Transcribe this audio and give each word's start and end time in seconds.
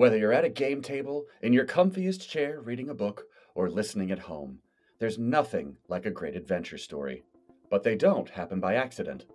Whether 0.00 0.16
you're 0.16 0.32
at 0.32 0.46
a 0.46 0.48
game 0.48 0.80
table, 0.80 1.26
in 1.42 1.52
your 1.52 1.66
comfiest 1.66 2.26
chair 2.26 2.62
reading 2.62 2.88
a 2.88 2.94
book, 2.94 3.26
or 3.54 3.68
listening 3.68 4.10
at 4.10 4.18
home, 4.18 4.60
there's 4.98 5.18
nothing 5.18 5.76
like 5.88 6.06
a 6.06 6.10
great 6.10 6.34
adventure 6.34 6.78
story. 6.78 7.22
But 7.68 7.82
they 7.82 7.96
don't 7.96 8.30
happen 8.30 8.60
by 8.60 8.76
accident. 8.76 9.26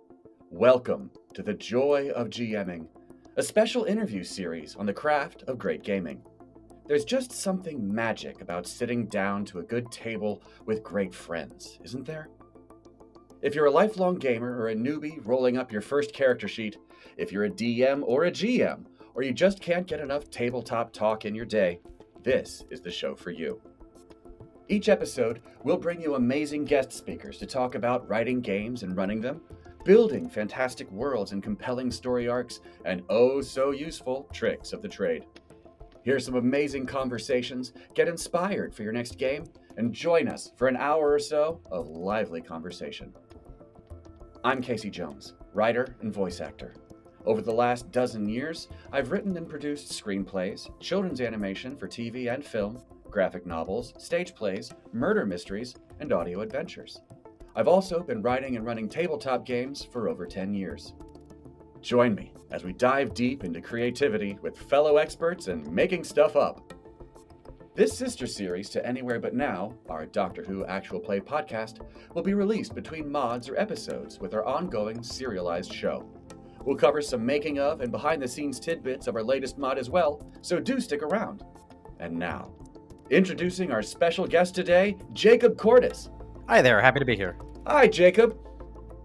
Welcome 0.50 1.12
to 1.34 1.44
The 1.44 1.54
Joy 1.54 2.10
of 2.16 2.30
GMing, 2.30 2.88
a 3.36 3.44
special 3.44 3.84
interview 3.84 4.24
series 4.24 4.74
on 4.74 4.86
the 4.86 4.92
craft 4.92 5.44
of 5.44 5.56
great 5.56 5.84
gaming. 5.84 6.20
There's 6.88 7.04
just 7.04 7.30
something 7.30 7.94
magic 7.94 8.40
about 8.40 8.66
sitting 8.66 9.06
down 9.06 9.44
to 9.44 9.60
a 9.60 9.62
good 9.62 9.92
table 9.92 10.42
with 10.64 10.82
great 10.82 11.14
friends, 11.14 11.78
isn't 11.84 12.06
there? 12.06 12.28
If 13.40 13.54
you're 13.54 13.66
a 13.66 13.70
lifelong 13.70 14.16
gamer 14.16 14.58
or 14.58 14.70
a 14.70 14.74
newbie 14.74 15.24
rolling 15.24 15.58
up 15.58 15.70
your 15.70 15.80
first 15.80 16.12
character 16.12 16.48
sheet, 16.48 16.76
if 17.16 17.30
you're 17.30 17.44
a 17.44 17.50
DM 17.50 18.02
or 18.04 18.24
a 18.24 18.32
GM, 18.32 18.86
or 19.16 19.22
you 19.22 19.32
just 19.32 19.60
can't 19.60 19.86
get 19.86 19.98
enough 19.98 20.30
tabletop 20.30 20.92
talk 20.92 21.24
in 21.24 21.34
your 21.34 21.46
day, 21.46 21.80
this 22.22 22.62
is 22.70 22.82
the 22.82 22.90
show 22.90 23.16
for 23.16 23.30
you. 23.30 23.60
Each 24.68 24.90
episode, 24.90 25.40
we'll 25.64 25.78
bring 25.78 26.02
you 26.02 26.16
amazing 26.16 26.66
guest 26.66 26.92
speakers 26.92 27.38
to 27.38 27.46
talk 27.46 27.74
about 27.74 28.06
writing 28.10 28.42
games 28.42 28.82
and 28.82 28.94
running 28.94 29.22
them, 29.22 29.40
building 29.86 30.28
fantastic 30.28 30.90
worlds 30.92 31.32
and 31.32 31.42
compelling 31.42 31.90
story 31.90 32.28
arcs, 32.28 32.60
and 32.84 33.02
oh 33.08 33.40
so 33.40 33.70
useful 33.70 34.28
tricks 34.34 34.74
of 34.74 34.82
the 34.82 34.88
trade. 34.88 35.24
Hear 36.02 36.20
some 36.20 36.34
amazing 36.34 36.84
conversations, 36.84 37.72
get 37.94 38.08
inspired 38.08 38.74
for 38.74 38.82
your 38.82 38.92
next 38.92 39.16
game, 39.16 39.44
and 39.78 39.94
join 39.94 40.28
us 40.28 40.52
for 40.56 40.68
an 40.68 40.76
hour 40.76 41.10
or 41.10 41.18
so 41.18 41.60
of 41.70 41.88
lively 41.88 42.42
conversation. 42.42 43.14
I'm 44.44 44.60
Casey 44.60 44.90
Jones, 44.90 45.34
writer 45.54 45.96
and 46.02 46.12
voice 46.12 46.42
actor. 46.42 46.74
Over 47.26 47.42
the 47.42 47.52
last 47.52 47.90
dozen 47.90 48.28
years, 48.28 48.68
I've 48.92 49.10
written 49.10 49.36
and 49.36 49.48
produced 49.48 49.90
screenplays, 49.90 50.70
children's 50.78 51.20
animation 51.20 51.76
for 51.76 51.88
TV 51.88 52.32
and 52.32 52.44
film, 52.44 52.80
graphic 53.10 53.44
novels, 53.44 53.94
stage 53.98 54.32
plays, 54.32 54.72
murder 54.92 55.26
mysteries, 55.26 55.74
and 55.98 56.12
audio 56.12 56.42
adventures. 56.42 57.00
I've 57.56 57.66
also 57.66 58.00
been 58.00 58.22
writing 58.22 58.54
and 58.56 58.64
running 58.64 58.88
tabletop 58.88 59.44
games 59.44 59.84
for 59.84 60.08
over 60.08 60.24
10 60.24 60.54
years. 60.54 60.94
Join 61.80 62.14
me 62.14 62.32
as 62.52 62.62
we 62.62 62.72
dive 62.72 63.12
deep 63.12 63.42
into 63.42 63.60
creativity 63.60 64.38
with 64.40 64.56
fellow 64.56 64.98
experts 64.98 65.48
and 65.48 65.66
making 65.72 66.04
stuff 66.04 66.36
up. 66.36 66.72
This 67.74 67.96
sister 67.96 68.28
series 68.28 68.70
to 68.70 68.86
Anywhere 68.86 69.18
But 69.18 69.34
Now, 69.34 69.74
our 69.88 70.06
Doctor 70.06 70.44
Who 70.44 70.64
actual 70.66 71.00
play 71.00 71.18
podcast, 71.18 71.80
will 72.14 72.22
be 72.22 72.34
released 72.34 72.74
between 72.74 73.10
mods 73.10 73.48
or 73.48 73.56
episodes 73.58 74.20
with 74.20 74.32
our 74.32 74.44
ongoing 74.44 75.02
serialized 75.02 75.72
show. 75.72 76.08
We'll 76.66 76.76
cover 76.76 77.00
some 77.00 77.24
making 77.24 77.60
of 77.60 77.80
and 77.80 77.92
behind 77.92 78.20
the 78.20 78.26
scenes 78.26 78.58
tidbits 78.58 79.06
of 79.06 79.14
our 79.14 79.22
latest 79.22 79.56
mod 79.56 79.78
as 79.78 79.88
well, 79.88 80.20
so 80.42 80.58
do 80.58 80.80
stick 80.80 81.00
around. 81.00 81.44
And 82.00 82.18
now, 82.18 82.50
introducing 83.08 83.70
our 83.70 83.82
special 83.82 84.26
guest 84.26 84.56
today, 84.56 84.96
Jacob 85.12 85.56
Cordas. 85.56 86.10
Hi 86.48 86.60
there, 86.62 86.80
happy 86.80 86.98
to 86.98 87.04
be 87.04 87.14
here. 87.14 87.36
Hi, 87.68 87.86
Jacob. 87.86 88.36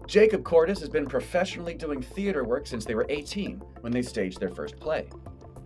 Jacob 0.08 0.42
Cordas 0.42 0.80
has 0.80 0.88
been 0.88 1.06
professionally 1.06 1.74
doing 1.74 2.02
theater 2.02 2.42
work 2.42 2.66
since 2.66 2.84
they 2.84 2.96
were 2.96 3.06
18 3.08 3.62
when 3.80 3.92
they 3.92 4.02
staged 4.02 4.40
their 4.40 4.50
first 4.50 4.80
play. 4.80 5.08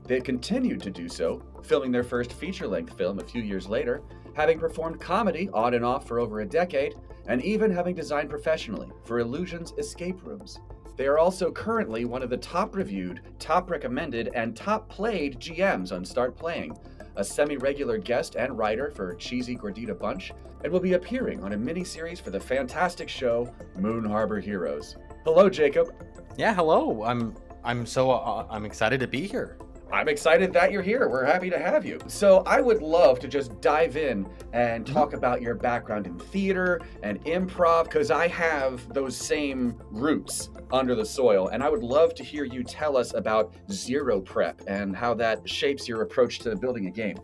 They 0.04 0.20
continued 0.20 0.82
to 0.82 0.90
do 0.90 1.08
so, 1.08 1.42
filming 1.64 1.92
their 1.92 2.04
first 2.04 2.34
feature 2.34 2.68
length 2.68 2.98
film 2.98 3.20
a 3.20 3.24
few 3.24 3.42
years 3.42 3.70
later, 3.70 4.02
having 4.34 4.58
performed 4.58 5.00
comedy 5.00 5.48
on 5.54 5.72
and 5.72 5.84
off 5.84 6.06
for 6.06 6.20
over 6.20 6.40
a 6.40 6.46
decade, 6.46 6.94
and 7.26 7.42
even 7.42 7.70
having 7.70 7.94
designed 7.94 8.28
professionally 8.28 8.90
for 9.04 9.18
Illusion's 9.18 9.72
escape 9.78 10.22
rooms. 10.26 10.60
They 10.96 11.06
are 11.06 11.18
also 11.18 11.52
currently 11.52 12.04
one 12.04 12.22
of 12.22 12.30
the 12.30 12.38
top 12.38 12.74
reviewed, 12.74 13.20
top 13.38 13.70
recommended, 13.70 14.30
and 14.34 14.56
top 14.56 14.88
played 14.88 15.38
GMs 15.38 15.92
on 15.92 16.04
StartPlaying, 16.04 16.78
a 17.16 17.24
semi 17.24 17.56
regular 17.56 17.98
guest 17.98 18.34
and 18.36 18.56
writer 18.56 18.90
for 18.90 19.14
Cheesy 19.14 19.56
Gordita 19.56 19.98
Bunch, 19.98 20.32
and 20.64 20.72
will 20.72 20.80
be 20.80 20.94
appearing 20.94 21.42
on 21.42 21.52
a 21.52 21.56
mini-series 21.56 22.18
for 22.18 22.30
the 22.30 22.40
fantastic 22.40 23.08
show 23.08 23.52
Moon 23.78 24.04
Harbor 24.04 24.40
Heroes. 24.40 24.96
Hello, 25.24 25.50
Jacob. 25.50 25.92
Yeah, 26.36 26.54
hello. 26.54 27.02
I'm 27.04 27.34
I'm 27.62 27.84
so 27.84 28.10
uh, 28.10 28.46
I'm 28.48 28.64
excited 28.64 29.00
to 29.00 29.06
be 29.06 29.26
here. 29.26 29.58
I'm 29.92 30.08
excited 30.08 30.52
that 30.52 30.72
you're 30.72 30.82
here. 30.82 31.08
We're 31.08 31.24
happy 31.24 31.48
to 31.50 31.58
have 31.58 31.86
you. 31.86 31.98
So, 32.08 32.42
I 32.46 32.60
would 32.60 32.82
love 32.82 33.20
to 33.20 33.28
just 33.28 33.60
dive 33.60 33.96
in 33.96 34.26
and 34.52 34.84
mm-hmm. 34.84 34.94
talk 34.94 35.12
about 35.12 35.40
your 35.40 35.54
background 35.54 36.06
in 36.06 36.18
theater 36.18 36.80
and 37.02 37.24
improv 37.24 37.84
because 37.84 38.10
I 38.10 38.28
have 38.28 38.92
those 38.92 39.16
same 39.16 39.80
roots 39.90 40.50
under 40.72 40.94
the 40.94 41.04
soil. 41.04 41.48
And 41.48 41.62
I 41.62 41.70
would 41.70 41.82
love 41.82 42.14
to 42.16 42.24
hear 42.24 42.44
you 42.44 42.64
tell 42.64 42.96
us 42.96 43.14
about 43.14 43.54
zero 43.70 44.20
prep 44.20 44.60
and 44.66 44.96
how 44.96 45.14
that 45.14 45.48
shapes 45.48 45.88
your 45.88 46.02
approach 46.02 46.40
to 46.40 46.56
building 46.56 46.86
a 46.86 46.90
game. 46.90 47.18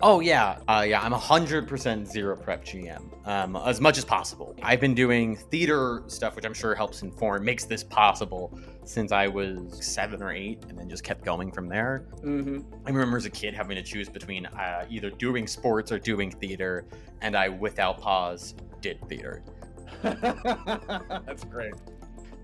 Oh 0.00 0.20
yeah, 0.20 0.58
uh, 0.68 0.84
yeah. 0.86 1.00
I'm 1.00 1.12
100% 1.12 2.06
zero 2.06 2.36
prep 2.36 2.64
GM, 2.64 3.26
um, 3.26 3.56
as 3.56 3.80
much 3.80 3.98
as 3.98 4.04
possible. 4.04 4.54
I've 4.62 4.80
been 4.80 4.94
doing 4.94 5.36
theater 5.36 6.04
stuff, 6.06 6.36
which 6.36 6.44
I'm 6.44 6.54
sure 6.54 6.74
helps 6.74 7.02
inform, 7.02 7.44
makes 7.44 7.64
this 7.64 7.82
possible 7.82 8.56
since 8.84 9.10
I 9.10 9.26
was 9.26 9.84
seven 9.84 10.22
or 10.22 10.32
eight, 10.32 10.64
and 10.68 10.78
then 10.78 10.88
just 10.88 11.02
kept 11.02 11.24
going 11.24 11.50
from 11.50 11.68
there. 11.68 12.06
Mm-hmm. 12.22 12.60
I 12.86 12.90
remember 12.90 13.16
as 13.16 13.24
a 13.24 13.30
kid 13.30 13.54
having 13.54 13.76
to 13.76 13.82
choose 13.82 14.08
between 14.08 14.46
uh, 14.46 14.86
either 14.88 15.10
doing 15.10 15.46
sports 15.46 15.90
or 15.90 15.98
doing 15.98 16.30
theater, 16.30 16.86
and 17.20 17.36
I, 17.36 17.48
without 17.48 18.00
pause, 18.00 18.54
did 18.80 19.00
theater. 19.08 19.42
That's 20.02 21.44
great. 21.44 21.74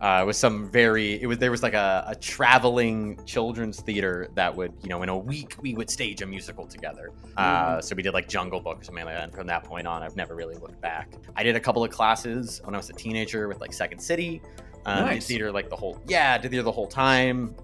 Uh, 0.01 0.21
it 0.23 0.27
was 0.27 0.37
some 0.37 0.69
very 0.71 1.21
it 1.23 1.27
was 1.27 1.39
there 1.39 1.51
was 1.51 1.63
like 1.63 1.75
a, 1.75 2.05
a 2.09 2.15
traveling 2.17 3.19
children's 3.25 3.81
theater 3.81 4.29
that 4.35 4.55
would 4.55 4.73
you 4.83 4.89
know 4.89 5.03
in 5.03 5.09
a 5.09 5.17
week 5.17 5.57
we 5.63 5.75
would 5.75 5.89
stage 5.89 6.21
a 6.23 6.27
musical 6.27 6.67
together. 6.67 7.11
Uh, 7.37 7.81
so 7.81 7.95
we 7.95 8.03
did 8.03 8.13
like 8.13 8.29
jungle 8.29 8.61
book 8.61 8.81
or 8.81 8.85
something 8.85 9.05
like 9.05 9.15
that. 9.15 9.25
And 9.25 9.35
from 9.35 9.47
that 9.47 9.65
point 9.65 9.87
on 9.87 10.03
i've 10.03 10.17
never 10.17 10.35
really 10.35 10.57
looked 10.57 10.81
back. 10.81 11.15
I 11.37 11.43
did 11.43 11.57
a 11.57 11.61
couple 11.61 11.83
of 11.85 11.91
classes 11.91 12.61
when 12.65 12.75
i 12.75 12.79
was 12.79 12.91
a 12.91 12.93
teenager 12.93 13.49
with 13.49 13.61
like 13.61 13.73
second 13.73 13.99
city. 13.99 14.43
Um, 14.87 15.09
did 15.09 15.23
theater 15.23 15.51
like 15.51 15.71
the 15.71 15.77
whole 15.77 16.01
yeah 16.07 16.37
did 16.39 16.51
theater 16.51 16.65
the 16.65 16.73
whole 16.73 16.89
time. 16.89 17.55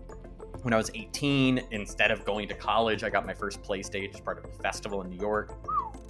When 0.63 0.75
i 0.75 0.77
was 0.77 0.91
18 0.95 1.67
instead 1.71 2.11
of 2.11 2.25
going 2.27 2.47
to 2.49 2.55
college 2.55 3.03
i 3.03 3.09
got 3.09 3.25
my 3.25 3.33
first 3.33 3.63
play 3.63 3.83
stage 3.83 4.11
as 4.15 4.21
part 4.21 4.39
of 4.39 4.45
a 4.45 4.63
festival 4.63 5.01
in 5.01 5.09
new 5.09 5.19
york 5.19 5.55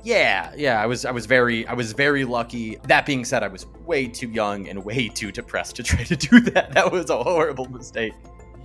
yeah 0.02 0.52
yeah 0.56 0.82
i 0.82 0.86
was 0.86 1.04
i 1.04 1.10
was 1.10 1.26
very 1.26 1.66
i 1.66 1.74
was 1.74 1.92
very 1.92 2.24
lucky. 2.24 2.76
That 2.84 3.06
being 3.06 3.24
said 3.24 3.42
i 3.42 3.48
was 3.48 3.66
way 3.84 4.06
too 4.06 4.30
young 4.30 4.68
and 4.68 4.84
way 4.84 5.08
too 5.08 5.32
depressed 5.32 5.76
to 5.76 5.82
try 5.90 6.04
to 6.04 6.16
do 6.16 6.40
that. 6.40 6.72
That 6.72 6.90
was 6.92 7.10
a 7.10 7.22
horrible 7.22 7.68
mistake. 7.70 8.14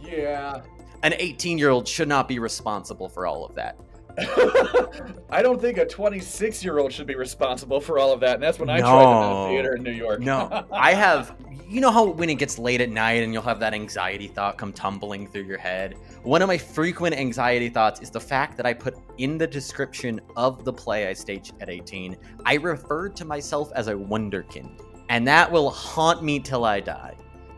Yeah. 0.03 0.62
an 1.03 1.13
18 1.18 1.57
year 1.57 1.69
old 1.69 1.88
should 1.88 2.07
not 2.07 2.28
be 2.28 2.40
responsible 2.40 3.09
for 3.09 3.25
all 3.28 3.46
of 3.46 3.56
that 3.56 3.78
I 5.30 5.42
don't 5.42 5.59
think 5.59 5.78
a 5.78 5.86
26 5.86 6.64
year 6.64 6.80
old 6.80 6.92
should 6.94 7.08
be 7.08 7.16
responsible 7.16 7.81
for 7.81 8.00
all 8.00 8.12
of 8.14 8.20
that. 8.22 8.36
And 8.36 8.44
that's 8.44 8.59
when 8.59 8.70
I 8.70 8.80
tried 8.80 8.90
to 9.03 9.20
No. 9.20 9.46
do 9.48 9.53
theater 9.53 9.76
in 9.76 9.84
New 9.84 9.92
York. 9.92 10.20
no 10.22 10.66
i 10.72 10.94
have 10.94 11.36
you 11.68 11.81
know 11.81 11.90
how 11.92 12.06
when 12.06 12.30
it 12.30 12.36
gets 12.36 12.59
late 12.59 12.80
at 12.80 12.90
night 12.90 13.24
and 13.24 13.34
you'll 13.34 13.42
have 13.42 13.59
that 13.59 13.74
anxiety 13.74 14.28
thought 14.28 14.58
come 14.58 14.72
tumbling 14.72 15.28
through 15.28 15.44
your 15.44 15.58
head 15.58 15.96
one 16.23 16.41
of 16.41 16.47
my 16.47 16.58
frequent 16.58 17.16
anxiety 17.16 17.70
thoughts 17.70 18.02
is 18.02 18.09
the 18.12 18.20
fact 18.20 18.56
that 18.58 18.66
i 18.66 18.73
put 18.73 18.96
in 19.17 19.38
the 19.38 19.47
description 19.47 20.22
of 20.38 20.64
the 20.64 20.72
play 20.72 21.08
i 21.08 21.14
staged 21.14 21.53
at 21.62 21.70
18 21.70 22.16
i 22.46 22.53
referred 22.56 23.16
to 23.16 23.26
myself 23.26 23.72
as 23.76 23.88
a 23.88 23.94
wonderkind 23.94 24.79
and 25.09 25.28
that 25.28 25.52
will 25.52 25.70
haunt 25.72 26.23
me 26.23 26.40
till 26.40 26.66
i 26.66 26.79
die 26.79 27.16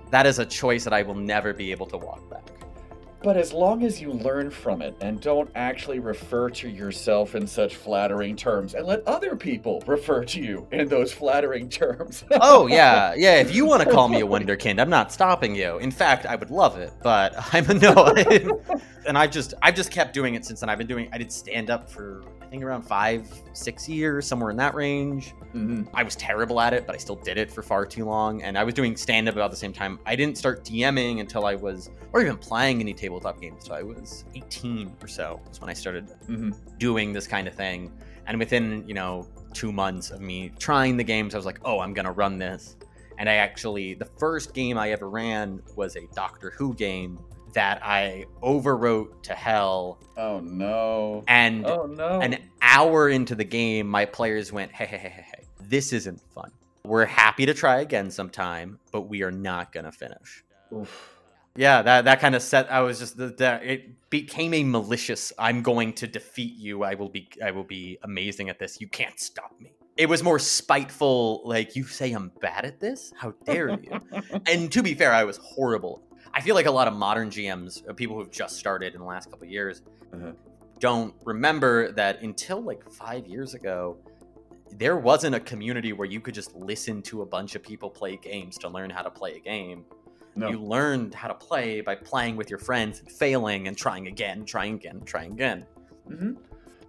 that 0.10 0.26
is 0.26 0.40
a 0.40 0.46
choice 0.46 0.84
that 0.86 0.94
i 0.94 1.02
will 1.02 1.16
never 1.16 1.54
be 1.54 1.72
able 1.72 1.86
to 1.86 1.98
walk 1.98 2.30
back 2.30 2.44
But 3.24 3.36
as 3.36 3.52
long 3.52 3.84
as 3.84 4.00
you 4.00 4.12
learn 4.12 4.52
from 4.52 4.82
it 4.82 4.96
and 5.02 5.20
don't 5.20 5.50
actually 5.56 6.00
refer 6.00 6.50
to 6.52 6.70
yourself 6.70 7.36
in 7.36 7.48
such 7.48 7.76
flattering 7.76 8.36
terms 8.36 8.76
and 8.76 8.86
let 8.86 9.06
other 9.08 9.36
people 9.36 9.84
refer 9.88 10.24
to 10.26 10.40
you 10.40 10.68
in 10.72 10.88
those 10.88 11.12
flattering 11.12 11.70
terms. 11.70 12.24
oh 12.42 12.68
yeah. 12.68 13.14
Yeah 13.16 13.36
if 13.36 13.54
you 13.56 13.66
want 13.66 13.84
to 13.84 13.92
call 13.92 14.08
me 14.08 14.22
a 14.22 14.26
wonderkind 14.28 14.80
i'm 14.80 14.90
not 14.90 15.12
stopping 15.12 15.56
you. 15.56 15.78
In 15.80 15.92
fact 15.92 16.26
i 16.26 16.36
would 16.36 16.52
love 16.52 16.78
it 16.78 16.94
but 17.02 17.34
i'm 17.54 17.70
a 17.70 17.74
no 17.74 18.14
and 19.06 19.18
i've 19.18 19.32
just 19.32 19.54
i've 19.62 19.76
just 19.76 19.92
kept 19.92 20.14
doing 20.14 20.36
it 20.36 20.44
since 20.46 20.60
then 20.62 20.70
i've 20.70 20.78
been 20.78 20.88
doing 20.88 21.08
i 21.12 21.18
did 21.18 21.32
stand 21.32 21.70
up 21.70 21.90
for 21.90 22.24
i 22.42 22.46
think 22.46 22.64
around 22.64 22.82
five 22.82 23.28
six 23.54 23.88
years 23.88 24.26
somewhere 24.26 24.50
in 24.52 24.58
that 24.58 24.74
range 24.74 25.34
Mhm. 25.54 25.88
i 25.94 26.04
was 26.04 26.16
terrible 26.16 26.60
at 26.62 26.74
it 26.74 26.86
but 26.86 26.96
i 26.96 26.98
still 26.98 27.16
did 27.16 27.38
it 27.38 27.52
for 27.52 27.62
far 27.62 27.86
too 27.86 28.06
long 28.06 28.42
and 28.44 28.58
i 28.58 28.64
was 28.64 28.74
doing 28.74 28.96
stand 28.96 29.28
up 29.30 29.36
about 29.36 29.52
the 29.52 29.58
same 29.58 29.74
time 29.74 30.00
i 30.06 30.16
didn't 30.16 30.38
start 30.38 30.64
dming 30.64 31.20
until 31.20 31.46
i 31.46 31.56
was 31.56 31.90
or 32.14 32.22
even 32.22 32.38
playing 32.38 32.80
any 32.82 32.94
tabletop 32.94 33.40
games 33.42 33.64
until 33.64 33.76
i 33.76 33.82
was 33.84 34.26
18 34.36 34.96
or 35.02 35.08
so 35.08 35.40
was 35.48 35.60
when 35.62 35.70
i 35.70 35.74
started 35.74 36.08
Mhm. 36.30 36.56
doing 36.78 37.14
this 37.14 37.28
kind 37.28 37.48
of 37.48 37.54
thing. 37.54 37.92
And 38.30 38.38
within, 38.40 38.84
you 38.86 38.94
know, 38.94 39.26
two 39.54 39.72
months 39.72 40.12
of 40.12 40.20
me 40.20 40.52
trying 40.60 40.98
the 40.98 41.04
games, 41.06 41.34
I 41.34 41.38
was 41.38 41.46
like, 41.46 41.60
oh, 41.64 41.80
I'm 41.80 41.94
going 41.94 42.06
to 42.06 42.12
run 42.12 42.38
this. 42.38 42.76
And 43.20 43.30
I 43.30 43.36
actually, 43.36 43.94
the 43.94 44.04
first 44.20 44.54
game 44.54 44.78
I 44.78 44.92
ever 44.92 45.10
ran 45.10 45.62
was 45.78 45.96
a 45.96 46.06
Doctor 46.14 46.50
Who 46.58 46.74
game 46.76 47.18
that 47.58 47.84
I 47.84 48.26
overwrote 48.44 49.24
to 49.24 49.34
hell. 49.34 49.98
Oh 50.16 50.40
no. 50.42 51.24
And 51.28 51.66
Oh 51.66 51.88
no. 51.88 52.22
an 52.22 52.38
hour 52.62 53.10
into 53.10 53.34
the 53.34 53.44
game, 53.44 53.88
my 53.88 54.06
players 54.06 54.54
went, 54.54 54.72
hey, 54.72 54.86
hey, 54.86 54.98
hey, 55.00 55.10
hey, 55.10 55.26
hey, 55.36 55.44
this 55.68 55.92
isn't 55.92 56.22
fun. 56.36 56.52
We're 56.86 57.06
happy 57.06 57.48
to 57.48 57.56
try 57.56 57.80
again 57.80 58.12
sometime, 58.12 58.78
but 58.92 59.10
we 59.10 59.24
are 59.24 59.32
not 59.32 59.72
going 59.72 59.86
to 59.86 59.92
finish. 59.92 60.44
Oof. 60.72 61.16
Yeah, 61.56 61.82
that 61.82 62.06
that 62.06 62.20
kind 62.20 62.36
of 62.36 62.44
set. 62.44 62.72
I 62.72 62.82
was 62.82 63.00
just 63.00 63.18
the, 63.18 63.30
the 63.30 63.60
it 63.74 64.10
became 64.12 64.54
a 64.54 64.64
malicious. 64.64 65.34
I'm 65.40 65.64
going 65.64 65.94
to 65.94 66.06
defeat 66.06 66.58
you. 66.58 66.84
I 66.84 66.94
will 66.94 67.10
be. 67.10 67.28
I 67.44 67.50
will 67.50 67.64
be 67.64 67.98
amazing 68.04 68.50
at 68.50 68.60
this. 68.60 68.80
You 68.80 68.88
can't 68.88 69.20
stop 69.20 69.60
me. 69.60 69.74
It 69.98 70.08
was 70.08 70.22
more 70.22 70.38
spiteful. 70.38 71.42
Like 71.44 71.76
you 71.76 71.86
say, 71.86 72.12
I'm 72.12 72.32
bad 72.40 72.66
at 72.66 72.80
this. 72.80 73.12
How 73.18 73.32
dare 73.46 73.72
you? 73.72 74.00
and 74.46 74.72
to 74.72 74.84
be 74.84 74.94
fair, 74.94 75.12
I 75.12 75.24
was 75.24 75.38
horrible. 75.38 76.04
I 76.38 76.42
feel 76.42 76.54
like 76.54 76.68
a 76.68 76.72
lot 76.72 76.88
of 76.88 76.94
modern 76.94 77.32
GMs, 77.32 77.88
uh, 77.90 77.94
people 77.94 78.16
who've 78.16 78.30
just 78.30 78.58
started 78.58 78.94
in 78.94 79.00
the 79.00 79.06
last 79.08 79.32
couple 79.32 79.46
of 79.46 79.52
years, 79.52 79.82
Uh-huh. 80.14 80.34
don't 80.80 81.16
remember 81.26 81.92
that 81.94 82.22
until 82.22 82.62
like 82.62 82.88
five 82.92 83.26
years 83.26 83.56
ago, 83.56 83.98
there 84.72 84.98
wasn't 84.98 85.34
a 85.34 85.40
community 85.40 85.94
where 85.94 86.08
you 86.08 86.20
could 86.20 86.36
just 86.36 86.56
listen 86.56 87.02
to 87.02 87.24
a 87.24 87.26
bunch 87.26 87.56
of 87.56 87.64
people 87.64 87.90
play 87.90 88.18
games 88.18 88.56
to 88.60 88.70
learn 88.70 88.92
how 88.92 89.02
to 89.02 89.10
play 89.10 89.34
a 89.36 89.40
game. 89.40 89.84
No. 90.36 90.50
You 90.50 90.60
learned 90.62 91.16
how 91.16 91.28
to 91.28 91.34
play 91.34 91.82
by 91.82 91.96
playing 91.96 92.36
with 92.36 92.52
your 92.52 92.60
friends 92.60 93.00
and 93.00 93.12
failing 93.12 93.68
and 93.68 93.76
trying 93.76 94.06
again, 94.06 94.46
trying 94.46 94.76
again, 94.76 95.02
trying 95.06 95.32
again. 95.34 95.66
hmm 96.08 96.34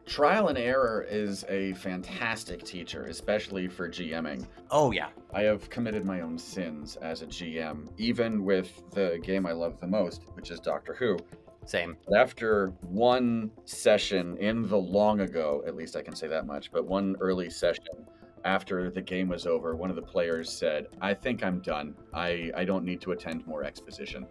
Trial 0.09 0.49
and 0.49 0.57
error 0.57 1.07
is 1.07 1.45
a 1.51 1.75
fantastic 1.75 2.65
teacher, 2.65 3.05
especially 3.05 3.69
for 3.69 3.91
GMing. 3.91 4.47
Oh 4.71 4.91
yeah, 4.91 5.11
I 5.35 5.43
have 5.43 5.69
committed 5.69 6.07
my 6.07 6.23
own 6.23 6.39
sins 6.39 6.97
as 6.97 7.21
a 7.21 7.27
GM, 7.27 7.89
even 7.99 8.43
with 8.43 8.83
the 8.93 9.21
game 9.23 9.45
I 9.45 9.53
love 9.53 9.79
the 9.81 9.87
most, 9.87 10.23
which 10.33 10.51
is 10.51 10.61
Doctor 10.61 10.95
Who. 10.95 11.19
same. 11.67 11.99
But 12.09 12.19
after 12.19 12.69
one 12.81 13.51
session 13.67 14.39
in 14.39 14.67
the 14.67 14.79
long 14.79 15.21
ago, 15.21 15.63
at 15.67 15.77
least 15.77 15.95
I 15.95 16.01
can 16.01 16.17
say 16.17 16.27
that 16.29 16.47
much, 16.47 16.73
but 16.73 16.87
one 16.87 17.15
early 17.21 17.51
session 17.51 18.07
after 18.47 18.91
the 18.91 19.03
game 19.03 19.29
was 19.29 19.47
over, 19.47 19.77
one 19.77 19.91
of 19.91 19.97
the 19.97 20.03
players 20.03 20.51
said, 20.51 20.87
I 21.03 21.13
think 21.13 21.45
I'm 21.45 21.61
done. 21.61 21.95
I, 22.15 22.51
I 22.57 22.65
don't 22.65 22.85
need 22.85 23.03
to 23.03 23.13
attend 23.13 23.47
more 23.47 23.63
exposition. 23.63 24.27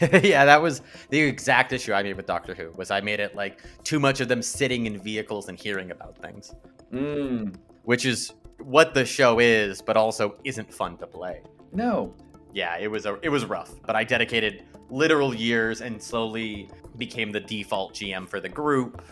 yeah, 0.22 0.44
that 0.44 0.60
was 0.62 0.82
the 1.10 1.20
exact 1.20 1.72
issue 1.72 1.92
I 1.92 2.02
made 2.02 2.16
with 2.16 2.26
Doctor 2.26 2.54
Who. 2.54 2.70
Was 2.76 2.90
I 2.90 3.00
made 3.00 3.20
it 3.20 3.34
like 3.34 3.60
too 3.84 3.98
much 4.00 4.20
of 4.20 4.28
them 4.28 4.42
sitting 4.42 4.86
in 4.86 4.98
vehicles 4.98 5.48
and 5.48 5.58
hearing 5.58 5.90
about 5.90 6.16
things, 6.18 6.54
Mm, 6.92 7.56
which 7.84 8.04
is 8.06 8.32
what 8.58 8.94
the 8.94 9.04
show 9.04 9.38
is, 9.38 9.80
but 9.80 9.96
also 9.96 10.36
isn't 10.44 10.72
fun 10.72 10.96
to 10.98 11.06
play. 11.06 11.42
no. 11.72 12.14
yeah, 12.52 12.76
it 12.78 12.88
was 12.90 13.06
a 13.06 13.18
it 13.22 13.28
was 13.28 13.44
rough, 13.44 13.72
but 13.86 13.94
I 13.96 14.02
dedicated 14.04 14.64
literal 14.90 15.32
years 15.34 15.80
and 15.82 16.02
slowly 16.02 16.68
became 16.96 17.30
the 17.30 17.40
default 17.40 17.94
GM 17.94 18.28
for 18.28 18.40
the 18.40 18.48
group. 18.48 19.02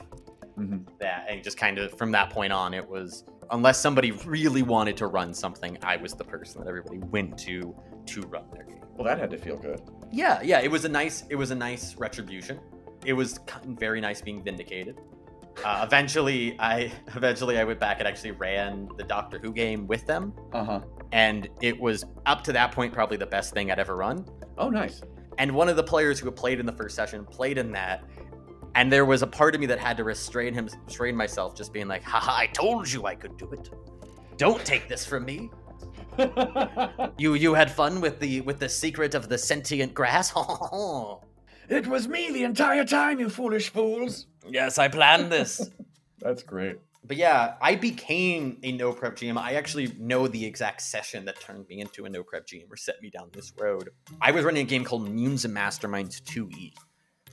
Mhm. 0.58 0.84
That 0.98 1.26
and 1.28 1.42
just 1.44 1.56
kind 1.56 1.78
of 1.78 1.96
from 1.96 2.10
that 2.12 2.30
point 2.30 2.52
on, 2.52 2.74
it 2.74 2.86
was 2.88 3.24
unless 3.52 3.78
somebody 3.80 4.10
really 4.26 4.62
wanted 4.62 4.96
to 4.98 5.06
run 5.06 5.32
something, 5.32 5.78
I 5.82 5.96
was 5.96 6.12
the 6.14 6.24
person 6.24 6.60
that 6.62 6.68
everybody 6.68 6.98
went 6.98 7.38
to 7.46 7.74
to 8.06 8.22
run 8.22 8.44
their 8.52 8.64
game. 8.64 8.80
Well, 8.96 9.04
that 9.04 9.18
had 9.20 9.30
to 9.30 9.38
feel 9.38 9.56
good. 9.56 9.80
Yeah, 10.12 10.40
yeah, 10.42 10.60
it 10.60 10.70
was 10.70 10.84
a 10.84 10.88
nice 10.88 11.24
it 11.30 11.36
was 11.36 11.50
a 11.50 11.54
nice 11.54 11.96
retribution. 11.96 12.58
It 13.04 13.12
was 13.12 13.38
very 13.66 14.00
nice 14.00 14.20
being 14.20 14.42
vindicated. 14.42 14.98
Uh, 15.64 15.82
eventually, 15.86 16.56
I 16.60 16.92
eventually 17.16 17.58
I 17.58 17.64
went 17.64 17.80
back 17.80 17.98
and 17.98 18.08
actually 18.08 18.30
ran 18.32 18.88
the 18.96 19.04
Doctor 19.04 19.38
Who 19.38 19.52
game 19.52 19.86
with 19.86 20.06
them, 20.06 20.32
Uh 20.52 20.64
huh. 20.64 20.80
and 21.12 21.48
it 21.60 21.78
was 21.78 22.04
up 22.26 22.42
to 22.44 22.52
that 22.52 22.72
point 22.72 22.92
probably 22.92 23.16
the 23.16 23.26
best 23.26 23.52
thing 23.54 23.70
I'd 23.70 23.78
ever 23.78 23.96
run. 23.96 24.24
Oh, 24.56 24.70
nice. 24.70 25.02
And 25.38 25.52
one 25.52 25.68
of 25.68 25.76
the 25.76 25.84
players 25.84 26.18
who 26.18 26.26
had 26.26 26.36
played 26.36 26.58
in 26.58 26.66
the 26.66 26.72
first 26.72 26.96
session 26.96 27.24
played 27.24 27.58
in 27.58 27.70
that. 27.72 28.04
And 28.74 28.92
there 28.92 29.04
was 29.04 29.22
a 29.22 29.26
part 29.26 29.54
of 29.54 29.60
me 29.60 29.66
that 29.68 29.78
had 29.78 29.96
to 29.96 30.04
restrain 30.04 30.52
him, 30.52 30.68
restrain 30.84 31.16
myself, 31.16 31.56
just 31.56 31.72
being 31.72 31.88
like, 31.88 32.02
haha, 32.02 32.32
I 32.36 32.46
told 32.48 32.90
you 32.90 33.06
I 33.06 33.14
could 33.14 33.36
do 33.36 33.50
it. 33.52 33.70
Don't 34.36 34.64
take 34.64 34.88
this 34.88 35.04
from 35.06 35.24
me. 35.24 35.50
You 37.18 37.34
you 37.34 37.54
had 37.54 37.70
fun 37.70 38.00
with 38.00 38.20
the 38.20 38.40
with 38.42 38.58
the 38.60 38.68
secret 38.68 39.14
of 39.14 39.28
the 39.28 39.38
sentient 39.38 39.94
grass? 39.94 40.32
it 41.68 41.86
was 41.86 42.06
me 42.08 42.30
the 42.32 42.44
entire 42.44 42.84
time, 42.84 43.18
you 43.20 43.28
foolish 43.28 43.70
fools. 43.70 44.26
yes, 44.48 44.78
I 44.78 44.88
planned 44.88 45.30
this. 45.32 45.70
That's 46.20 46.42
great. 46.42 46.76
but 47.04 47.16
yeah, 47.16 47.54
I 47.60 47.74
became 47.76 48.58
a 48.62 48.72
no 48.72 48.92
prep 48.92 49.16
GM. 49.16 49.36
I 49.38 49.54
actually 49.54 49.88
know 49.98 50.26
the 50.28 50.44
exact 50.44 50.80
session 50.82 51.24
that 51.26 51.40
turned 51.40 51.66
me 51.68 51.80
into 51.80 52.04
a 52.04 52.08
no 52.08 52.22
prep 52.22 52.46
GM 52.46 52.70
or 52.70 52.76
set 52.76 53.00
me 53.02 53.10
down 53.10 53.30
this 53.32 53.52
road. 53.58 53.90
I 54.20 54.30
was 54.32 54.44
running 54.44 54.62
a 54.66 54.68
game 54.68 54.84
called 54.84 55.08
Mutants 55.08 55.44
and 55.44 55.56
Masterminds 55.56 56.20
2E, 56.22 56.72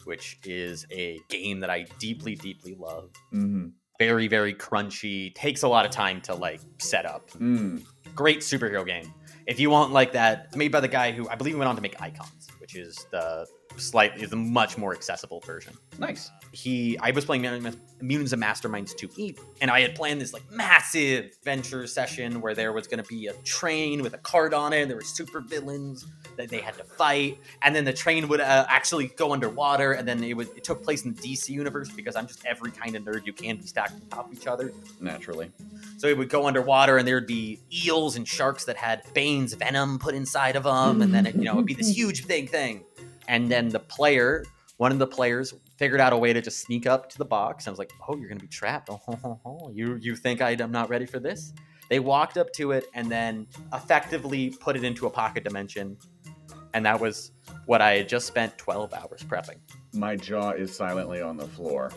which 0.05 0.37
is 0.45 0.85
a 0.91 1.19
game 1.29 1.59
that 1.61 1.69
I 1.69 1.85
deeply, 1.99 2.35
deeply 2.35 2.75
love. 2.79 3.09
Mm-hmm. 3.33 3.67
Very, 3.99 4.27
very 4.27 4.53
crunchy. 4.53 5.33
Takes 5.35 5.63
a 5.63 5.67
lot 5.67 5.85
of 5.85 5.91
time 5.91 6.21
to 6.21 6.35
like 6.35 6.61
set 6.79 7.05
up. 7.05 7.31
Mm. 7.31 7.83
Great 8.13 8.39
superhero 8.39 8.85
game. 8.85 9.13
If 9.47 9.59
you 9.59 9.69
want 9.69 9.93
like 9.93 10.13
that, 10.13 10.55
made 10.55 10.71
by 10.71 10.79
the 10.79 10.87
guy 10.87 11.11
who 11.11 11.29
I 11.29 11.35
believe 11.35 11.57
went 11.57 11.69
on 11.69 11.75
to 11.75 11.81
make 11.81 12.01
Icons, 12.01 12.47
which 12.59 12.75
is 12.75 13.05
the 13.11 13.45
slightly 13.77 14.25
the 14.25 14.35
much 14.35 14.77
more 14.77 14.93
accessible 14.93 15.39
version 15.41 15.73
Nice. 15.99 16.31
he 16.51 16.97
I 16.99 17.11
was 17.11 17.25
playing 17.25 17.43
Mutants 18.01 18.33
and 18.33 18.41
Masterminds 18.43 18.93
2E, 18.95 19.39
and 19.61 19.71
I 19.71 19.79
had 19.81 19.95
planned 19.95 20.19
this 20.19 20.33
like 20.33 20.43
massive 20.51 21.31
venture 21.43 21.87
session 21.87 22.41
where 22.41 22.53
there 22.53 22.73
was 22.73 22.87
going 22.87 23.01
to 23.01 23.07
be 23.07 23.27
a 23.27 23.33
train 23.43 24.03
with 24.03 24.13
a 24.13 24.17
card 24.17 24.53
on 24.53 24.73
it. 24.73 24.87
There 24.87 24.97
were 24.97 25.03
super 25.03 25.39
villains 25.39 26.05
that 26.35 26.49
they 26.49 26.59
had 26.59 26.75
to 26.77 26.83
fight, 26.83 27.39
and 27.61 27.73
then 27.73 27.85
the 27.85 27.93
train 27.93 28.27
would 28.27 28.41
uh, 28.41 28.65
actually 28.67 29.07
go 29.07 29.31
underwater, 29.31 29.93
and 29.93 30.05
then 30.07 30.21
it 30.23 30.35
was 30.35 30.49
it 30.49 30.63
took 30.63 30.83
place 30.83 31.05
in 31.05 31.13
the 31.13 31.21
DC 31.21 31.49
universe 31.49 31.89
because 31.89 32.15
I'm 32.17 32.27
just 32.27 32.45
every 32.45 32.71
kind 32.71 32.95
of 32.95 33.03
nerd 33.03 33.25
you 33.25 33.33
can 33.33 33.57
be 33.57 33.65
stacked 33.65 33.93
on 33.93 34.01
top 34.09 34.31
of 34.31 34.37
each 34.37 34.47
other. 34.47 34.73
Naturally. 34.99 35.51
So 35.97 36.07
it 36.07 36.17
would 36.17 36.29
go 36.29 36.47
underwater, 36.47 36.97
and 36.97 37.07
there 37.07 37.15
would 37.15 37.27
be 37.27 37.59
eels 37.71 38.17
and 38.17 38.27
sharks 38.27 38.65
that 38.65 38.75
had 38.75 39.03
Bane's 39.13 39.53
venom 39.53 39.99
put 39.99 40.13
inside 40.15 40.57
of 40.57 40.63
them, 40.63 41.01
and 41.01 41.13
then 41.13 41.25
it, 41.25 41.35
you 41.35 41.45
know 41.45 41.53
it'd 41.53 41.65
be 41.65 41.73
this 41.73 41.95
huge 41.95 42.27
big 42.27 42.49
thing. 42.49 42.83
And 43.27 43.49
then 43.49 43.69
the 43.69 43.79
player, 43.79 44.43
one 44.77 44.91
of 44.91 44.99
the 44.99 45.07
players, 45.07 45.53
figured 45.77 45.99
out 45.99 46.13
a 46.13 46.17
way 46.17 46.33
to 46.33 46.41
just 46.41 46.61
sneak 46.61 46.87
up 46.87 47.09
to 47.09 47.17
the 47.17 47.25
box. 47.25 47.67
I 47.67 47.69
was 47.69 47.79
like, 47.79 47.91
"Oh, 48.07 48.15
you're 48.15 48.29
gonna 48.29 48.39
be 48.39 48.47
trapped. 48.47 48.89
Oh, 49.45 49.71
you 49.73 49.95
you 49.95 50.15
think 50.15 50.41
I'm 50.41 50.71
not 50.71 50.89
ready 50.89 51.05
for 51.05 51.19
this?" 51.19 51.53
They 51.89 51.99
walked 51.99 52.37
up 52.37 52.51
to 52.53 52.71
it 52.71 52.85
and 52.93 53.11
then 53.11 53.47
effectively 53.73 54.49
put 54.49 54.75
it 54.75 54.83
into 54.83 55.05
a 55.05 55.09
pocket 55.09 55.43
dimension, 55.43 55.97
and 56.73 56.85
that 56.85 56.99
was 56.99 57.31
what 57.67 57.81
I 57.81 57.97
had 57.97 58.09
just 58.09 58.27
spent 58.27 58.57
12 58.57 58.93
hours 58.93 59.23
prepping. 59.23 59.59
My 59.93 60.15
jaw 60.15 60.51
is 60.51 60.75
silently 60.75 61.21
on 61.21 61.37
the 61.37 61.47
floor. 61.47 61.91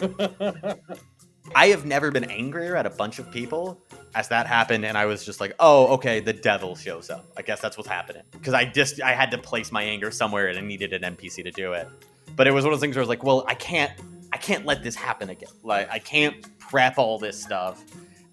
I 1.54 1.68
have 1.68 1.84
never 1.84 2.10
been 2.10 2.24
angrier 2.24 2.76
at 2.76 2.86
a 2.86 2.90
bunch 2.90 3.18
of 3.18 3.30
people 3.30 3.80
as 4.14 4.28
that 4.28 4.46
happened, 4.46 4.84
and 4.84 4.98
I 4.98 5.06
was 5.06 5.24
just 5.24 5.40
like, 5.40 5.54
"Oh, 5.58 5.94
okay, 5.94 6.20
the 6.20 6.32
devil 6.32 6.76
shows 6.76 7.10
up. 7.10 7.24
I 7.36 7.42
guess 7.42 7.60
that's 7.60 7.76
what's 7.76 7.88
happening." 7.88 8.22
Because 8.32 8.54
I 8.54 8.64
just 8.64 9.00
I 9.02 9.12
had 9.12 9.30
to 9.30 9.38
place 9.38 9.72
my 9.72 9.82
anger 9.82 10.10
somewhere, 10.10 10.48
and 10.48 10.58
I 10.58 10.60
needed 10.60 10.92
an 10.92 11.02
NPC 11.16 11.44
to 11.44 11.50
do 11.50 11.72
it. 11.72 11.88
But 12.36 12.46
it 12.46 12.52
was 12.52 12.64
one 12.64 12.72
of 12.72 12.78
those 12.78 12.82
things 12.82 12.96
where 12.96 13.00
I 13.00 13.04
was 13.04 13.08
like, 13.08 13.24
"Well, 13.24 13.44
I 13.46 13.54
can't, 13.54 13.92
I 14.32 14.36
can't 14.36 14.66
let 14.66 14.82
this 14.82 14.94
happen 14.94 15.30
again. 15.30 15.50
Like, 15.62 15.90
I 15.90 15.98
can't 15.98 16.58
prep 16.58 16.98
all 16.98 17.18
this 17.18 17.42
stuff, 17.42 17.82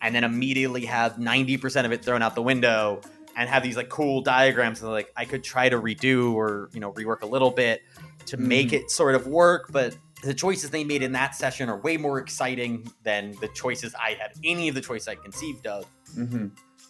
and 0.02 0.14
then 0.14 0.24
immediately 0.24 0.86
have 0.86 1.20
ninety 1.20 1.58
percent 1.58 1.86
of 1.86 1.94
it 1.94 2.04
thrown 2.04 2.22
out 2.22 2.36
the 2.36 2.44
window, 2.44 3.02
and 3.36 3.50
have 3.50 3.64
these 3.64 3.78
like 3.78 3.90
cool 3.90 4.22
diagrams 4.22 4.82
that 4.82 4.90
like 4.90 5.12
I 5.16 5.26
could 5.26 5.44
try 5.44 5.70
to 5.70 5.80
redo 5.80 6.34
or 6.34 6.70
you 6.74 6.80
know 6.80 6.92
rework 6.94 7.22
a 7.22 7.28
little 7.28 7.52
bit 7.52 7.82
to 8.28 8.38
make 8.38 8.68
mm-hmm. 8.68 8.76
it 8.76 8.92
sort 8.92 9.16
of 9.16 9.28
work, 9.28 9.68
but 9.72 9.96
the 10.26 10.34
choices 10.34 10.70
they 10.72 10.84
made 10.84 11.02
in 11.04 11.12
that 11.14 11.36
session 11.36 11.70
are 11.70 11.78
way 11.80 11.98
more 11.98 12.18
exciting 12.20 12.92
than 13.04 13.34
the 13.42 13.48
choices 13.50 13.94
I 13.96 14.12
had, 14.20 14.32
any 14.44 14.68
of 14.68 14.76
the 14.76 14.82
choices 14.82 15.08
I 15.08 15.16
conceived 15.16 15.68
of. 15.68 15.86
mm-hmm. 16.18 16.48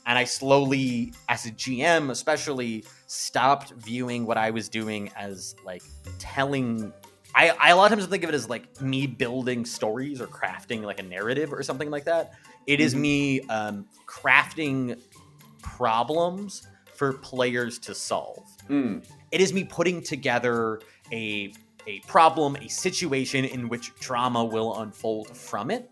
And 0.08 0.20
I 0.20 0.24
slowly, 0.24 1.14
as 1.30 1.46
a 1.46 1.52
GM 1.52 2.12
especially, 2.12 2.86
stopped 3.08 3.72
viewing 3.78 4.26
what 4.26 4.38
I 4.38 4.52
was 4.52 4.70
doing 4.70 5.12
as 5.18 5.56
like 5.66 5.82
telling. 6.20 6.94
I, 7.34 7.50
I 7.60 7.72
a 7.72 7.76
lot 7.76 7.92
of 7.92 7.98
times 7.98 8.10
think 8.10 8.24
of 8.24 8.30
it 8.30 8.36
as 8.36 8.48
like 8.48 8.80
me 8.82 9.08
building 9.08 9.66
stories 9.66 10.22
or 10.22 10.28
crafting 10.28 10.84
like 10.84 11.00
a 11.00 11.04
narrative 11.04 11.52
or 11.52 11.64
something 11.64 11.90
like 11.90 12.06
that. 12.06 12.34
It 12.68 12.80
is 12.80 12.94
Mhm. 12.96 13.00
me 13.00 13.42
um, 13.42 13.86
crafting 14.08 15.02
problems 15.62 16.68
for 16.96 17.14
players 17.14 17.78
to 17.80 17.94
solve 17.94 18.44
Mm. 18.70 19.06
it 19.32 19.42
is 19.42 19.52
me 19.52 19.64
putting 19.66 20.02
together 20.02 20.80
a 21.12 21.52
a 21.88 22.00
problem, 22.02 22.56
a 22.58 22.68
situation 22.68 23.46
in 23.46 23.70
which 23.70 23.94
drama 23.96 24.44
will 24.44 24.80
unfold 24.80 25.36
from 25.36 25.72
it. 25.72 25.90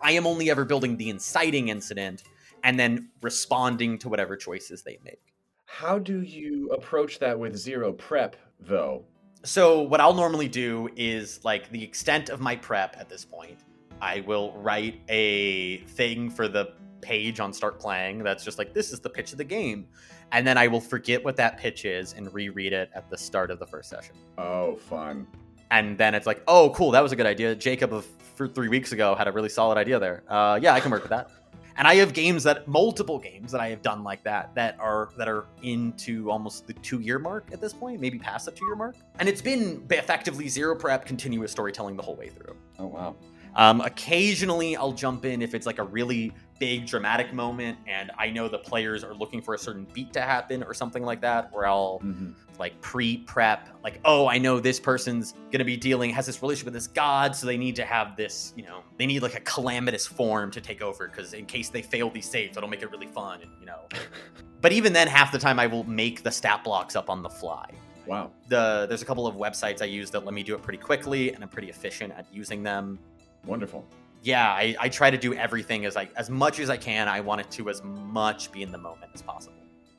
I 0.00 0.12
am 0.12 0.26
only 0.26 0.50
ever 0.50 0.64
building 0.64 0.96
the 0.96 1.10
inciting 1.10 1.68
incident 1.68 2.22
and 2.64 2.78
then 2.78 3.08
responding 3.22 3.98
to 3.98 4.08
whatever 4.08 4.36
choices 4.36 4.82
they 4.82 4.98
make. 5.04 5.20
How 5.66 5.98
do 5.98 6.22
you 6.22 6.70
approach 6.70 7.18
that 7.18 7.38
with 7.38 7.56
zero 7.56 7.92
prep, 7.92 8.36
though? 8.60 9.04
So 9.44 9.82
what 9.82 10.00
I'll 10.00 10.14
normally 10.14 10.48
do 10.48 10.88
is 10.96 11.44
like 11.44 11.70
the 11.70 11.82
extent 11.82 12.28
of 12.28 12.40
my 12.40 12.56
prep 12.56 12.96
at 12.98 13.08
this 13.08 13.24
point, 13.24 13.58
I 14.00 14.20
will 14.20 14.52
write 14.54 15.00
a 15.08 15.78
thing 15.78 16.30
for 16.30 16.48
the 16.48 16.72
page 17.00 17.40
on 17.40 17.52
StartPlaying 17.52 18.22
that's 18.24 18.44
just 18.44 18.58
like 18.58 18.74
this 18.74 18.92
is 18.92 19.00
the 19.00 19.10
pitch 19.10 19.32
of 19.32 19.38
the 19.38 19.44
game. 19.44 19.86
And 20.32 20.46
then 20.46 20.58
I 20.58 20.66
will 20.68 20.80
forget 20.80 21.24
what 21.24 21.36
that 21.36 21.56
pitch 21.58 21.84
is 21.84 22.12
and 22.12 22.32
reread 22.34 22.72
it 22.72 22.90
at 22.94 23.08
the 23.08 23.16
start 23.16 23.50
of 23.50 23.58
the 23.58 23.66
first 23.66 23.88
session. 23.90 24.14
Oh, 24.36 24.76
fun. 24.76 25.26
and 25.70 25.96
then 25.98 26.14
it's 26.14 26.26
like, 26.26 26.42
oh, 26.48 26.70
cool, 26.70 26.90
that 26.92 27.02
was 27.02 27.12
a 27.12 27.16
good 27.16 27.26
idea. 27.26 27.54
Jacob 27.54 27.92
of 27.92 28.06
three 28.54 28.68
weeks 28.68 28.92
ago 28.92 29.14
had 29.14 29.26
a 29.28 29.32
really 29.32 29.48
solid 29.48 29.76
idea 29.78 29.98
there. 29.98 30.22
Uh, 30.28 30.58
yeah, 30.62 30.72
I 30.74 30.80
can 30.80 30.90
work 30.90 31.02
with 31.02 31.10
that. 31.10 31.30
and 31.76 31.86
I 31.88 31.94
have 31.96 32.12
games 32.12 32.42
that 32.44 32.68
multiple 32.68 33.18
games 33.18 33.52
that 33.52 33.60
I 33.60 33.68
have 33.70 33.82
done 33.82 34.02
like 34.04 34.22
that 34.24 34.54
that 34.54 34.76
are 34.80 35.08
that 35.16 35.28
are 35.28 35.44
into 35.62 36.30
almost 36.30 36.66
the 36.66 36.72
two 36.74 37.00
year 37.00 37.18
mark 37.18 37.48
at 37.52 37.60
this 37.60 37.72
point, 37.72 38.00
maybe 38.00 38.18
past 38.18 38.46
the 38.46 38.52
two 38.52 38.64
year 38.66 38.76
mark, 38.76 38.96
and 39.18 39.28
it's 39.28 39.42
been 39.42 39.84
effectively 39.90 40.48
zero 40.48 40.74
prep, 40.76 41.04
continuous 41.06 41.50
storytelling 41.52 41.96
the 41.96 42.02
whole 42.02 42.16
way 42.16 42.28
through. 42.28 42.54
Oh 42.78 42.86
wow. 42.86 43.16
Um, 43.54 43.80
occasionally, 43.80 44.76
I'll 44.76 44.92
jump 44.92 45.24
in 45.24 45.42
if 45.42 45.54
it's 45.54 45.66
like 45.66 45.78
a 45.78 45.84
really 45.84 46.32
big 46.58 46.86
dramatic 46.86 47.32
moment 47.32 47.78
and 47.86 48.10
I 48.18 48.30
know 48.30 48.48
the 48.48 48.58
players 48.58 49.04
are 49.04 49.14
looking 49.14 49.40
for 49.40 49.54
a 49.54 49.58
certain 49.58 49.86
beat 49.92 50.12
to 50.14 50.20
happen 50.20 50.64
or 50.64 50.74
something 50.74 51.04
like 51.04 51.20
that, 51.20 51.52
where 51.52 51.66
I'll 51.66 52.00
Mhm. 52.04 52.34
like 52.58 52.80
pre-prep, 52.80 53.68
like, 53.84 54.00
oh, 54.04 54.26
I 54.26 54.38
know 54.38 54.58
this 54.58 54.80
person's 54.80 55.34
gonna 55.52 55.64
be 55.64 55.76
dealing 55.76 56.10
has 56.10 56.26
this 56.26 56.42
relationship 56.42 56.66
with 56.66 56.74
this 56.74 56.88
god, 56.88 57.36
so 57.36 57.46
they 57.46 57.56
need 57.56 57.76
to 57.76 57.84
have 57.84 58.16
this, 58.16 58.52
you 58.56 58.64
know, 58.64 58.80
they 58.96 59.06
need 59.06 59.22
like 59.22 59.36
a 59.36 59.40
calamitous 59.40 60.04
form 60.06 60.50
to 60.50 60.60
take 60.60 60.82
over 60.82 61.06
because 61.06 61.32
in 61.32 61.46
case 61.46 61.68
they 61.68 61.80
fail 61.82 62.10
these 62.10 62.28
saves, 62.28 62.56
it'll 62.56 62.68
make 62.68 62.82
it 62.82 62.90
really 62.90 63.06
fun, 63.06 63.40
and 63.42 63.50
you 63.60 63.66
know. 63.66 63.78
but 64.60 64.72
even 64.72 64.92
then, 64.92 65.06
half 65.06 65.30
the 65.30 65.38
time 65.38 65.60
I 65.60 65.68
will 65.68 65.84
make 65.84 66.24
the 66.24 66.30
stat 66.32 66.64
blocks 66.64 66.96
up 66.96 67.08
on 67.08 67.22
the 67.22 67.30
fly. 67.30 67.70
Wow. 68.04 68.32
The 68.48 68.86
there's 68.88 69.02
a 69.02 69.04
couple 69.04 69.28
of 69.28 69.36
websites 69.36 69.80
I 69.80 69.84
use 69.84 70.10
that 70.10 70.24
let 70.24 70.34
me 70.34 70.42
do 70.42 70.56
it 70.56 70.62
pretty 70.62 70.78
quickly, 70.78 71.32
and 71.32 71.44
I'm 71.44 71.48
pretty 71.50 71.70
efficient 71.70 72.12
at 72.18 72.26
using 72.32 72.64
them 72.64 72.98
Wonderful. 73.46 73.86
yeah, 74.22 74.48
I, 74.48 74.76
I 74.78 74.88
try 74.88 75.10
to 75.10 75.18
do 75.18 75.34
everything 75.34 75.86
as 75.86 75.96
I 75.96 76.08
as 76.16 76.28
much 76.28 76.58
as 76.60 76.70
I 76.70 76.76
can. 76.76 77.08
I 77.08 77.20
want 77.20 77.40
it 77.40 77.50
to 77.52 77.70
as 77.70 77.82
much 77.84 78.50
be 78.52 78.62
in 78.62 78.72
the 78.72 78.78
moment 78.78 79.12
as 79.14 79.22
possible. 79.22 79.54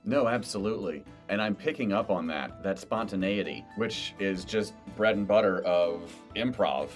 No, 0.05 0.27
absolutely. 0.27 1.03
And 1.27 1.41
I'm 1.41 1.55
picking 1.55 1.91
up 1.93 2.10
on 2.10 2.25
that, 2.27 2.63
that 2.63 2.79
spontaneity, 2.79 3.65
which 3.75 4.13
is 4.17 4.46
just 4.46 4.74
bread 4.96 5.17
and 5.17 5.27
butter 5.27 5.62
of 5.63 6.13
improv. 6.36 6.89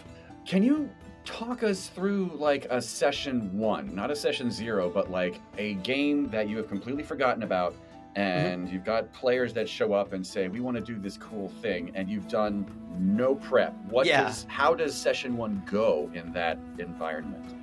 Can 0.45 0.63
you 0.63 0.89
talk 1.25 1.63
us 1.63 1.87
through 1.89 2.31
like 2.35 2.65
a 2.69 2.81
session 2.81 3.55
one, 3.57 3.93
not 3.93 4.09
a 4.09 4.15
session 4.15 4.49
zero, 4.49 4.89
but 4.89 5.11
like 5.11 5.39
a 5.57 5.75
game 5.75 6.29
that 6.29 6.47
you 6.49 6.57
have 6.57 6.67
completely 6.67 7.03
forgotten 7.03 7.43
about 7.43 7.75
and 8.15 8.69
you've 8.69 8.83
got 8.85 9.11
players 9.13 9.53
that 9.53 9.67
show 9.67 9.93
up 9.93 10.13
and 10.13 10.25
say, 10.25 10.47
We 10.47 10.59
want 10.59 10.77
to 10.77 10.81
do 10.83 10.99
this 10.99 11.17
cool 11.17 11.49
thing, 11.61 11.91
and 11.95 12.09
you've 12.09 12.27
done 12.27 12.65
no 12.99 13.35
prep. 13.35 13.73
What 13.89 14.05
Yeah. 14.05 14.23
does 14.23 14.45
how 14.49 14.73
does 14.73 14.93
session 14.95 15.35
one 15.37 15.61
go 15.69 16.09
in 16.13 16.31
that 16.33 16.57
environment? 16.79 17.55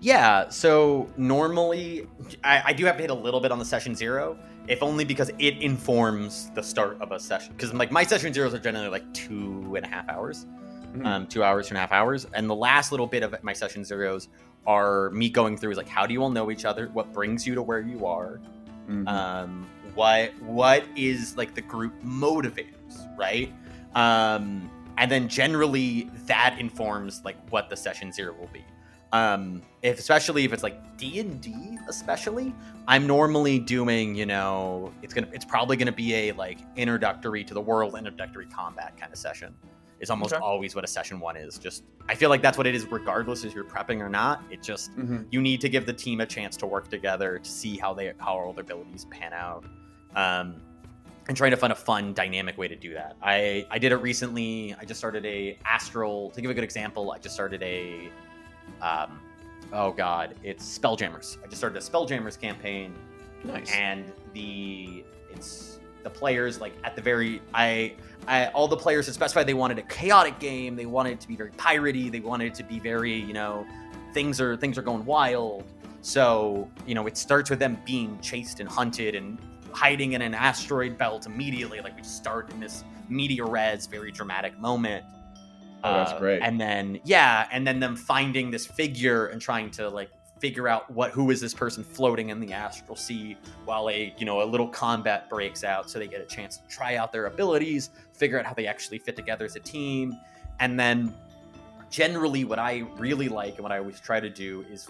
Yeah, 0.00 0.48
so 0.50 1.08
normally 1.16 2.06
I, 2.42 2.62
I 2.66 2.72
do 2.72 2.84
have 2.84 2.96
to 2.96 3.02
hit 3.02 3.10
a 3.10 3.14
little 3.14 3.40
bit 3.40 3.50
on 3.52 3.58
the 3.58 3.64
session 3.64 3.94
zero, 3.94 4.38
if 4.68 4.82
only 4.82 5.04
because 5.04 5.30
it 5.38 5.58
informs 5.62 6.50
the 6.50 6.62
start 6.62 7.00
of 7.00 7.12
a 7.12 7.18
session. 7.20 7.54
Because 7.56 7.72
like 7.72 7.90
my 7.90 8.04
session 8.04 8.32
zeros 8.32 8.52
are 8.54 8.58
generally 8.58 8.88
like 8.88 9.10
two 9.14 9.74
and 9.76 9.84
a 9.84 9.88
half 9.88 10.06
hours, 10.10 10.46
Mhm. 10.94 11.06
um, 11.06 11.26
two 11.26 11.42
hours, 11.42 11.68
two 11.68 11.72
and 11.72 11.78
a 11.78 11.80
half 11.80 11.92
hours, 11.92 12.26
and 12.34 12.48
the 12.50 12.54
last 12.54 12.90
little 12.90 13.06
bit 13.06 13.22
of 13.22 13.34
my 13.42 13.52
session 13.54 13.82
zeros 13.84 14.28
are 14.66 15.10
me 15.10 15.28
going 15.30 15.56
through 15.56 15.70
is 15.70 15.76
like 15.76 15.88
how 15.88 16.06
do 16.06 16.12
you 16.14 16.22
all 16.22 16.30
know 16.30 16.50
each 16.50 16.64
other, 16.66 16.88
what 16.92 17.12
brings 17.12 17.46
you 17.46 17.54
to 17.54 17.62
where 17.62 17.80
you 17.80 18.04
are, 18.06 18.40
Mhm. 18.88 19.08
um, 19.08 19.66
what 19.94 20.32
what 20.42 20.84
is 20.96 21.36
like 21.36 21.54
the 21.54 21.60
group 21.62 21.92
motivators 22.02 22.70
right? 23.16 23.52
Um, 23.94 24.70
and 24.98 25.10
then 25.10 25.28
generally 25.28 26.10
that 26.26 26.56
informs 26.58 27.22
like 27.24 27.36
what 27.50 27.68
the 27.70 27.76
session 27.76 28.12
zero 28.12 28.34
will 28.38 28.50
be. 28.52 28.64
Um, 29.12 29.62
if 29.82 29.98
especially 30.00 30.44
if 30.44 30.52
it's 30.52 30.64
like 30.64 30.96
d&d 30.96 31.78
especially 31.88 32.52
i'm 32.88 33.06
normally 33.06 33.60
doing 33.60 34.14
you 34.16 34.26
know 34.26 34.92
it's 35.02 35.14
gonna 35.14 35.28
it's 35.32 35.44
probably 35.44 35.76
gonna 35.76 35.92
be 35.92 36.14
a 36.14 36.32
like 36.32 36.58
introductory 36.74 37.44
to 37.44 37.54
the 37.54 37.60
world 37.60 37.94
introductory 37.96 38.46
combat 38.46 38.96
kind 38.98 39.12
of 39.12 39.18
session. 39.18 39.54
Is 40.00 40.10
almost 40.10 40.34
Okay. 40.34 40.42
always 40.42 40.74
what 40.74 40.82
a 40.84 40.88
session 40.88 41.20
one 41.20 41.36
is. 41.36 41.56
Just 41.58 41.84
i 42.08 42.14
feel 42.16 42.28
like 42.28 42.42
that's 42.42 42.58
what 42.58 42.66
it 42.66 42.74
is 42.74 42.84
regardless 42.90 43.44
if 43.44 43.54
you're 43.54 43.64
prepping 43.64 44.00
or 44.00 44.08
not. 44.08 44.42
It 44.50 44.62
just 44.62 44.90
Mhm. 44.96 45.26
you 45.30 45.40
need 45.40 45.60
to 45.60 45.68
give 45.68 45.86
the 45.86 45.92
team 45.92 46.20
a 46.20 46.26
chance 46.26 46.56
to 46.58 46.66
work 46.66 46.88
together 46.90 47.38
to 47.38 47.48
see 47.50 47.76
how 47.78 47.94
they 47.94 48.12
how 48.18 48.36
all 48.36 48.52
their 48.52 48.62
abilities 48.62 49.04
pan 49.10 49.32
out 49.32 49.64
um, 50.14 50.56
and 51.28 51.36
trying 51.36 51.52
to 51.52 51.56
find 51.56 51.72
a 51.72 51.76
fun 51.76 52.12
dynamic 52.12 52.58
way 52.58 52.68
to 52.68 52.76
do 52.76 52.92
that. 52.94 53.16
I 53.22 53.66
i 53.70 53.78
did 53.78 53.92
it 53.92 53.96
recently. 53.96 54.74
I 54.80 54.84
just 54.84 54.98
started 54.98 55.24
a 55.24 55.58
astral 55.64 56.30
to 56.30 56.40
give 56.40 56.50
a 56.50 56.54
good 56.54 56.64
example 56.64 57.12
i 57.12 57.18
just 57.18 57.34
started 57.34 57.62
a 57.62 58.10
um, 58.82 59.20
oh 59.72 59.92
god 59.92 60.34
it's 60.42 60.78
spelljammers. 60.78 61.38
I 61.42 61.46
just 61.46 61.58
started 61.58 61.76
a 61.76 61.84
spelljammers 61.84 62.40
campaign. 62.40 62.94
Nice. 63.44 63.70
and 63.72 64.10
the 64.32 65.04
it's 65.30 65.78
the 66.02 66.10
players 66.10 66.60
like 66.60 66.72
at 66.84 66.96
the 66.96 67.02
very 67.02 67.42
I, 67.52 67.94
I 68.26 68.46
all 68.48 68.68
the 68.68 68.76
players 68.76 69.06
had 69.06 69.14
specified 69.14 69.46
they 69.46 69.54
wanted 69.54 69.78
a 69.78 69.82
chaotic 69.82 70.38
game. 70.38 70.76
They 70.76 70.86
wanted 70.86 71.14
it 71.14 71.20
to 71.20 71.28
be 71.28 71.36
very 71.36 71.50
piratey. 71.52 72.10
They 72.10 72.20
wanted 72.20 72.46
it 72.46 72.54
to 72.56 72.62
be 72.64 72.78
very 72.78 73.14
you 73.14 73.32
know 73.32 73.66
things 74.12 74.40
are 74.40 74.56
things 74.56 74.78
are 74.78 74.82
going 74.82 75.04
wild. 75.04 75.64
So 76.02 76.70
you 76.86 76.94
know 76.94 77.06
it 77.06 77.16
starts 77.16 77.50
with 77.50 77.58
them 77.58 77.78
being 77.84 78.18
chased 78.20 78.60
and 78.60 78.68
hunted 78.68 79.14
and 79.14 79.38
hiding 79.74 80.12
in 80.12 80.22
an 80.22 80.34
asteroid 80.34 80.96
belt 80.96 81.26
immediately 81.26 81.80
like 81.80 81.96
we 81.96 82.02
start 82.02 82.50
in 82.50 82.60
this 82.60 82.84
meteor 83.08 83.46
res 83.46 83.86
very 83.86 84.10
dramatic 84.12 84.58
moment 84.58 85.04
Oh, 85.86 85.92
that's 85.98 86.12
Uh, 86.12 86.18
great. 86.18 86.40
and 86.42 86.58
then 86.60 86.98
yeah 87.04 87.46
and 87.52 87.66
then 87.66 87.78
them 87.80 87.94
finding 87.96 88.50
this 88.50 88.66
figure 88.66 89.26
and 89.26 89.40
trying 89.40 89.70
to 89.72 89.88
like 89.90 90.10
figure 90.40 90.66
out 90.68 90.90
what 90.90 91.10
who 91.10 91.30
is 91.30 91.40
this 91.40 91.52
person 91.54 91.84
floating 91.84 92.30
in 92.30 92.40
the 92.40 92.52
astral 92.52 92.96
sea 92.96 93.36
while 93.66 93.88
a 93.90 94.14
you 94.18 94.24
know 94.26 94.42
a 94.42 94.44
little 94.46 94.66
combat 94.68 95.28
breaks 95.28 95.62
out 95.62 95.90
so 95.90 95.98
they 95.98 96.06
get 96.08 96.20
a 96.20 96.24
chance 96.26 96.56
to 96.56 96.66
try 96.68 96.96
out 96.96 97.12
their 97.12 97.26
abilities 97.26 97.90
figure 98.14 98.38
out 98.38 98.46
how 98.46 98.54
they 98.54 98.66
actually 98.66 98.98
fit 98.98 99.14
together 99.16 99.44
as 99.44 99.56
a 99.56 99.60
team 99.60 100.14
and 100.60 100.78
then 100.80 101.14
generally 101.90 102.44
what 102.44 102.58
i 102.58 102.82
really 102.96 103.28
like 103.28 103.54
and 103.54 103.62
what 103.62 103.70
i 103.72 103.78
always 103.78 104.00
try 104.00 104.18
to 104.20 104.30
do 104.30 104.64
is 104.70 104.88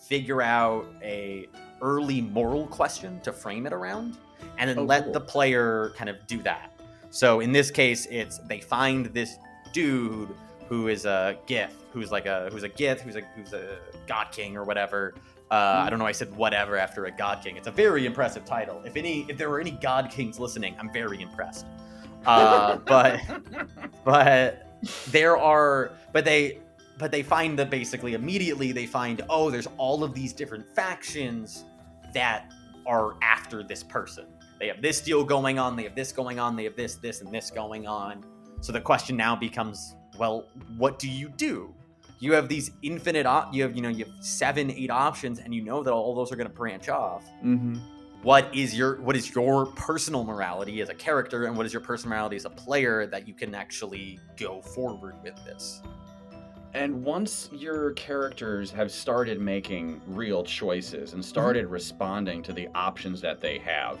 figure 0.00 0.42
out 0.42 0.86
a 1.02 1.48
early 1.82 2.20
moral 2.20 2.66
question 2.66 3.20
to 3.20 3.32
frame 3.32 3.66
it 3.66 3.72
around 3.72 4.16
and 4.58 4.68
then 4.70 4.78
Oh, 4.78 4.84
let 4.84 5.04
cool. 5.04 5.12
the 5.12 5.20
player 5.20 5.92
kind 5.96 6.08
of 6.10 6.16
do 6.26 6.42
that 6.42 6.72
so 7.10 7.40
in 7.40 7.52
this 7.52 7.70
case 7.70 8.06
it's 8.10 8.38
they 8.38 8.60
find 8.60 9.06
this 9.06 9.36
dude 9.72 10.28
who 10.68 10.88
is 10.88 11.04
a 11.04 11.36
gith 11.46 11.72
who's 11.92 12.10
like 12.10 12.26
a 12.26 12.48
who's 12.50 12.62
a 12.64 12.68
gith 12.68 13.00
who's 13.00 13.16
a 13.16 13.20
who's 13.36 13.52
a 13.52 13.78
god 14.06 14.28
king 14.32 14.56
or 14.56 14.64
whatever 14.64 15.14
uh, 15.48 15.82
I 15.86 15.90
don't 15.90 16.00
know. 16.00 16.06
I 16.06 16.10
said 16.10 16.34
whatever 16.34 16.76
after 16.76 17.04
a 17.04 17.10
god 17.12 17.40
king. 17.40 17.56
It's 17.56 17.68
a 17.68 17.70
very 17.70 18.04
impressive 18.04 18.44
title. 18.44 18.82
If 18.84 18.96
any, 18.96 19.24
if 19.28 19.38
there 19.38 19.48
were 19.48 19.60
any 19.60 19.70
god 19.70 20.10
kings 20.10 20.40
listening, 20.40 20.74
I'm 20.76 20.92
very 20.92 21.22
impressed. 21.22 21.66
Uh, 22.26 22.76
but 22.84 23.20
but 24.04 24.66
there 25.12 25.36
are 25.36 25.92
but 26.12 26.24
they 26.24 26.58
but 26.98 27.10
they 27.10 27.22
find 27.22 27.58
that 27.58 27.70
basically 27.70 28.14
immediately 28.14 28.72
they 28.72 28.86
find 28.86 29.22
oh 29.28 29.50
there's 29.50 29.68
all 29.76 30.02
of 30.04 30.14
these 30.14 30.32
different 30.32 30.64
factions 30.74 31.64
that 32.14 32.52
are 32.86 33.16
after 33.22 33.62
this 33.62 33.82
person. 33.82 34.26
They 34.58 34.68
have 34.68 34.80
this 34.80 35.00
deal 35.00 35.24
going 35.24 35.58
on 35.58 35.76
they 35.76 35.82
have 35.84 35.94
this 35.94 36.12
going 36.12 36.38
on 36.38 36.56
they 36.56 36.64
have 36.64 36.76
this 36.76 36.94
this 36.96 37.20
and 37.20 37.32
this 37.34 37.50
going 37.50 37.86
on. 37.86 38.24
So 38.60 38.72
the 38.72 38.80
question 38.80 39.16
now 39.16 39.36
becomes 39.36 39.94
well 40.18 40.46
what 40.76 40.98
do 40.98 41.08
you 41.08 41.28
do? 41.28 41.74
You 42.18 42.32
have 42.32 42.48
these 42.48 42.70
infinite 42.82 43.26
op- 43.26 43.52
you 43.52 43.62
have 43.62 43.76
you 43.76 43.82
know 43.82 43.90
you 43.90 44.06
have 44.06 44.14
seven 44.24 44.70
eight 44.70 44.90
options 44.90 45.38
and 45.38 45.54
you 45.54 45.62
know 45.62 45.82
that 45.82 45.92
all 45.92 46.14
those 46.14 46.32
are 46.32 46.36
going 46.36 46.48
to 46.48 46.54
branch 46.54 46.88
off. 46.88 47.24
Mhm. 47.44 47.78
what 48.22 48.48
is 48.56 48.74
your 48.76 49.00
what 49.02 49.14
is 49.14 49.34
your 49.34 49.66
personal 49.66 50.24
morality 50.24 50.80
as 50.80 50.88
a 50.88 50.94
character 50.94 51.44
and 51.44 51.56
what 51.56 51.66
is 51.66 51.72
your 51.72 51.82
personal 51.82 52.10
morality 52.16 52.34
as 52.36 52.46
a 52.46 52.50
player 52.50 53.06
that 53.06 53.28
you 53.28 53.34
can 53.34 53.54
actually 53.54 54.18
go 54.38 54.62
forward 54.62 55.14
with 55.22 55.36
this 55.44 55.82
And 56.76 57.02
once 57.02 57.48
your 57.54 57.92
characters 57.92 58.70
have 58.72 58.92
started 58.92 59.40
making 59.40 60.02
real 60.06 60.44
choices 60.44 61.14
and 61.14 61.24
started 61.24 61.68
responding 61.68 62.42
to 62.42 62.52
the 62.52 62.68
options 62.74 63.22
that 63.22 63.40
they 63.40 63.56
have, 63.60 63.98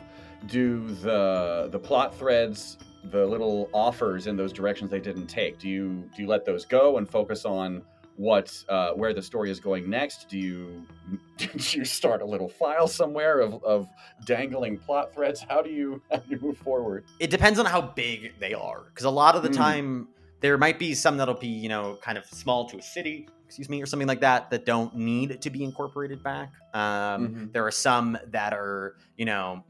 do 0.48 0.86
the 0.96 1.70
the 1.72 1.78
plot 1.78 2.14
threads, 2.14 2.76
the 3.04 3.24
little 3.24 3.70
offers 3.72 4.26
in 4.26 4.36
those 4.36 4.52
directions 4.52 4.90
they 4.90 5.00
didn't 5.00 5.26
take, 5.26 5.58
do 5.58 5.70
you 5.70 6.10
do 6.14 6.20
you 6.22 6.28
let 6.28 6.44
those 6.44 6.66
go 6.66 6.98
and 6.98 7.08
focus 7.08 7.46
on 7.46 7.80
what 8.16 8.52
uh, 8.68 8.90
where 8.90 9.14
the 9.14 9.22
story 9.22 9.50
is 9.50 9.58
going 9.58 9.88
next? 9.88 10.28
Do 10.28 10.38
you 10.38 10.86
do 11.38 11.48
you 11.78 11.84
start 11.86 12.20
a 12.20 12.26
little 12.26 12.48
file 12.48 12.88
somewhere 12.88 13.40
of, 13.40 13.64
of 13.64 13.88
dangling 14.26 14.76
plot 14.76 15.14
threads? 15.14 15.42
How 15.48 15.62
do 15.62 15.70
you 15.70 16.02
how 16.10 16.18
do 16.18 16.24
you 16.28 16.38
move 16.42 16.58
forward? 16.58 17.04
it 17.20 17.30
depends 17.30 17.58
on 17.58 17.64
how 17.64 17.80
big 17.80 18.38
they 18.38 18.52
are 18.52 18.84
because 18.90 19.06
a 19.06 19.10
lot 19.10 19.34
of 19.34 19.42
the 19.42 19.48
Mm. 19.48 19.56
time 19.56 20.08
there 20.40 20.58
might 20.58 20.78
be 20.78 20.94
some 20.94 21.16
that'll 21.16 21.34
be 21.34 21.46
you 21.48 21.68
know 21.68 21.98
kind 22.02 22.18
of 22.18 22.24
small 22.26 22.68
to 22.68 22.76
a 22.78 22.82
city 22.82 23.28
excuse 23.46 23.68
me 23.68 23.80
or 23.80 23.86
something 23.86 24.08
like 24.08 24.20
that 24.20 24.50
that 24.50 24.66
don't 24.66 24.94
need 24.96 25.40
to 25.40 25.50
be 25.50 25.62
incorporated 25.62 26.22
back. 26.22 26.50
Um, 26.74 27.28
Mhm. 27.28 27.52
there 27.52 27.64
are 27.64 27.70
some 27.70 28.18
that 28.28 28.52
are 28.52 28.96
you 29.16 29.24
know 29.24 29.64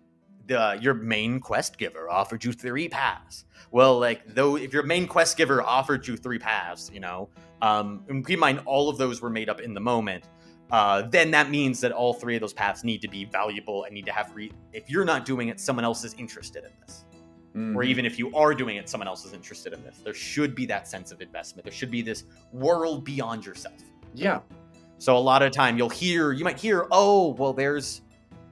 the 0.47 0.79
your 0.81 0.95
main 0.95 1.41
quest 1.41 1.77
giver 1.77 2.09
offered 2.09 2.45
you 2.45 2.53
three 2.53 2.89
paths. 2.89 3.45
Well 3.71 3.99
like 3.99 4.23
though 4.35 4.57
if 4.57 4.73
your 4.73 4.85
main 4.85 5.07
quest 5.07 5.37
giver 5.37 5.61
offered 5.63 6.07
you 6.07 6.17
three 6.17 6.39
paths 6.39 6.91
you 6.95 7.01
know 7.01 7.29
um 7.63 8.05
and 8.09 8.25
keep 8.27 8.35
in 8.35 8.41
mind 8.41 8.61
all 8.65 8.89
of 8.89 8.97
those 8.97 9.21
were 9.21 9.31
made 9.31 9.49
up 9.49 9.61
in 9.61 9.75
the 9.75 9.81
moment 9.81 10.25
uh, 10.71 11.03
then 11.03 11.31
that 11.31 11.49
means 11.49 11.81
that 11.81 11.93
all 11.93 12.13
three 12.13 12.35
of 12.35 12.41
those 12.41 12.53
paths 12.53 12.83
need 12.85 13.01
to 13.01 13.07
be 13.09 13.25
valuable 13.25 13.85
and 13.85 13.95
need 13.95 14.05
to 14.05 14.11
have 14.13 14.35
re- 14.35 14.51
if 14.73 14.91
you're 14.91 15.05
not 15.05 15.25
doing 15.25 15.49
it 15.49 15.59
someone 15.61 15.85
else 15.85 16.05
is 16.05 16.13
interested 16.15 16.65
in 16.65 16.71
this 16.87 17.05
or 17.57 17.83
Mhm. 17.83 17.87
even 17.87 18.05
if 18.05 18.19
you 18.19 18.35
are 18.35 18.53
doing 18.55 18.77
it, 18.77 18.87
someone 18.89 19.09
else 19.09 19.25
is 19.25 19.33
interested 19.33 19.73
in 19.73 19.83
this. 19.83 19.99
There 20.05 20.13
should 20.15 20.55
be 20.55 20.67
that 20.67 20.87
sense 20.87 21.11
of 21.11 21.23
investment. 21.23 21.65
There 21.65 21.73
should 21.73 21.91
be 21.91 22.03
this 22.03 22.25
world 22.53 23.03
beyond 23.05 23.47
yourself. 23.47 23.75
yeah, 24.15 24.41
So 24.99 25.17
a 25.17 25.19
lot 25.19 25.43
of 25.43 25.53
time 25.53 25.77
you'll 25.77 25.89
hear, 25.91 26.33
you 26.33 26.43
might 26.45 26.59
hear, 26.59 26.87
oh, 26.91 27.35
well, 27.35 27.53
there's, 27.53 28.01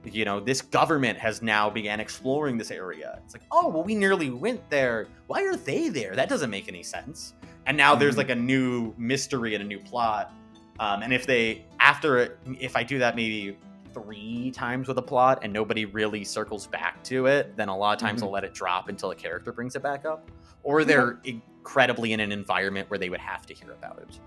you 0.03 0.25
know, 0.25 0.39
this 0.39 0.61
government 0.61 1.17
has 1.17 1.41
now 1.41 1.69
began 1.71 1.99
exploring 1.99 2.57
this 2.57 2.69
area. 2.71 3.19
It's 3.25 3.33
like, 3.33 3.41
oh, 3.51 3.67
well, 3.69 3.83
we 3.83 3.95
nearly 3.95 4.29
went 4.29 4.67
there. 4.69 5.07
Why 5.27 5.41
are 5.43 5.55
they 5.55 5.89
there? 5.89 6.15
That 6.15 6.29
doesn't 6.29 6.49
make 6.51 6.67
any 6.67 6.83
sense. 6.83 7.33
And 7.65 7.75
now 7.75 7.95
there's 7.95 8.13
Mhm. 8.13 8.17
like 8.19 8.29
a 8.29 8.35
new 8.35 8.93
mystery 8.97 9.55
and 9.55 9.63
a 9.63 9.67
new 9.67 9.79
plot. 9.79 10.31
Um, 10.79 11.01
and 11.01 11.11
if 11.13 11.25
they, 11.25 11.63
after 11.79 12.17
it, 12.17 12.37
if 12.59 12.75
I 12.75 12.83
do 12.83 12.99
that 12.99 13.15
maybe 13.15 13.57
three 13.95 14.51
times 14.51 14.87
with 14.87 14.97
a 14.97 15.01
plot 15.01 15.39
and 15.41 15.51
nobody 15.53 15.85
really 15.85 16.23
circles 16.23 16.67
back 16.67 17.03
to 17.05 17.27
it, 17.27 17.55
then 17.55 17.69
a 17.69 17.77
lot 17.77 17.93
of 17.93 17.99
times 18.05 18.21
Mhm. 18.21 18.25
I'll 18.25 18.31
let 18.31 18.43
it 18.43 18.53
drop 18.53 18.89
until 18.89 19.11
a 19.11 19.15
character 19.15 19.51
brings 19.51 19.75
it 19.75 19.81
back 19.81 20.05
up. 20.05 20.29
Or 20.63 20.83
they're 20.83 21.19
incredibly 21.23 22.13
in 22.13 22.19
an 22.19 22.31
environment 22.31 22.89
where 22.89 22.99
they 22.99 23.09
would 23.09 23.19
have 23.21 23.45
to 23.45 23.53
hear 23.53 23.71
about 23.71 23.99
it. 23.99 24.19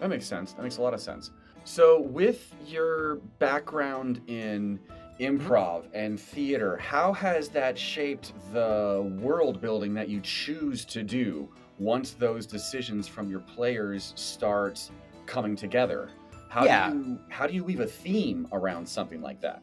That 0.00 0.08
makes 0.08 0.26
sense. 0.26 0.52
That 0.54 0.62
makes 0.62 0.78
a 0.78 0.82
lot 0.82 0.94
of 0.94 1.00
sense. 1.00 1.30
So, 1.64 2.00
with 2.00 2.54
your 2.66 3.16
background 3.38 4.20
in 4.26 4.78
improv 5.20 5.84
and 5.94 6.18
theater, 6.18 6.76
how 6.76 7.12
has 7.12 7.48
that 7.50 7.78
shaped 7.78 8.32
the 8.52 9.10
world 9.20 9.60
building 9.60 9.94
that 9.94 10.08
you 10.08 10.20
choose 10.20 10.84
to 10.86 11.02
do 11.02 11.48
once 11.78 12.12
those 12.12 12.46
decisions 12.46 13.08
from 13.08 13.30
your 13.30 13.40
players 13.40 14.12
start 14.16 14.90
coming 15.26 15.56
together? 15.56 16.10
How 16.54 16.64
Yeah. 16.64 16.90
do 16.90 16.98
you 16.98 17.18
how 17.30 17.48
do 17.48 17.52
you 17.52 17.64
weave 17.64 17.80
a 17.80 17.86
theme 17.86 18.46
around 18.52 18.88
something 18.88 19.20
like 19.20 19.40
that? 19.40 19.60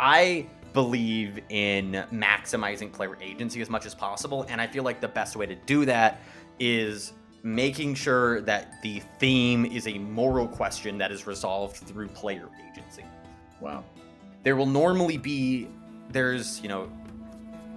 I 0.00 0.46
believe 0.72 1.38
in 1.50 2.04
maximizing 2.10 2.90
player 2.90 3.18
agency 3.20 3.60
as 3.60 3.68
much 3.68 3.84
as 3.84 3.94
possible, 3.94 4.46
and 4.48 4.58
I 4.58 4.66
feel 4.66 4.82
like 4.82 5.02
the 5.02 5.08
best 5.08 5.36
way 5.36 5.44
to 5.44 5.54
do 5.54 5.84
that 5.84 6.22
is 6.58 7.12
making 7.42 7.96
sure 7.96 8.40
that 8.42 8.80
the 8.82 9.02
theme 9.18 9.66
is 9.66 9.86
a 9.86 9.98
moral 9.98 10.48
question 10.48 10.96
that 10.96 11.12
is 11.12 11.26
resolved 11.26 11.76
through 11.76 12.08
player 12.08 12.48
agency. 12.70 13.04
Wow. 13.60 13.84
There 14.42 14.56
will 14.56 14.64
normally 14.64 15.18
be 15.18 15.68
there's, 16.08 16.62
you 16.62 16.68
know, 16.70 16.84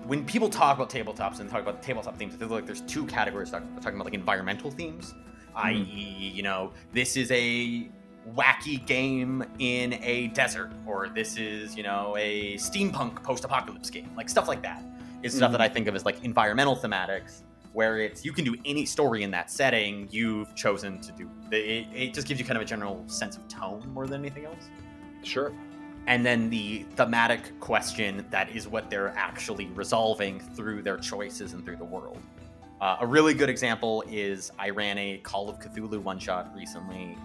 when 0.05 0.25
people 0.25 0.49
talk 0.49 0.77
about 0.77 0.89
tabletops 0.89 1.41
and 1.41 1.49
talk 1.49 1.61
about 1.61 1.83
tabletop 1.83 2.15
themes, 2.15 2.35
I 2.35 2.37
feel 2.37 2.47
like 2.47 2.65
there's 2.65 2.81
two 2.81 3.05
categories 3.05 3.51
talking, 3.51 3.67
talking 3.81 3.95
about 3.95 4.05
like 4.05 4.13
environmental 4.13 4.71
themes, 4.71 5.11
hmm. 5.51 5.57
i.e., 5.57 6.31
you 6.33 6.43
know, 6.43 6.71
this 6.93 7.17
is 7.17 7.29
a 7.31 7.89
wacky 8.33 8.83
game 8.85 9.43
in 9.59 9.93
a 10.03 10.27
desert, 10.27 10.71
or 10.85 11.09
this 11.09 11.37
is, 11.37 11.75
you 11.77 11.83
know, 11.83 12.15
a 12.17 12.55
steampunk 12.55 13.21
post-apocalypse 13.23 13.89
game, 13.89 14.09
like 14.17 14.29
stuff 14.29 14.47
like 14.47 14.61
that 14.63 14.81
is 15.23 15.35
stuff 15.35 15.49
Mhm. 15.49 15.53
that 15.53 15.61
I 15.61 15.69
think 15.69 15.87
of 15.87 15.95
as 15.95 16.05
like 16.05 16.23
environmental 16.23 16.75
thematics, 16.75 17.41
where 17.73 17.99
it's 17.99 18.23
you 18.25 18.31
can 18.31 18.45
do 18.45 18.55
any 18.65 18.85
story 18.85 19.23
in 19.23 19.31
that 19.31 19.51
setting 19.51 20.07
you've 20.11 20.53
chosen 20.55 20.99
to 21.01 21.11
do. 21.11 21.29
It, 21.51 21.87
it 21.93 22.13
just 22.13 22.27
gives 22.27 22.39
you 22.39 22.45
kind 22.45 22.57
of 22.57 22.63
a 22.63 22.65
general 22.65 23.03
sense 23.07 23.37
of 23.37 23.47
tone 23.47 23.83
more 23.93 24.07
than 24.07 24.21
anything 24.21 24.45
else 24.45 24.69
Sure. 25.23 25.51
and 26.07 26.25
then 26.25 26.49
the 26.49 26.85
thematic 26.95 27.59
question 27.59 28.25
that 28.29 28.49
is 28.49 28.67
what 28.67 28.89
they're 28.89 29.09
actually 29.17 29.65
resolving 29.67 30.39
through 30.39 30.81
their 30.83 30.97
choices 30.97 31.53
and 31.53 31.63
through 31.65 31.77
the 31.77 31.85
world. 31.85 32.19
Uh, 32.81 32.97
a 32.99 33.07
really 33.07 33.33
good 33.33 33.49
example 33.49 34.03
is 34.09 34.51
I 34.59 34.69
ran 34.69 34.97
a 34.97 35.17
Call 35.19 35.49
of 35.49 35.59
Cthulhu 35.59 36.01
one 36.01 36.19
shot 36.19 36.53
recently, 36.55 37.17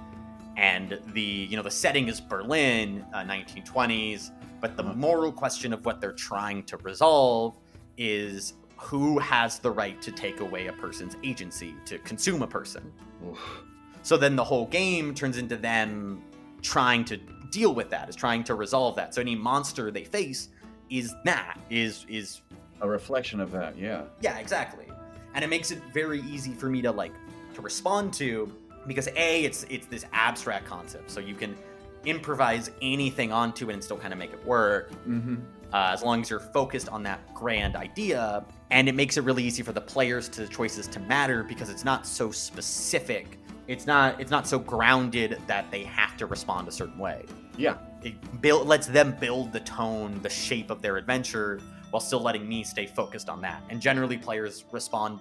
and 0.61 1.01
the 1.15 1.21
you 1.51 1.57
know 1.57 1.63
the 1.63 1.71
setting 1.71 2.07
is 2.09 2.21
Berlin, 2.21 3.05
uh, 3.15 3.25
1920s, 3.25 4.31
but 4.61 4.77
the 4.77 4.83
Uh-huh. 4.85 4.93
moral 4.95 5.33
question 5.33 5.73
of 5.73 5.85
what 5.87 6.01
they're 6.01 6.13
trying 6.13 6.63
to 6.65 6.77
resolve 6.79 7.57
is 7.97 8.55
who 8.77 9.19
has 9.19 9.59
the 9.59 9.71
right 9.71 10.01
to 10.03 10.13
take 10.13 10.41
away 10.41 10.67
a 10.69 10.73
person's 10.73 11.17
agency 11.25 11.75
to 11.87 11.99
consume 11.99 12.43
a 12.43 12.47
person. 12.47 12.93
Oof. 13.27 13.63
So 14.03 14.17
then 14.17 14.37
the 14.37 14.45
whole 14.45 14.67
game 14.67 15.15
turns 15.15 15.37
into 15.39 15.57
them 15.57 16.23
trying 16.63 17.05
to 17.07 17.17
deal 17.51 17.75
with 17.75 17.91
that, 17.91 18.09
is 18.09 18.17
trying 18.17 18.45
to 18.45 18.55
resolve 18.55 18.97
that. 18.97 19.15
So 19.15 19.21
any 19.21 19.35
monster 19.35 19.91
they 19.91 20.05
face 20.05 20.49
is 20.91 21.15
that 21.25 21.59
is 21.71 22.05
is 22.09 22.43
A 22.83 22.89
reflection 22.89 23.41
of 23.41 23.51
that, 23.53 23.77
yeah. 23.79 24.03
yeah, 24.23 24.39
exactly. 24.39 24.87
And 25.35 25.45
it 25.45 25.49
makes 25.49 25.71
it 25.71 25.81
very 25.93 26.21
easy 26.23 26.53
for 26.55 26.69
me 26.71 26.81
to 26.83 26.91
like 26.91 27.13
to 27.55 27.61
respond 27.63 28.13
to 28.15 28.51
because 28.91 29.09
a 29.17 29.45
it's 29.45 29.65
it's 29.71 29.87
this 29.87 30.05
abstract 30.13 30.67
concept, 30.67 31.11
so 31.11 31.21
you 31.21 31.35
can 31.35 31.57
improvise 32.05 32.71
anything 32.83 33.31
onto 33.33 33.71
it 33.71 33.75
and 33.75 33.85
still 33.85 33.97
kind 33.97 34.13
of 34.13 34.19
make 34.19 34.33
it 34.33 34.45
work 34.45 34.91
Mm-hmm. 35.07 35.37
uh, 35.73 35.93
as 35.95 36.03
long 36.03 36.23
as 36.23 36.31
you're 36.31 36.41
focused 36.41 36.89
on 36.89 37.03
that 37.05 37.21
grand 37.35 37.77
idea. 37.77 38.45
And 38.71 38.89
it 38.89 38.95
makes 38.95 39.17
it 39.17 39.23
really 39.25 39.45
easy 39.45 39.63
for 39.63 39.73
the 39.73 39.81
players 39.95 40.29
to 40.31 40.41
the 40.43 40.49
choices 40.49 40.87
to 40.89 41.01
matter 41.01 41.43
because 41.45 41.69
it's 41.71 41.85
not 41.85 42.07
so 42.07 42.31
specific. 42.33 43.39
It's 43.69 43.87
not 43.87 44.21
it's 44.21 44.31
not 44.31 44.49
so 44.49 44.59
grounded 44.59 45.39
that 45.47 45.71
they 45.71 45.85
have 45.85 46.17
to 46.17 46.27
respond 46.27 46.67
a 46.69 46.73
certain 46.73 46.99
way. 46.99 47.25
Yeah. 47.57 47.77
It 48.03 48.15
build, 48.41 48.67
lets 48.67 48.87
them 48.87 49.15
build 49.21 49.53
the 49.53 49.61
tone, 49.61 50.21
the 50.23 50.31
shape 50.31 50.71
of 50.71 50.81
their 50.83 50.97
adventure, 50.97 51.61
while 51.91 52.01
still 52.01 52.23
letting 52.23 52.49
me 52.49 52.65
stay 52.65 52.87
focused 52.87 53.29
on 53.29 53.43
that. 53.43 53.63
And 53.69 53.79
generally, 53.81 54.17
players 54.17 54.65
respond, 54.73 55.21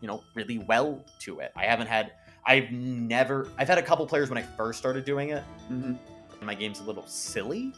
you 0.00 0.08
know, 0.08 0.24
really 0.34 0.58
well 0.58 1.04
to 1.20 1.38
it. 1.38 1.52
I 1.54 1.64
haven't 1.64 1.86
had, 1.86 2.12
I've 2.46 2.70
never, 2.70 3.48
I've 3.58 3.68
had 3.68 3.78
a 3.78 3.82
couple 3.82 4.06
players 4.06 4.28
when 4.30 4.38
I 4.38 4.42
first 4.42 4.78
started 4.78 5.04
doing 5.04 5.30
it, 5.30 5.42
Mm-hmm. 5.70 5.94
my 6.46 6.54
game's 6.54 6.80
a 6.80 6.84
little 6.84 7.06
silly, 7.06 7.72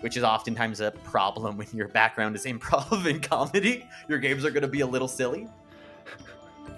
which 0.00 0.16
is 0.16 0.22
oftentimes 0.24 0.80
a 0.80 0.90
problem 1.04 1.56
when 1.58 1.68
your 1.72 1.88
background 1.88 2.34
is 2.36 2.44
improv 2.46 3.06
and 3.08 3.22
comedy. 3.22 3.86
Your 4.08 4.18
games 4.18 4.44
are 4.44 4.50
going 4.50 4.62
to 4.62 4.68
be 4.68 4.80
a 4.80 4.86
little 4.86 5.08
silly. 5.08 5.46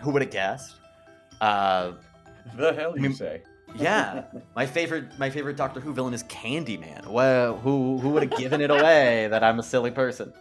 Who 0.01 0.11
would 0.11 0.23
have 0.23 0.31
guessed? 0.31 0.75
Uh, 1.41 1.93
The 2.57 2.73
hell 2.73 2.95
you 2.97 3.03
mean- 3.03 3.15
say? 3.15 3.43
yeah, 3.75 4.23
my 4.55 4.65
favorite 4.65 5.19
my 5.19 5.29
favorite 5.29 5.57
Doctor 5.57 5.81
Who 5.81 5.93
villain 5.93 6.15
is 6.15 6.23
Kandyman. 6.25 7.07
Well, 7.09 7.57
who 7.59 7.99
who 7.99 8.11
would 8.11 8.23
have 8.23 8.39
given 8.39 8.61
it 8.61 8.71
away 8.71 9.27
that 9.29 9.43
I'm 9.43 9.59
a 9.59 9.63
silly 9.63 9.91
person? 9.91 10.33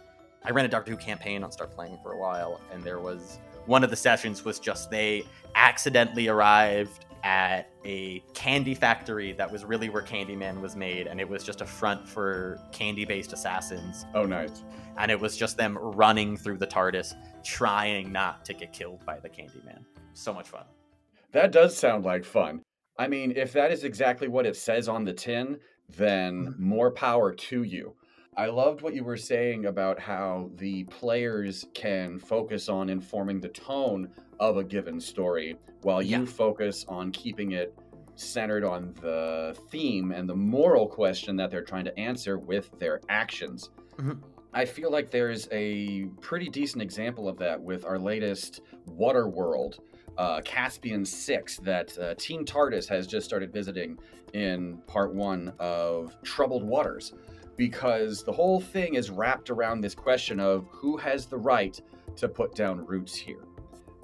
I 0.44 0.52
ran 0.52 0.64
a 0.64 0.68
Doctor 0.68 0.92
Who 0.92 0.96
campaign 0.96 1.42
on 1.42 1.50
StartPlaying 1.50 2.00
for 2.02 2.12
a 2.12 2.18
while, 2.18 2.60
and 2.72 2.82
there 2.84 3.00
was 3.00 3.38
one 3.66 3.84
of 3.84 3.90
the 3.90 3.96
sessions 3.96 4.44
was 4.44 4.58
just 4.58 4.90
they 4.90 5.24
accidentally 5.54 6.28
arrived 6.28 7.04
at 7.22 7.68
a 7.84 8.20
candy 8.34 8.74
factory 8.74 9.32
that 9.32 9.50
was 9.50 9.64
really 9.64 9.88
where 9.88 10.02
Kandyman 10.02 10.60
was 10.60 10.76
made, 10.76 11.08
and 11.08 11.20
it 11.20 11.28
was 11.28 11.42
just 11.42 11.60
a 11.60 11.66
front 11.66 12.08
for 12.08 12.60
candy-based 12.70 13.32
assassins, 13.32 14.06
Oh, 14.14 14.24
nice. 14.24 14.62
and 14.96 15.10
it 15.10 15.18
was 15.18 15.36
just 15.36 15.56
them 15.56 15.76
running 15.76 16.36
through 16.36 16.58
the 16.58 16.66
TARDIS, 16.66 17.14
trying 17.42 18.12
not 18.12 18.44
to 18.44 18.54
get 18.54 18.72
killed 18.72 19.04
by 19.04 19.18
the 19.18 19.28
Kandyman. 19.28 19.84
So 20.12 20.32
much 20.32 20.48
fun. 20.48 20.66
That 21.32 21.50
does 21.50 21.76
sound 21.76 22.04
like 22.04 22.24
fun. 22.24 22.62
I 22.96 23.08
mean, 23.08 23.32
if 23.36 23.52
that 23.54 23.72
is 23.72 23.82
exactly 23.82 24.28
what 24.28 24.46
it 24.46 24.56
says 24.56 24.88
on 24.88 25.04
the 25.04 25.12
tin, 25.12 25.58
then 25.88 26.46
mm-hmm. 26.46 26.64
more 26.64 26.90
power 26.90 27.32
to 27.32 27.62
you. 27.64 27.94
I 28.36 28.46
loved 28.46 28.82
what 28.82 28.94
you 28.94 29.02
were 29.02 29.16
saying 29.16 29.64
about 29.64 29.98
how 29.98 30.50
the 30.56 30.84
players 30.84 31.66
can 31.72 32.18
focus 32.18 32.68
on 32.68 32.90
informing 32.90 33.40
the 33.40 33.48
tone 33.48 34.10
of 34.38 34.58
a 34.58 34.64
given 34.64 35.00
story 35.00 35.56
while 35.82 36.02
you 36.02 36.26
focus 36.26 36.84
on 36.86 37.12
keeping 37.12 37.52
it 37.52 37.74
centered 38.14 38.62
on 38.62 38.92
the 39.00 39.56
theme 39.70 40.12
and 40.12 40.28
the 40.28 40.36
moral 40.36 40.86
question 40.86 41.36
that 41.36 41.50
they're 41.50 41.62
trying 41.62 41.86
to 41.86 41.98
answer 41.98 42.38
with 42.38 42.70
their 42.78 43.00
actions. 43.08 43.70
Mhm. 43.96 44.18
I 44.52 44.64
feel 44.66 44.90
like 44.90 45.10
there's 45.10 45.48
a 45.50 46.06
pretty 46.20 46.48
decent 46.48 46.82
example 46.82 47.28
of 47.28 47.38
that 47.38 47.60
with 47.60 47.84
our 47.86 47.98
latest 47.98 48.60
Water 48.86 49.28
World 49.28 49.80
uh, 50.18 50.40
Caspian 50.42 51.04
6 51.04 51.58
that 51.58 51.98
uh, 51.98 52.14
Team 52.14 52.44
TARDIS 52.44 52.88
has 52.88 53.06
just 53.06 53.26
started 53.26 53.52
visiting 53.52 53.98
in 54.32 54.78
part 54.86 55.14
one 55.14 55.52
of 55.58 56.16
Troubled 56.22 56.64
Waters. 56.64 57.12
Because 57.56 58.22
the 58.22 58.32
whole 58.32 58.60
thing 58.60 58.94
is 58.94 59.10
wrapped 59.10 59.50
around 59.50 59.80
this 59.80 59.94
question 59.94 60.40
of 60.40 60.66
who 60.70 60.96
has 60.96 61.26
the 61.26 61.38
right 61.38 61.80
to 62.16 62.28
put 62.28 62.54
down 62.54 62.84
roots 62.84 63.14
here? 63.14 63.44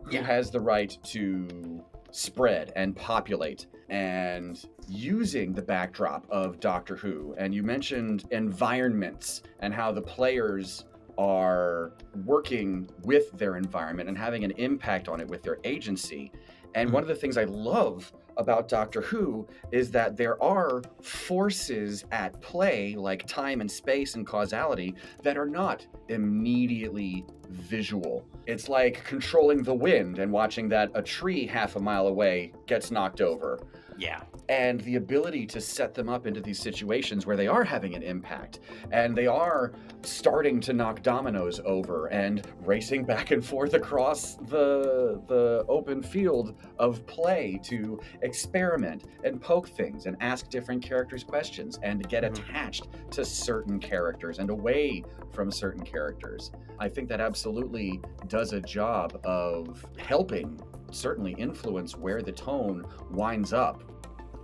Who 0.05 0.13
Yeah. 0.13 0.23
has 0.23 0.51
the 0.51 0.61
right 0.61 0.97
to 1.05 1.83
spread 2.11 2.73
and 2.77 2.97
populate? 2.97 3.67
And 3.89 4.65
using 4.89 5.53
the 5.53 5.63
backdrop 5.63 6.27
of 6.31 6.61
Doctor 6.61 6.97
Who, 6.97 7.35
and 7.37 7.55
you 7.55 7.63
mentioned 7.63 8.25
environments 8.31 9.43
and 9.61 9.75
how 9.75 9.93
the 9.93 10.01
players 10.01 10.87
are 11.19 11.93
working 12.25 12.89
with 13.05 13.31
their 13.33 13.57
environment 13.57 14.09
and 14.09 14.17
having 14.17 14.45
an 14.45 14.53
impact 14.53 15.09
on 15.09 15.21
it 15.21 15.29
with 15.29 15.43
their 15.43 15.59
agency. 15.65 16.33
And 16.75 16.89
hmm. 16.89 16.95
one 16.95 17.03
of 17.03 17.09
the 17.09 17.15
things 17.15 17.37
I 17.37 17.45
love 17.45 18.13
about 18.37 18.69
Doctor 18.69 19.01
Who 19.03 19.47
is 19.71 19.91
that 19.91 20.17
there 20.17 20.43
are 20.43 20.83
forces 21.03 22.05
at 22.13 22.41
play, 22.41 22.95
like 22.95 23.27
time 23.27 23.61
and 23.61 23.71
space 23.71 24.15
and 24.15 24.27
causality, 24.27 24.95
that 25.23 25.37
are 25.37 25.47
not 25.47 25.87
immediately 26.09 27.25
visual. 27.49 28.25
It's 28.47 28.69
like 28.69 29.05
controlling 29.05 29.63
the 29.63 29.75
wind 29.75 30.19
and 30.19 30.33
watching 30.33 30.69
that 30.71 30.91
a 30.95 31.03
tree 31.03 31.47
half 31.47 31.77
a 31.77 31.81
mile 31.81 32.07
away 32.09 32.53
gets 32.67 32.91
knocked 32.91 33.21
over. 33.21 33.59
Yeah. 33.99 34.23
And 34.49 34.81
the 34.83 34.97
ability 34.97 35.47
to 35.47 35.61
set 35.61 35.95
them 35.95 36.09
up 36.09 36.27
into 36.27 36.41
these 36.41 36.59
situations 36.59 37.27
where 37.27 37.37
they 37.37 37.47
are 37.47 37.65
having 37.65 37.95
an 37.95 38.03
impact 38.03 38.61
and 38.91 39.17
they 39.17 39.27
are 39.27 39.73
starting 40.03 40.61
to 40.61 40.73
knock 40.73 41.03
dominoes 41.03 41.61
over 41.65 42.07
and 42.07 42.47
racing 42.65 43.05
back 43.13 43.31
and 43.31 43.45
forth 43.45 43.75
across 43.75 44.35
the 44.49 45.23
the 45.29 45.65
open 45.69 46.03
field 46.03 46.55
of 46.79 47.07
play 47.07 47.61
to 47.63 48.01
experiment 48.23 49.05
and 49.25 49.41
poke 49.41 49.69
things 49.69 50.07
and 50.07 50.17
ask 50.21 50.49
different 50.51 50.83
characters 50.83 51.23
questions 51.25 51.79
and 51.83 52.07
get 52.09 52.23
Mhm. 52.25 52.33
attached 52.39 52.89
to 53.13 53.25
certain 53.25 53.79
characters 53.79 54.39
and 54.39 54.51
away 54.51 55.05
from 55.33 55.51
certain 55.51 55.85
characters. 55.85 56.51
I 56.79 56.89
think 56.89 57.09
that 57.09 57.21
absolutely 57.21 58.01
does 58.29 58.53
a 58.53 58.61
job 58.61 59.19
of 59.25 59.85
helping 59.99 60.61
certainly 60.95 61.33
influence 61.33 61.97
where 61.97 62.23
the 62.23 62.33
tone 62.33 62.85
winds 63.11 63.53
up. 63.53 63.83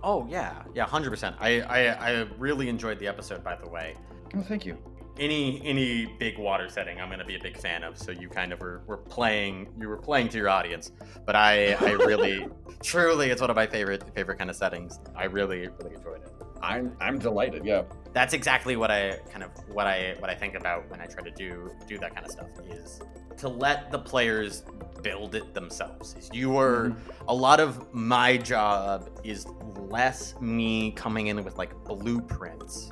Oh 0.03 0.25
yeah, 0.29 0.63
yeah, 0.73 0.85
hundred 0.85 1.09
percent. 1.09 1.35
I, 1.39 1.61
I 1.61 1.79
I 1.87 2.11
really 2.37 2.69
enjoyed 2.69 2.99
the 2.99 3.07
episode, 3.07 3.43
by 3.43 3.55
the 3.55 3.67
way. 3.67 3.95
Oh, 4.35 4.41
thank 4.41 4.65
you. 4.65 4.77
Any 5.17 5.61
any 5.65 6.05
big 6.17 6.37
water 6.37 6.69
setting, 6.69 7.01
I'm 7.01 7.09
gonna 7.09 7.25
be 7.25 7.35
a 7.35 7.41
big 7.41 7.57
fan 7.57 7.83
of. 7.83 7.97
So 7.97 8.11
you 8.11 8.29
kind 8.29 8.53
of 8.53 8.61
were, 8.61 8.83
were 8.87 8.97
playing, 8.97 9.67
you 9.77 9.89
were 9.89 9.97
playing 9.97 10.29
to 10.29 10.37
your 10.37 10.49
audience. 10.49 10.91
But 11.25 11.35
I 11.35 11.73
I 11.73 11.91
really, 11.91 12.47
truly, 12.83 13.29
it's 13.29 13.41
one 13.41 13.49
of 13.49 13.57
my 13.57 13.67
favorite 13.67 14.03
favorite 14.15 14.37
kind 14.37 14.49
of 14.49 14.55
settings. 14.55 14.99
I 15.15 15.25
really 15.25 15.67
really 15.67 15.95
enjoyed 15.95 16.21
it. 16.23 16.31
I'm 16.61 16.95
I'm 17.01 17.19
delighted. 17.19 17.65
Yeah. 17.65 17.83
That's 18.13 18.33
exactly 18.33 18.75
what 18.77 18.91
I 18.91 19.19
kind 19.31 19.43
of 19.43 19.51
what 19.73 19.87
I 19.87 20.15
what 20.19 20.29
I 20.29 20.35
think 20.35 20.55
about 20.55 20.89
when 20.89 21.01
I 21.01 21.05
try 21.05 21.23
to 21.23 21.31
do 21.31 21.71
do 21.87 21.97
that 21.97 22.13
kind 22.13 22.25
of 22.25 22.31
stuff 22.31 22.47
is 22.69 23.01
to 23.37 23.49
let 23.49 23.91
the 23.91 23.99
players 23.99 24.63
build 25.01 25.35
it 25.35 25.53
themselves. 25.53 26.15
Is 26.17 26.29
You 26.33 26.57
are 26.57 26.95
a 27.27 27.33
lot 27.35 27.59
of 27.59 27.93
my 27.93 28.37
job 28.37 29.09
is 29.23 29.45
less 29.77 30.35
me 30.39 30.91
coming 30.91 31.27
in 31.27 31.43
with 31.43 31.57
like 31.57 31.73
blueprints 31.85 32.91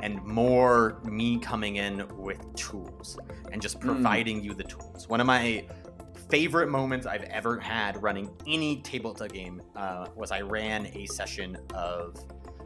and 0.00 0.22
more 0.24 1.00
me 1.04 1.38
coming 1.38 1.76
in 1.76 2.06
with 2.16 2.40
tools 2.54 3.18
and 3.52 3.60
just 3.60 3.78
Mm. 3.80 3.86
providing 3.86 4.42
you 4.42 4.54
the 4.54 4.62
tools. 4.64 5.08
One 5.08 5.20
of 5.20 5.26
my 5.26 5.66
favorite 6.30 6.68
moments 6.68 7.06
I've 7.06 7.24
ever 7.24 7.58
had 7.58 8.00
running 8.02 8.30
any 8.46 8.80
tabletop 8.82 9.32
game 9.32 9.62
uh, 9.74 10.06
was 10.14 10.30
I 10.30 10.42
ran 10.42 10.86
a 10.94 11.06
session 11.06 11.56
of 11.74 12.16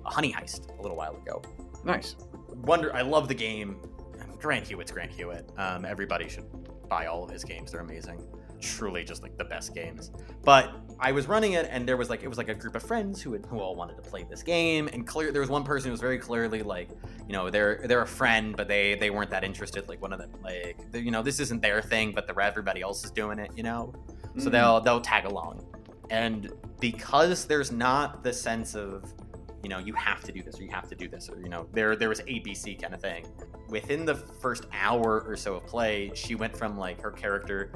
a 0.05 0.11
honey 0.11 0.33
heist 0.33 0.77
a 0.79 0.83
little 0.83 0.97
while 0.97 1.17
ago. 1.17 1.41
Nice. 1.85 2.17
Wonder, 2.65 2.95
I 2.95 3.03
love 3.03 3.29
the 3.29 3.35
game. 3.35 3.77
Grant 4.41 4.69
Howitt's 4.69 4.91
Grant 4.91 5.13
Howitt. 5.13 5.49
Um, 5.57 5.85
everybody 5.85 6.29
should 6.29 6.45
buy 6.89 7.07
all 7.07 7.23
of 7.23 7.31
his 7.31 7.45
games. 7.45 7.71
They're 7.71 7.81
amazing. 7.81 8.21
Truly, 8.63 9.05
just 9.05 9.23
like 9.23 9.37
the 9.37 9.45
best 9.45 9.75
games. 9.75 10.11
But 10.45 10.71
I 11.01 11.13
was 11.13 11.27
running 11.27 11.53
it, 11.55 11.67
and 11.71 11.87
there 11.87 11.97
was 11.97 12.09
like 12.09 12.23
it 12.23 12.29
was 12.29 12.39
like 12.39 12.49
a 12.49 12.55
group 12.55 12.75
of 12.77 12.83
friends 12.83 13.21
who 13.21 13.33
had, 13.33 13.45
who 13.47 13.59
all 13.59 13.75
wanted 13.75 13.97
to 13.97 14.03
play 14.03 14.25
this 14.29 14.43
game. 14.43 14.89
And 14.89 15.07
clear, 15.07 15.33
there 15.33 15.41
was 15.41 15.51
one 15.51 15.65
person 15.65 15.89
who 15.89 15.93
was 15.93 16.01
very 16.01 16.19
clearly 16.19 16.63
like, 16.63 16.89
you 17.27 17.33
know, 17.33 17.51
they're 17.51 17.83
they're 17.85 18.03
a 18.03 18.07
friend, 18.07 18.57
but 18.57 18.69
they 18.69 18.95
they 18.95 19.11
weren't 19.11 19.31
that 19.31 19.45
interested. 19.45 19.89
Like 19.89 20.01
one 20.01 20.13
of 20.13 20.19
them, 20.21 20.31
like 20.43 20.77
you 20.95 21.11
know, 21.11 21.23
this 21.23 21.41
isn't 21.41 21.61
their 21.61 21.83
thing, 21.83 22.13
but 22.13 22.27
the 22.27 22.35
everybody 22.41 22.81
else 22.83 23.05
is 23.05 23.11
doing 23.11 23.39
it. 23.39 23.51
You 23.57 23.65
know, 23.65 23.93
so 24.39 24.49
Mm. 24.49 24.53
they'll 24.53 24.81
they'll 24.81 25.01
tag 25.01 25.25
along 25.27 25.67
and 26.11 26.53
because 26.81 27.47
there's 27.47 27.73
not 27.73 28.23
the 28.23 28.33
sense 28.33 28.75
of 28.75 29.13
you 29.63 29.69
know 29.69 29.79
you 29.79 29.95
have 29.95 30.23
to 30.25 30.33
do 30.33 30.43
this 30.43 30.59
or 30.59 30.65
you 30.65 30.71
have 30.71 30.89
to 30.89 30.95
do 30.95 31.09
this 31.09 31.29
or 31.29 31.41
you 31.41 31.49
know 31.49 31.67
there 31.73 31.97
there 31.97 32.09
was 32.09 32.21
abc 32.23 32.81
kind 32.81 32.93
of 32.95 33.01
thing 33.01 33.25
within 33.69 34.05
the 34.05 34.15
first 34.15 34.67
hour 34.73 35.21
or 35.27 35.37
so 35.37 35.55
of 35.55 35.67
play 35.67 36.11
she 36.15 36.35
went 36.35 36.57
from 36.57 36.77
like 36.77 37.01
her 37.01 37.11
character 37.11 37.73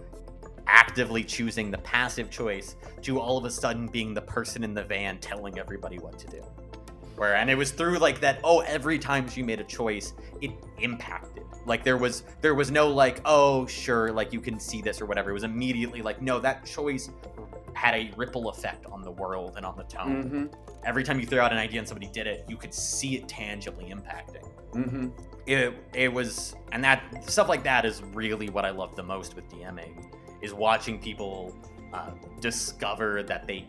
actively 0.66 1.22
choosing 1.24 1.70
the 1.70 1.79
passive 1.79 2.31
choice 2.31 2.76
to 3.02 3.18
all 3.20 3.37
of 3.38 3.44
a 3.44 3.50
sudden 3.50 3.87
being 3.87 4.14
the 4.14 4.20
person 4.22 4.64
in 4.64 4.74
the 4.74 4.83
van 4.85 5.18
telling 5.18 5.59
everybody 5.59 5.98
what 5.98 6.18
to 6.18 6.26
do. 6.29 6.42
Where 7.16 7.37
and 7.37 7.48
it 7.48 7.55
was 7.55 7.70
through 7.70 7.98
like 7.98 8.20
that 8.20 8.40
oh 8.44 8.61
every 8.61 8.98
time 8.98 9.29
she 9.29 9.42
made 9.42 9.59
a 9.61 9.64
choice 9.64 10.12
it 10.42 10.50
impacted. 10.79 11.44
Like 11.64 11.83
there 11.83 11.96
was 11.96 12.24
there 12.42 12.55
was 12.55 12.70
no 12.70 12.88
like 12.88 13.20
oh 13.24 13.66
sure 13.66 14.12
like 14.12 14.33
you 14.33 14.40
can 14.40 14.61
see 14.61 14.83
this 14.83 15.00
or 15.00 15.07
whatever. 15.07 15.31
It 15.31 15.35
was 15.35 15.44
immediately 15.44 16.02
like 16.02 16.20
no 16.20 16.38
that 16.40 16.66
choice 16.66 17.09
had 17.72 17.94
a 17.94 18.11
ripple 18.16 18.48
effect 18.50 18.87
on 18.87 19.02
the 19.02 19.11
world 19.11 19.55
and 19.57 19.64
on 19.66 19.76
the 19.76 19.85
tone. 19.85 20.50
Mhm. 20.50 20.55
every 20.85 21.02
time 21.02 21.18
you 21.18 21.26
threw 21.26 21.40
out 21.40 21.50
an 21.52 21.59
idea 21.59 21.79
and 21.81 21.88
somebody 21.88 22.07
did 22.12 22.26
it 22.26 22.44
you 22.48 22.57
could 22.57 22.72
see 22.72 23.16
it 23.16 23.26
tangibly 23.29 23.87
impacting. 23.87 24.46
Mhm. 24.72 25.11
it, 25.46 25.74
it 25.94 26.12
was 26.12 26.55
and 26.72 26.83
that 26.85 27.02
stuff 27.29 27.48
like 27.48 27.62
that 27.64 27.85
is 27.85 28.02
really 28.14 28.48
what 28.50 28.64
i 28.64 28.70
love 28.70 28.94
the 28.96 29.02
most 29.02 29.35
with 29.37 29.48
dming 29.50 30.05
is 30.42 30.53
watching 30.55 30.99
people 30.99 31.55
uh, 31.92 32.11
discover 32.40 33.22
that 33.22 33.46
they 33.46 33.66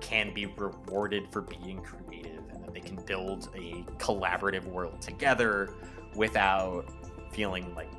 can 0.00 0.32
be 0.34 0.46
rewarded 0.46 1.28
for 1.30 1.42
being 1.42 1.80
creative 1.80 2.42
and 2.50 2.62
that 2.62 2.72
they 2.74 2.80
can 2.80 2.96
build 2.96 3.48
a 3.54 3.84
collaborative 3.98 4.64
world 4.66 5.00
together 5.00 5.74
without 6.14 6.84
feeling 7.32 7.74
like 7.74 7.90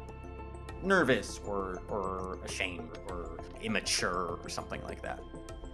nervous 0.83 1.39
or 1.45 1.81
or 1.89 2.37
ashamed 2.45 2.97
or 3.09 3.39
immature 3.61 4.39
or 4.43 4.49
something 4.49 4.81
like 4.83 5.01
that 5.01 5.19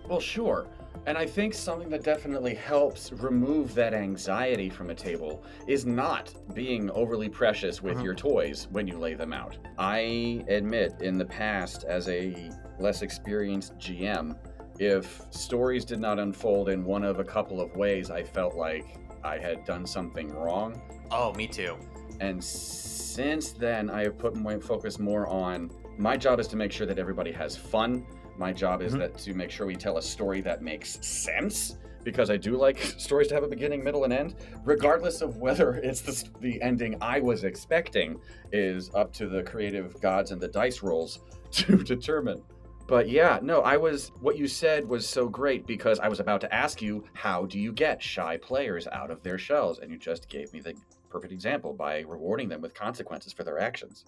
Well, 0.07 0.19
sure. 0.19 0.67
And 1.05 1.17
I 1.17 1.25
think 1.25 1.53
something 1.53 1.89
that 1.89 2.03
definitely 2.03 2.53
helps 2.55 3.11
remove 3.11 3.75
that 3.75 3.93
anxiety 3.93 4.69
from 4.69 4.89
a 4.89 4.95
table 4.95 5.43
is 5.67 5.85
not 5.85 6.33
being 6.53 6.89
overly 6.91 7.27
precious 7.29 7.81
with 7.81 7.97
Mhm. 7.97 8.03
your 8.03 8.15
toys 8.15 8.67
when 8.71 8.87
you 8.87 8.97
lay 8.97 9.13
them 9.13 9.33
out. 9.33 9.57
I 9.77 10.45
admit, 10.47 10.93
in 11.01 11.17
the 11.17 11.25
past, 11.25 11.83
as 11.83 12.07
a 12.07 12.49
less 12.79 13.01
experienced 13.01 13.77
GM, 13.77 14.35
if 14.79 15.21
stories 15.29 15.83
did 15.85 15.99
not 15.99 16.19
unfold 16.19 16.69
in 16.69 16.83
one 16.85 17.03
of 17.03 17.19
a 17.19 17.23
couple 17.23 17.59
of 17.61 17.75
ways, 17.75 18.09
I 18.09 18.23
felt 18.23 18.55
like 18.55 18.97
I 19.23 19.37
had 19.37 19.65
done 19.65 19.85
something 19.85 20.29
wrong. 20.33 20.81
oh 21.11 21.33
me 21.33 21.47
too 21.47 21.75
And 22.19 22.43
since 22.43 23.51
then, 23.51 23.89
I 23.89 24.03
have 24.03 24.17
put 24.17 24.35
my 24.35 24.57
focus 24.59 24.99
more 24.99 25.27
on 25.27 25.69
my 25.97 26.15
job 26.17 26.39
is 26.39 26.47
to 26.49 26.55
make 26.55 26.71
sure 26.71 26.87
that 26.87 26.97
everybody 26.97 27.31
has 27.31 27.55
fun. 27.57 28.05
My 28.37 28.51
job 28.53 28.81
is 28.81 28.93
Mhm. 28.93 28.99
that 28.99 29.17
to 29.19 29.33
make 29.33 29.51
sure 29.51 29.65
we 29.67 29.75
tell 29.75 29.97
a 29.97 30.01
story 30.01 30.41
that 30.41 30.61
makes 30.61 31.05
sense 31.05 31.77
because 32.03 32.29
I 32.29 32.35
do 32.37 32.57
like 32.57 32.77
stories 32.97 33.27
to 33.29 33.33
have 33.35 33.43
a 33.43 33.47
beginning, 33.47 33.83
middle, 33.83 34.03
and 34.03 34.11
end, 34.11 34.35
regardless 34.65 35.21
of 35.21 35.37
whether 35.37 35.75
it's 35.83 36.01
the, 36.01 36.29
the 36.41 36.61
ending 36.61 36.97
I 37.01 37.19
was 37.19 37.43
expecting 37.43 38.19
is 38.51 38.89
up 38.93 39.13
to 39.13 39.27
the 39.27 39.43
creative 39.43 39.99
gods 40.01 40.31
and 40.31 40.41
the 40.41 40.47
dice 40.49 40.83
rolls 40.83 41.19
to 41.51 41.77
determine. 41.83 42.41
But 42.85 43.07
yeah, 43.07 43.39
no, 43.41 43.61
I 43.61 43.77
was 43.77 44.11
what 44.19 44.37
you 44.37 44.45
said 44.47 44.85
was 44.85 45.07
so 45.07 45.29
great 45.29 45.65
because 45.65 45.99
I 45.99 46.09
was 46.09 46.19
about 46.19 46.41
to 46.41 46.53
ask 46.53 46.81
you, 46.81 47.05
how 47.13 47.45
do 47.45 47.57
you 47.57 47.71
get 47.71 48.03
shy 48.03 48.35
players 48.37 48.87
out 48.87 49.09
of 49.09 49.23
their 49.23 49.37
shells? 49.37 49.79
And 49.79 49.89
you 49.89 49.97
just 49.97 50.27
gave 50.27 50.51
me 50.51 50.59
the 50.59 50.73
perfect 51.09 51.31
example 51.31 51.73
by 51.73 52.01
rewarding 52.01 52.49
them 52.49 52.59
with 52.59 52.73
consequences 52.73 53.31
for 53.31 53.45
their 53.45 53.57
actions. 53.59 54.03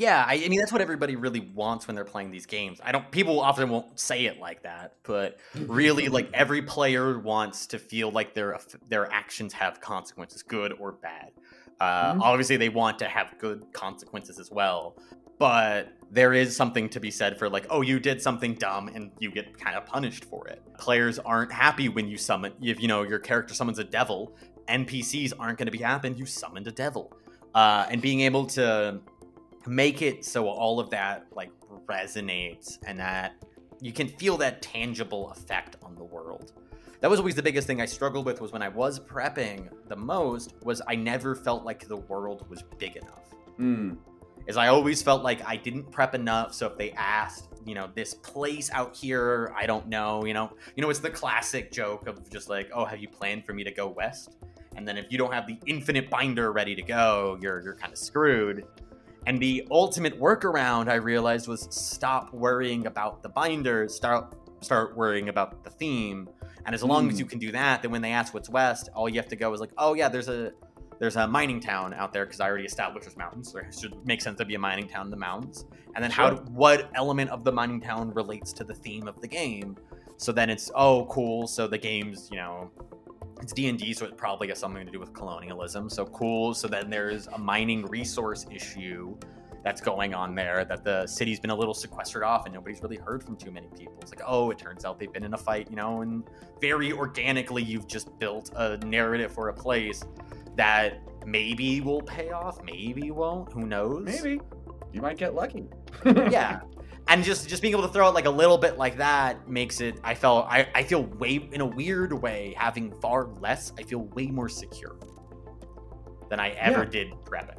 Yeah, 0.00 0.24
I, 0.26 0.42
I 0.42 0.48
mean 0.48 0.58
that's 0.58 0.72
what 0.72 0.80
everybody 0.80 1.14
really 1.16 1.40
wants 1.40 1.86
when 1.86 1.94
they're 1.94 2.06
playing 2.06 2.30
these 2.30 2.46
games. 2.46 2.80
I 2.82 2.90
don't. 2.90 3.10
People 3.10 3.38
often 3.38 3.68
won't 3.68 4.00
say 4.00 4.24
it 4.24 4.38
like 4.40 4.62
that, 4.62 4.94
but 5.02 5.38
really, 5.54 6.08
like 6.08 6.30
every 6.32 6.62
player 6.62 7.18
wants 7.18 7.66
to 7.66 7.78
feel 7.78 8.10
like 8.10 8.32
their 8.32 8.58
their 8.88 9.12
actions 9.12 9.52
have 9.52 9.82
consequences, 9.82 10.42
good 10.42 10.72
or 10.80 10.92
bad. 10.92 11.32
Uh, 11.80 12.14
Mhm. 12.14 12.20
Obviously, 12.22 12.56
they 12.56 12.70
want 12.70 12.98
to 13.00 13.08
have 13.08 13.34
good 13.38 13.62
consequences 13.74 14.38
as 14.38 14.50
well, 14.50 14.96
but 15.38 15.92
there 16.10 16.32
is 16.32 16.56
something 16.56 16.88
to 16.88 16.98
be 16.98 17.10
said 17.10 17.38
for 17.38 17.50
like, 17.50 17.66
oh, 17.68 17.82
you 17.82 18.00
did 18.00 18.22
something 18.22 18.54
dumb 18.54 18.88
and 18.88 19.10
you 19.18 19.30
get 19.30 19.56
kind 19.58 19.76
of 19.76 19.84
punished 19.84 20.24
for 20.24 20.48
it. 20.48 20.62
Players 20.78 21.18
aren't 21.18 21.52
happy 21.52 21.88
when 21.90 22.08
you 22.08 22.16
summon. 22.16 22.52
If 22.62 22.80
you 22.80 22.88
know 22.88 23.02
your 23.02 23.18
character 23.18 23.52
summons 23.54 23.78
a 23.78 23.84
devil, 23.84 24.34
NPCs 24.66 25.34
aren't 25.38 25.58
going 25.58 25.66
to 25.66 25.72
be 25.72 25.84
happy. 25.92 26.08
And 26.08 26.18
you 26.18 26.24
summoned 26.26 26.66
a 26.66 26.72
devil, 26.72 27.12
uh, 27.54 27.86
and 27.90 28.00
being 28.00 28.20
able 28.22 28.46
to 28.46 29.00
make 29.70 30.02
it 30.02 30.24
so 30.24 30.48
all 30.48 30.80
of 30.80 30.90
that 30.90 31.26
like 31.32 31.52
resonates 31.86 32.78
and 32.86 32.98
that 32.98 33.34
you 33.80 33.92
can 33.92 34.08
feel 34.08 34.36
that 34.36 34.60
tangible 34.60 35.30
effect 35.30 35.76
on 35.84 35.94
the 35.94 36.02
world. 36.02 36.52
That 37.00 37.08
was 37.08 37.20
always 37.20 37.36
the 37.36 37.42
biggest 37.42 37.68
thing 37.68 37.80
i 37.80 37.86
struggled 37.86 38.26
with 38.26 38.40
was 38.40 38.50
when 38.52 38.62
i 38.62 38.68
was 38.68 38.98
prepping 38.98 39.68
the 39.88 39.96
most 39.96 40.54
was 40.64 40.82
i 40.88 40.96
never 40.96 41.36
felt 41.36 41.64
like 41.64 41.86
the 41.86 41.96
world 41.96 42.50
was 42.50 42.64
big 42.78 42.96
enough. 42.96 43.22
Mm, 43.60 43.96
is 44.48 44.56
i 44.56 44.66
always 44.66 45.02
felt 45.02 45.22
like 45.22 45.40
i 45.46 45.56
didn't 45.56 45.84
prep 45.90 46.16
enough 46.16 46.52
so 46.52 46.66
if 46.66 46.76
they 46.76 46.90
asked 46.92 47.48
you 47.64 47.74
know 47.74 47.88
this 47.94 48.12
place 48.14 48.70
out 48.72 48.94
here 48.96 49.54
i 49.56 49.66
don't 49.66 49.86
know 49.86 50.24
you 50.24 50.34
know 50.34 50.50
you 50.74 50.82
know 50.82 50.90
it's 50.90 50.98
the 50.98 51.10
classic 51.10 51.70
joke 51.70 52.06
of 52.08 52.28
just 52.28 52.48
like 52.48 52.70
oh 52.74 52.84
have 52.84 52.98
you 52.98 53.08
planned 53.08 53.46
for 53.46 53.52
me 53.52 53.62
to 53.62 53.70
go 53.70 53.86
west? 53.86 54.36
And 54.76 54.86
then 54.86 54.96
if 54.96 55.10
you 55.10 55.18
don't 55.18 55.32
have 55.32 55.46
the 55.46 55.58
infinite 55.66 56.08
binder 56.10 56.52
ready 56.52 56.74
to 56.74 56.82
go 56.82 57.38
you're 57.40 57.62
you're 57.62 57.74
kind 57.74 57.92
of 57.92 57.98
screwed 57.98 58.64
and 59.26 59.40
the 59.40 59.66
ultimate 59.70 60.18
workaround 60.20 60.88
I 60.88 60.94
realized 60.94 61.48
was 61.48 61.68
stop 61.70 62.32
worrying 62.32 62.86
about 62.86 63.22
the 63.22 63.28
binders, 63.28 63.94
start 63.94 64.34
start 64.62 64.96
worrying 64.96 65.28
about 65.30 65.64
the 65.64 65.70
theme. 65.70 66.28
And 66.66 66.74
as 66.74 66.82
long 66.84 67.08
as 67.08 67.14
Hmm. 67.14 67.20
you 67.20 67.24
can 67.26 67.38
do 67.38 67.50
that, 67.52 67.80
then 67.82 67.90
when 67.90 68.02
they 68.02 68.12
ask 68.12 68.34
what's 68.34 68.50
west, 68.50 68.90
all 68.94 69.08
you 69.08 69.16
have 69.16 69.28
to 69.28 69.36
go 69.36 69.52
is 69.54 69.60
like, 69.60 69.72
oh 69.78 69.94
yeah, 69.94 70.08
there's 70.08 70.28
a 70.28 70.52
there's 70.98 71.16
a 71.16 71.26
mining 71.26 71.60
town 71.60 71.94
out 71.94 72.12
there 72.12 72.26
because 72.26 72.40
I 72.40 72.46
already 72.48 72.66
established 72.66 73.06
there's 73.06 73.16
mountains. 73.16 73.50
So 73.52 73.58
it 73.60 73.74
should 73.78 73.94
make 74.06 74.20
sense 74.20 74.36
to 74.38 74.44
be 74.44 74.54
a 74.54 74.58
mining 74.58 74.86
town 74.86 75.06
in 75.06 75.10
the 75.10 75.16
mountains. 75.16 75.64
And 75.94 76.04
then 76.04 76.10
how 76.10 76.28
Sure. 76.36 76.44
what 76.50 76.90
element 76.94 77.30
of 77.30 77.42
the 77.42 77.52
mining 77.52 77.80
town 77.80 78.12
relates 78.12 78.52
to 78.54 78.64
the 78.64 78.74
theme 78.74 79.08
of 79.08 79.18
the 79.22 79.28
game? 79.28 79.76
So 80.18 80.30
then 80.32 80.50
it's 80.50 80.70
oh 80.74 81.06
cool. 81.06 81.46
So 81.46 81.66
the 81.66 81.78
game's 81.78 82.28
you 82.30 82.36
know 82.36 82.70
it's 83.40 83.52
D 83.52 83.68
and 83.68 83.78
D, 83.78 83.92
so 83.92 84.04
it 84.06 84.16
probably 84.16 84.48
has 84.48 84.58
something 84.58 84.84
to 84.84 84.92
do 84.92 85.00
with 85.00 85.12
colonialism. 85.12 85.88
So 85.88 86.06
cool. 86.06 86.54
So 86.54 86.68
then 86.68 86.90
there's 86.90 87.26
a 87.28 87.38
mining 87.38 87.86
resource 87.86 88.46
issue 88.50 89.16
that's 89.62 89.80
going 89.80 90.14
on 90.14 90.34
there 90.34 90.64
that 90.64 90.84
the 90.84 91.06
city's 91.06 91.38
been 91.38 91.50
a 91.50 91.54
little 91.54 91.74
sequestered 91.74 92.22
off 92.22 92.46
and 92.46 92.54
nobody's 92.54 92.82
really 92.82 92.96
heard 92.96 93.22
from 93.22 93.36
too 93.36 93.50
many 93.50 93.68
people. 93.76 93.98
It's 94.00 94.10
like, 94.10 94.22
oh, 94.26 94.50
it 94.50 94.58
turns 94.58 94.84
out 94.84 94.98
they've 94.98 95.12
been 95.12 95.24
in 95.24 95.34
a 95.34 95.38
fight, 95.38 95.68
you 95.68 95.76
know, 95.76 96.00
and 96.00 96.24
very 96.60 96.92
organically 96.92 97.62
you've 97.62 97.86
just 97.86 98.18
built 98.18 98.50
a 98.56 98.78
narrative 98.78 99.32
for 99.32 99.48
a 99.48 99.54
place 99.54 100.02
that 100.56 101.00
maybe 101.26 101.80
will 101.80 102.00
pay 102.02 102.30
off, 102.30 102.62
maybe 102.64 103.10
won't, 103.10 103.52
who 103.52 103.66
knows? 103.66 104.04
Maybe 104.04 104.40
you 104.92 105.02
might 105.02 105.18
get 105.18 105.34
lucky. 105.34 105.68
yeah. 106.04 106.60
And 107.10 107.24
just 107.24 107.48
just 107.48 107.60
being 107.60 107.74
able 107.74 107.86
to 107.86 107.92
throw 107.92 108.08
it 108.08 108.14
like 108.14 108.26
a 108.26 108.30
little 108.30 108.56
bit 108.56 108.78
like 108.78 108.96
that 108.98 109.48
makes 109.48 109.80
it 109.80 109.98
I 110.04 110.14
felt 110.14 110.46
I, 110.48 110.68
I 110.74 110.82
feel 110.84 111.02
way 111.02 111.48
in 111.52 111.60
a 111.60 111.66
weird 111.66 112.12
way, 112.12 112.54
having 112.56 112.92
far 113.00 113.26
less, 113.40 113.72
I 113.78 113.82
feel 113.82 114.00
way 114.14 114.28
more 114.28 114.48
secure 114.48 114.96
than 116.30 116.38
I 116.40 116.50
ever 116.50 116.84
Yeah. 116.84 116.90
did 116.90 117.10
prepping. 117.24 117.56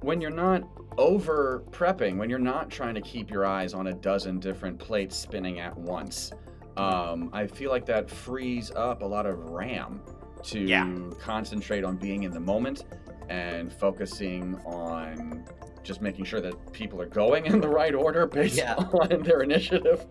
when 0.00 0.18
you're 0.22 0.30
not 0.30 0.62
over 0.96 1.62
prepping, 1.70 2.16
when 2.16 2.30
you're 2.30 2.38
not 2.38 2.70
trying 2.70 2.94
to 2.94 3.02
keep 3.02 3.30
your 3.30 3.44
eyes 3.44 3.74
on 3.74 3.88
a 3.88 3.92
dozen 3.92 4.40
different 4.40 4.78
plates 4.78 5.14
spinning 5.14 5.60
at 5.60 5.76
once, 5.76 6.32
um, 6.78 7.28
I 7.34 7.46
feel 7.46 7.70
like 7.70 7.84
that 7.86 8.08
frees 8.10 8.70
up 8.74 9.02
a 9.02 9.06
lot 9.06 9.26
of 9.26 9.38
RAM 9.50 10.00
to 10.44 10.58
Yeah. 10.58 10.90
concentrate 11.20 11.84
on 11.84 11.96
being 11.98 12.22
in 12.22 12.30
the 12.32 12.40
moment 12.40 12.84
and 13.28 13.70
focusing 13.70 14.56
on 14.64 15.44
just 15.82 16.00
making 16.02 16.24
sure 16.24 16.40
that 16.40 16.72
people 16.72 17.00
are 17.00 17.06
going 17.06 17.46
in 17.46 17.60
the 17.60 17.68
right 17.68 17.94
order 17.94 18.26
based 18.26 18.56
Yeah. 18.56 18.74
on 18.74 19.22
their 19.22 19.42
initiative. 19.42 20.06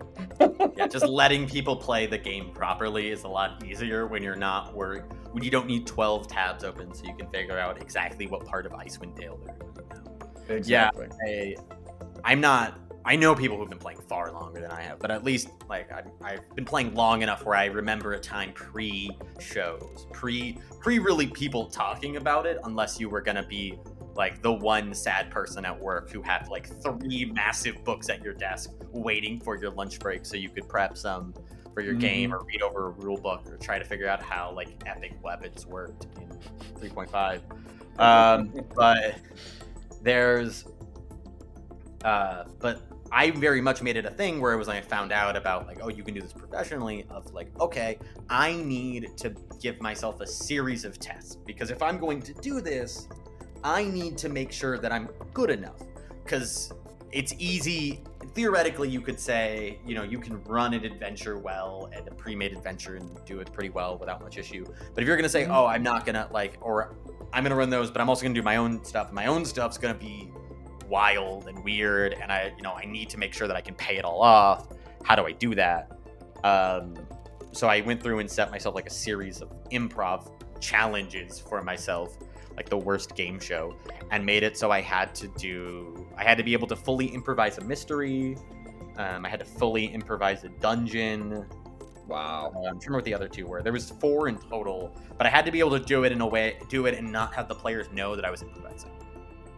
yeah, 0.75 0.87
just 0.87 1.05
letting 1.07 1.47
people 1.47 1.75
play 1.75 2.05
the 2.07 2.17
game 2.17 2.51
properly 2.53 3.09
is 3.09 3.23
a 3.23 3.27
lot 3.27 3.63
easier 3.65 4.07
when 4.07 4.23
you're 4.23 4.35
not 4.35 4.73
worried 4.75 5.03
when 5.31 5.43
you 5.43 5.51
don't 5.51 5.67
need 5.67 5.85
12 5.85 6.27
tabs 6.27 6.63
open 6.63 6.91
so 6.93 7.05
you 7.05 7.15
can 7.15 7.27
figure 7.29 7.57
out 7.59 7.79
exactly 7.81 8.25
what 8.27 8.45
part 8.45 8.65
of 8.65 8.71
Icewind 8.71 9.15
Dale 9.15 9.39
they're 9.45 9.55
in. 9.55 9.87
now. 9.89 10.55
exactly. 10.55 11.07
I, 11.27 11.55
I'm 12.23 12.41
not. 12.41 12.79
I 13.05 13.15
know 13.15 13.33
people 13.33 13.57
who've 13.57 13.69
been 13.69 13.79
playing 13.79 14.01
far 14.01 14.31
longer 14.33 14.59
than 14.59 14.71
I 14.71 14.81
have, 14.81 14.99
but 14.99 15.09
at 15.09 15.23
least 15.23 15.49
like 15.69 15.89
I, 15.91 16.03
I've 16.21 16.53
been 16.55 16.65
playing 16.65 16.93
long 16.95 17.21
enough 17.21 17.45
where 17.45 17.55
I 17.55 17.65
remember 17.65 18.13
a 18.13 18.19
time 18.19 18.51
pre-shows, 18.53 20.07
pre 20.11 20.57
pre 20.79 20.99
really 20.99 21.27
people 21.27 21.67
talking 21.69 22.17
about 22.17 22.45
it, 22.45 22.57
unless 22.65 22.99
you 22.99 23.09
were 23.09 23.21
gonna 23.21 23.45
be 23.45 23.79
like 24.19 24.41
the 24.41 24.51
one 24.51 24.93
sad 24.93 25.31
person 25.31 25.63
at 25.63 25.79
work 25.79 26.11
who 26.11 26.21
had 26.21 26.45
like 26.49 26.67
three 26.83 27.31
massive 27.33 27.81
books 27.85 28.09
at 28.09 28.21
your 28.21 28.33
desk 28.33 28.69
waiting 28.91 29.39
for 29.39 29.55
your 29.55 29.71
lunch 29.71 29.97
break 29.97 30.25
so 30.25 30.35
you 30.35 30.49
could 30.49 30.67
prep 30.67 30.97
some 30.97 31.33
for 31.73 31.79
your 31.79 31.93
game 31.93 32.33
or 32.33 32.43
read 32.43 32.61
over 32.61 32.87
a 32.87 32.89
rule 32.89 33.15
book 33.15 33.49
or 33.49 33.55
try 33.55 33.79
to 33.79 33.85
figure 33.85 34.09
out 34.09 34.21
how 34.21 34.51
like 34.51 34.67
epic 34.85 35.13
weapons 35.23 35.65
worked 35.65 36.07
in 36.17 36.27
3.5 36.81 37.39
um, 38.01 38.51
but 38.75 39.15
there's 40.01 40.65
uh 42.03 42.43
but 42.59 42.81
i 43.13 43.31
very 43.31 43.61
much 43.61 43.81
made 43.81 43.95
it 43.95 44.05
a 44.05 44.11
thing 44.11 44.41
where 44.41 44.51
it 44.51 44.57
was 44.57 44.67
like 44.67 44.77
i 44.77 44.81
found 44.81 45.13
out 45.13 45.37
about 45.37 45.65
like 45.65 45.79
oh 45.81 45.87
you 45.87 46.03
can 46.03 46.13
do 46.13 46.21
this 46.21 46.33
professionally 46.33 47.05
of 47.09 47.31
like 47.33 47.47
okay 47.61 47.97
i 48.29 48.51
need 48.51 49.15
to 49.15 49.33
give 49.61 49.79
myself 49.79 50.19
a 50.19 50.27
series 50.27 50.83
of 50.83 50.99
tests 50.99 51.35
because 51.45 51.71
if 51.71 51.81
i'm 51.81 51.97
going 51.97 52.21
to 52.21 52.33
do 52.33 52.59
this 52.59 53.07
i 53.63 53.83
need 53.83 54.17
to 54.17 54.29
make 54.29 54.51
sure 54.51 54.77
that 54.77 54.91
i'm 54.91 55.07
good 55.33 55.49
enough. 55.49 55.79
Because 56.23 56.71
it's 57.11 57.33
easy 57.39 58.03
theoretically 58.35 58.87
you 58.87 59.01
could 59.01 59.19
say 59.19 59.79
you 59.85 59.95
know 59.95 60.03
you 60.03 60.19
can 60.19 60.41
run 60.43 60.73
an 60.75 60.85
adventure 60.85 61.39
well 61.39 61.89
and 61.91 62.07
a 62.07 62.11
pre-made 62.11 62.51
adventure 62.53 62.97
and 62.97 63.09
do 63.25 63.39
it 63.39 63.51
pretty 63.51 63.69
well 63.69 63.97
without 63.97 64.21
much 64.21 64.37
issue. 64.37 64.63
But 64.93 65.01
if 65.01 65.07
you're 65.07 65.17
gonna 65.17 65.27
say 65.27 65.45
Mhm. 65.45 65.55
oh 65.55 65.65
i'm 65.65 65.81
not 65.83 66.05
gonna 66.05 66.27
like 66.31 66.57
or 66.61 66.95
i'm 67.33 67.43
gonna 67.43 67.55
run 67.55 67.69
those 67.71 67.89
but 67.89 67.99
i'm 68.01 68.09
also 68.09 68.21
gonna 68.23 68.35
do 68.35 68.43
my 68.43 68.57
own 68.57 68.83
stuff 68.85 69.07
and 69.07 69.15
my 69.15 69.25
own 69.25 69.43
stuff's 69.45 69.77
gonna 69.79 69.93
be 69.95 70.31
wild 70.87 71.47
and 71.47 71.63
weird 71.63 72.13
and 72.13 72.31
i 72.31 72.53
you 72.55 72.61
know 72.61 72.73
i 72.73 72.85
need 72.85 73.09
to 73.09 73.17
make 73.17 73.33
sure 73.33 73.47
that 73.47 73.55
i 73.57 73.61
can 73.61 73.73
pay 73.75 73.97
it 73.97 74.05
all 74.05 74.21
off. 74.21 74.67
How 75.03 75.15
do 75.15 75.25
i 75.25 75.31
do 75.31 75.55
that? 75.55 75.91
Um 76.43 76.93
so 77.51 77.67
i 77.67 77.81
went 77.81 78.03
through 78.03 78.19
and 78.19 78.29
set 78.29 78.51
myself 78.51 78.75
like 78.75 78.85
a 78.87 78.91
series 78.93 79.41
of 79.41 79.49
improv 79.71 80.31
challenges 80.59 81.39
for 81.39 81.63
myself 81.63 82.17
like 82.55 82.69
the 82.69 82.77
worst 82.77 83.15
game 83.15 83.39
show 83.39 83.75
and 84.11 84.25
made 84.25 84.43
it 84.43 84.57
so 84.57 84.71
I 84.71 84.81
had 84.81 85.15
to 85.15 85.27
do 85.29 86.07
I 86.17 86.23
had 86.23 86.37
to 86.37 86.43
be 86.43 86.53
able 86.53 86.67
to 86.67 86.75
fully 86.75 87.07
improvise 87.07 87.57
a 87.57 87.61
mystery. 87.61 88.37
Um, 88.97 89.25
I 89.25 89.29
had 89.29 89.39
to 89.39 89.45
fully 89.45 89.85
improvise 89.85 90.43
a 90.43 90.49
dungeon. 90.49 91.45
Wow. 92.07 92.51
Uh, 92.53 92.59
I'm 92.59 92.63
trying 92.63 92.79
to 92.79 92.85
remember 92.87 92.97
what 92.97 93.05
the 93.05 93.13
other 93.13 93.27
two 93.29 93.45
were. 93.47 93.61
There 93.61 93.71
was 93.71 93.89
four 93.89 94.27
in 94.27 94.37
total, 94.37 94.93
but 95.17 95.25
I 95.25 95.29
had 95.29 95.45
to 95.45 95.51
be 95.51 95.59
able 95.59 95.71
to 95.71 95.79
do 95.79 96.03
it 96.03 96.11
in 96.11 96.19
a 96.21 96.27
way, 96.27 96.57
do 96.67 96.85
it 96.87 96.95
and 96.97 97.09
not 97.11 97.33
have 97.35 97.47
the 97.47 97.55
players 97.55 97.87
know 97.93 98.15
that 98.15 98.25
I 98.25 98.31
was 98.31 98.41
improvising. 98.41 98.91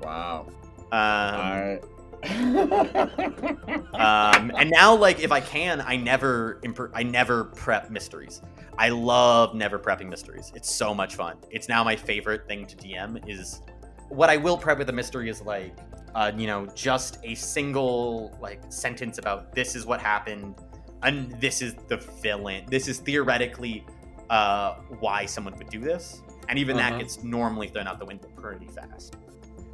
Wow. 0.02 0.46
Um, 0.48 0.56
I- 0.92 1.80
um, 3.94 4.52
and 4.58 4.70
now, 4.70 4.96
like, 4.96 5.20
if 5.20 5.32
I 5.32 5.42
can, 5.42 5.82
I 5.82 5.96
never, 5.96 6.60
imp- 6.64 6.92
I 6.94 7.04
never 7.04 7.46
prep 7.46 7.90
mysteries. 7.90 8.42
I 8.78 8.90
love 8.90 9.56
never 9.56 9.80
prepping 9.80 10.10
mysteries. 10.10 10.52
It's 10.56 10.74
so 10.74 10.94
much 10.94 11.16
fun. 11.16 11.38
It's 11.50 11.68
now 11.68 11.84
my 11.84 11.96
favorite 11.96 12.48
thing 12.48 12.66
to 12.68 12.76
DM. 12.76 13.28
Is 13.30 13.62
what 14.10 14.30
I 14.30 14.38
will 14.38 14.58
prep 14.58 14.78
with 14.78 14.90
a 14.90 14.94
mystery 14.94 15.30
is 15.30 15.42
like, 15.42 15.76
uh, 16.16 16.32
you 16.36 16.48
know, 16.48 16.66
just 16.76 17.18
a 17.24 17.36
single 17.36 18.38
like 18.42 18.62
sentence 18.70 19.18
about 19.18 19.54
this 19.54 19.76
is 19.76 19.86
what 19.86 20.02
happened, 20.02 20.56
and 21.04 21.32
this 21.42 21.62
is 21.62 21.76
the 21.88 21.98
villain. 21.98 22.66
This 22.70 22.88
is 22.88 23.00
theoretically 23.00 23.86
uh, 24.30 24.76
why 25.00 25.26
someone 25.26 25.58
would 25.58 25.70
do 25.70 25.80
this, 25.80 26.22
and 26.50 26.58
even 26.60 26.78
Uh-huh. 26.78 26.92
that 26.92 27.00
gets 27.00 27.24
normally 27.24 27.68
thrown 27.68 27.88
out 27.88 28.00
the 28.00 28.06
window 28.06 28.30
pretty 28.36 28.68
fast 28.68 29.16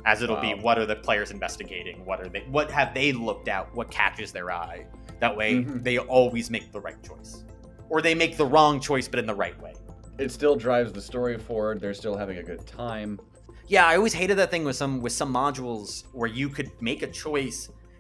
as 0.08 0.22
it'll 0.24 0.40
be 0.50 0.54
what 0.68 0.78
are 0.80 0.86
the 0.86 0.96
players 1.08 1.30
investigating 1.32 2.04
what 2.06 2.20
are 2.22 2.30
they 2.30 2.42
what 2.58 2.72
have 2.72 2.94
they 2.94 3.12
looked 3.12 3.48
at 3.50 3.64
what 3.76 3.92
catches 3.92 4.32
their 4.32 4.50
eye 4.52 4.80
that 5.20 5.36
way 5.36 5.50
Mhm. 5.56 5.84
they 5.84 5.98
always 6.00 6.50
make 6.50 6.72
the 6.72 6.80
right 6.88 7.02
choice 7.04 7.44
or 7.90 8.02
they 8.02 8.16
make 8.24 8.38
the 8.38 8.46
wrong 8.54 8.80
choice 8.80 9.08
but 9.08 9.20
in 9.20 9.26
the 9.26 9.36
right 9.46 9.60
way 9.62 9.74
it 10.18 10.32
still 10.32 10.56
drives 10.56 10.92
the 10.92 11.02
story 11.02 11.38
forward. 11.38 11.80
They're 11.80 11.94
still 11.94 12.18
having 12.18 12.38
a 12.40 12.44
good 12.52 12.66
time. 12.66 13.20
yeah 13.68 13.86
i 13.86 13.96
always 13.98 14.14
hated 14.22 14.36
that 14.42 14.50
thing 14.54 14.64
with 14.64 14.76
some 14.84 15.02
with 15.06 15.14
some 15.22 15.32
modules 15.44 15.90
where 16.14 16.30
you 16.40 16.48
could 16.50 16.72
make 16.82 17.02
a 17.04 17.12
choice 17.26 17.60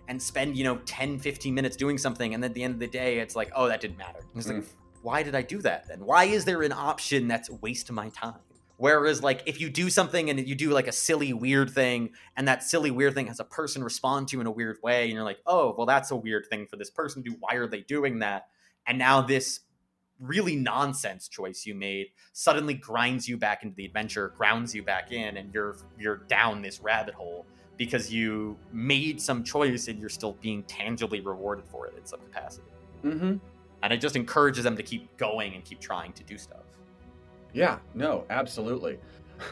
and 0.10 0.15
spend 0.32 0.56
you 0.60 0.63
know 0.63 0.78
10 0.86 1.20
15 1.20 1.54
minutes 1.54 1.76
doing 1.76 1.98
something 2.06 2.34
and 2.34 2.41
then 2.41 2.52
at 2.52 2.56
the 2.56 2.63
end 2.63 2.74
of 2.74 2.80
the 2.80 2.88
day 2.88 3.20
it's 3.20 3.36
like 3.36 3.50
oh 3.56 3.67
that 3.67 3.82
didn't 3.82 3.98
matter 3.98 4.22
And 4.32 4.38
it's 4.41 4.48
like 4.48 4.58
Mm. 4.63 4.67
why 5.02 5.22
did 5.24 5.36
i 5.36 5.41
do 5.41 5.60
that 5.70 5.80
then 5.89 6.00
why 6.12 6.24
is 6.38 6.46
there 6.46 6.62
an 6.63 6.72
option 6.91 7.28
that's 7.28 7.50
a 7.50 7.56
waste 7.56 7.89
of 7.89 7.96
my 7.96 8.10
time 8.10 8.39
whereas 8.78 9.22
like 9.22 9.44
if 9.46 9.60
you 9.60 9.70
do 9.70 9.90
something 9.90 10.30
and 10.30 10.48
you 10.48 10.56
do 10.56 10.70
like 10.70 10.88
a 10.88 10.92
silly 10.92 11.34
weird 11.34 11.70
thing 11.70 12.12
and 12.36 12.48
that 12.48 12.63
silly 12.63 12.92
weird 12.92 13.13
thing 13.13 13.28
has 13.28 13.40
a 13.40 13.44
person 13.44 13.84
respond 13.84 14.28
to 14.28 14.38
you 14.38 14.42
in 14.42 14.48
a 14.48 14.52
weird 14.52 14.78
way 14.82 15.06
and 15.06 15.13
you're 15.13 15.24
like 15.24 15.40
oh 15.46 15.74
well 15.78 15.86
that's 15.86 16.12
a 16.12 16.16
weird 16.16 16.46
thing 16.50 16.66
for 16.68 16.78
this 16.78 16.90
person 16.90 17.24
to 17.24 17.32
do. 17.32 17.38
Why 17.40 17.56
are 17.56 17.68
they 17.68 17.82
doing 17.82 18.20
that? 18.20 18.48
And 18.86 18.98
now 18.98 19.22
this 19.22 19.62
really 20.20 20.56
nonsense 20.56 21.28
choice 21.28 21.66
you 21.66 21.76
made 21.76 22.08
suddenly 22.34 22.74
grinds 22.74 23.28
you 23.28 23.38
back 23.38 23.63
into 23.63 23.76
the 23.76 23.86
adventure 23.86 24.34
grounds 24.38 24.74
you 24.74 24.82
back 24.82 25.12
in 25.12 25.38
and 25.38 25.54
you're 25.54 25.78
you're 26.00 26.18
down 26.28 26.62
this 26.62 26.80
rabbit 26.80 27.13
hole 27.13 27.46
because 27.78 28.12
you 28.12 28.58
made 28.72 29.22
some 29.22 29.44
choice 29.44 29.88
and 29.88 30.00
you're 30.00 30.10
still 30.10 30.34
being 30.42 30.63
tangibly 30.63 31.22
rewarded 31.22 31.66
for 31.68 31.86
it 31.86 31.96
in 31.96 32.04
some 32.06 32.20
capacity. 32.22 32.66
Mm-hmm. 33.04 33.36
and 33.84 33.94
it 33.94 34.02
just 34.02 34.16
encourages 34.16 34.63
them 34.63 34.76
to 34.76 34.82
keep 34.82 35.16
going 35.18 35.54
and 35.54 35.63
keep 35.63 35.80
trying 35.80 36.12
to 36.13 36.24
do 36.24 36.36
stuff 36.36 36.66
Yeah, 37.58 37.80
no, 37.96 38.24
absolutely. 38.30 39.00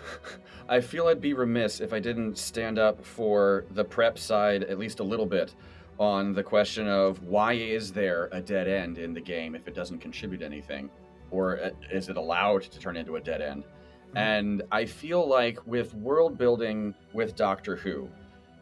I 0.69 0.79
feel 0.79 1.07
I'd 1.07 1.19
be 1.19 1.33
remiss 1.33 1.79
if 1.79 1.91
I 1.91 1.99
didn't 1.99 2.37
stand 2.37 2.77
up 2.77 3.03
for 3.03 3.65
the 3.71 3.83
prep 3.83 4.19
side 4.19 4.63
at 4.65 4.77
least 4.77 4.99
a 4.99 5.03
little 5.03 5.25
bit 5.25 5.55
on 5.97 6.31
the 6.31 6.43
question 6.43 6.87
of 6.87 7.23
why 7.23 7.53
is 7.53 7.91
there 7.91 8.29
a 8.31 8.39
dead 8.39 8.67
end 8.67 8.99
in 8.99 9.15
the 9.15 9.19
game 9.19 9.55
if 9.55 9.67
it 9.67 9.73
doesn't 9.73 9.97
contribute 9.97 10.43
anything? 10.43 10.87
Or 11.31 11.71
is 11.91 12.07
it 12.09 12.15
allowed 12.15 12.61
to 12.61 12.77
turn 12.77 12.95
into 12.95 13.15
a 13.15 13.19
dead 13.19 13.41
end? 13.41 13.63
Mm-hmm. 13.63 14.17
And 14.19 14.61
I 14.71 14.85
feel 14.85 15.27
like 15.27 15.65
with 15.65 15.95
world 15.95 16.37
building 16.37 16.93
with 17.11 17.35
Doctor 17.35 17.75
Who, 17.75 18.07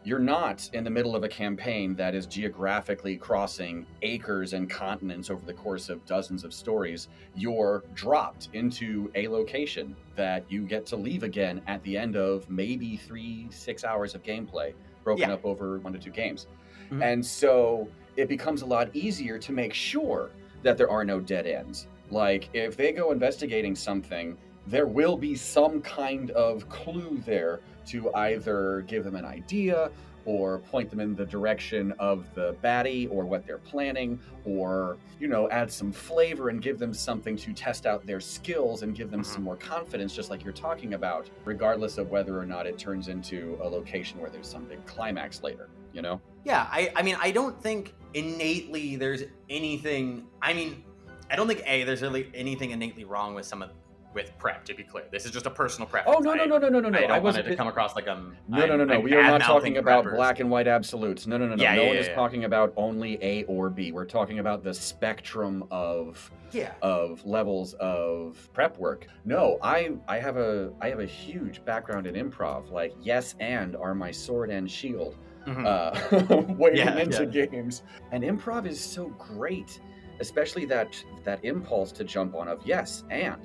you're 0.05 0.19
not 0.19 0.69
in 0.73 0.83
the 0.83 0.89
middle 0.89 1.15
of 1.15 1.23
a 1.23 1.29
campaign 1.29 1.95
that 1.95 2.13
is 2.13 2.25
geographically 2.25 3.15
crossing 3.15 3.85
acres 4.01 4.53
and 4.53 4.69
continents 4.69 5.29
over 5.29 5.45
the 5.45 5.53
course 5.53 5.87
of 5.89 6.05
dozens 6.05 6.43
of 6.43 6.53
stories. 6.53 7.07
You're 7.35 7.83
dropped 7.93 8.49
into 8.53 9.09
a 9.15 9.27
location 9.27 9.95
that 10.15 10.43
you 10.49 10.63
get 10.63 10.85
to 10.87 10.97
leave 10.97 11.23
again 11.23 11.61
at 11.67 11.81
the 11.83 11.97
end 11.97 12.15
of 12.17 12.49
maybe 12.49 12.97
three, 12.97 13.47
six 13.49 13.83
hours 13.85 14.13
of 14.13 14.23
gameplay, 14.23 14.73
broken 15.03 15.29
Yeah. 15.29 15.35
up 15.35 15.45
over 15.45 15.79
one 15.79 15.93
to 15.93 15.99
two 15.99 16.11
games. 16.11 16.47
Mhm. 16.91 17.01
And 17.01 17.25
so 17.25 17.87
it 18.17 18.27
becomes 18.27 18.61
a 18.61 18.65
lot 18.65 18.93
easier 18.93 19.39
to 19.39 19.51
make 19.53 19.73
sure 19.73 20.31
that 20.63 20.77
there 20.77 20.89
are 20.89 21.05
no 21.05 21.19
dead 21.19 21.47
ends. 21.47 21.87
Like 22.11 22.49
if 22.53 22.75
they 22.75 22.91
go 22.91 23.11
investigating 23.11 23.75
something 23.75 24.37
there 24.65 24.87
will 24.87 25.17
be 25.17 25.35
some 25.35 25.81
kind 25.81 26.31
of 26.31 26.69
clue 26.69 27.21
there 27.25 27.59
to 27.87 28.13
either 28.15 28.81
give 28.87 29.03
them 29.03 29.15
an 29.15 29.25
idea 29.25 29.91
or 30.25 30.59
point 30.59 30.89
them 30.89 31.01
in 31.01 31.13
the 31.15 31.25
direction 31.25 31.91
of 31.99 32.25
the 32.33 32.55
baddie 32.63 33.09
or 33.11 33.25
what 33.25 33.45
they're 33.45 33.57
planning 33.57 34.17
or 34.45 34.95
you 35.19 35.27
know 35.27 35.49
add 35.49 35.69
some 35.69 35.91
flavor 35.91 36.47
and 36.47 36.61
give 36.61 36.79
them 36.79 36.93
something 36.93 37.35
to 37.35 37.51
test 37.51 37.85
out 37.85 38.05
their 38.05 38.21
skills 38.21 38.83
and 38.83 38.95
give 38.95 39.11
them 39.11 39.19
Mhm. 39.21 39.25
some 39.25 39.43
more 39.43 39.57
confidence 39.57 40.15
just 40.15 40.29
like 40.29 40.41
you're 40.45 40.53
talking 40.53 40.93
about 40.93 41.29
regardless 41.43 41.97
of 41.97 42.09
whether 42.09 42.39
or 42.39 42.45
not 42.45 42.65
it 42.65 42.77
turns 42.77 43.09
into 43.09 43.57
a 43.61 43.67
location 43.67 44.17
where 44.21 44.29
there's 44.29 44.47
some 44.47 44.63
big 44.63 44.85
climax 44.85 45.43
later 45.43 45.67
you 45.91 46.01
know 46.01 46.21
Yeah, 46.45 46.67
I, 46.71 46.91
I 46.95 47.03
mean, 47.03 47.15
I 47.21 47.31
don't 47.31 47.61
think 47.61 47.93
innately 48.13 48.95
there's 48.97 49.23
anything. 49.49 50.25
I 50.41 50.53
mean, 50.53 50.83
I 51.31 51.35
don't 51.37 51.47
think 51.47 51.63
a 51.65 51.83
there's 51.85 52.01
really 52.01 52.29
anything 52.33 52.71
innately 52.71 53.05
wrong 53.05 53.33
with 53.33 53.45
some 53.45 53.61
of 53.61 53.69
with 54.13 54.37
prep. 54.37 54.63
To 54.65 54.73
be 54.73 54.83
clear, 54.83 55.05
this 55.11 55.25
is 55.25 55.31
just 55.31 55.45
a 55.45 55.49
personal 55.49 55.87
preference. 55.87 56.17
oh 56.17 56.21
no 56.21 56.33
no 56.33 56.45
no 56.45 56.57
no 56.57 56.69
no 56.69 56.79
no 56.79 56.89
no 56.89 56.97
I 56.97 57.01
don't 57.01 57.09
want 57.11 57.23
wasn't 57.23 57.47
it 57.47 57.49
to 57.51 57.55
come 57.55 57.67
across 57.67 57.95
like 57.95 58.07
I'm. 58.07 58.37
No, 58.47 58.59
no, 58.59 58.65
no, 58.65 58.73
I'm- 58.79 58.87
no. 58.87 58.93
I'm 58.95 59.03
We 59.03 59.13
are 59.15 59.23
not 59.23 59.41
talking 59.41 59.73
bad-mouthing 59.73 59.77
about 59.77 60.05
preppers. 60.05 60.15
black 60.15 60.39
and 60.39 60.49
white 60.49 60.67
absolutes. 60.67 61.27
No, 61.27 61.37
no, 61.37 61.47
no, 61.47 61.55
no. 61.55 61.63
Yeah, 61.63 61.75
no 61.75 61.81
yeah, 61.81 61.87
one 61.87 61.95
yeah, 61.95 62.01
is 62.01 62.07
yeah. 62.07 62.15
talking 62.15 62.43
about 62.45 62.73
only 62.77 63.17
A 63.21 63.43
or 63.45 63.69
B. 63.69 63.91
We're 63.91 64.05
talking 64.05 64.39
about 64.39 64.63
the 64.63 64.73
spectrum 64.73 65.65
of 65.71 66.31
Yeah. 66.51 66.71
of 66.81 67.25
levels 67.25 67.73
of 67.75 68.49
prep 68.53 68.77
work. 68.77 69.07
No, 69.25 69.57
I 69.61 69.91
I 70.07 70.19
have 70.19 70.37
a 70.37 70.71
I 70.81 70.89
have 70.89 70.99
a 70.99 71.05
huge 71.05 71.63
background 71.65 72.07
in 72.07 72.15
improv. 72.15 72.71
Like 72.71 72.93
yes 73.01 73.35
and 73.39 73.75
are 73.75 73.93
my 73.95 74.11
sword 74.11 74.49
and 74.49 74.69
shield 74.69 75.15
Mhm. 75.47 75.65
uh, 75.65 76.53
wading 76.57 76.77
Yeah, 76.87 76.97
into 76.97 77.25
yeah. 77.25 77.45
games. 77.47 77.83
And 78.13 78.23
improv 78.23 78.65
is 78.65 78.79
so 78.79 79.07
great, 79.19 79.81
especially 80.21 80.63
that 80.67 80.95
that 81.25 81.43
impulse 81.43 81.91
to 81.93 82.03
jump 82.05 82.33
on 82.35 82.47
of 82.47 82.61
yes 82.65 83.03
and 83.09 83.35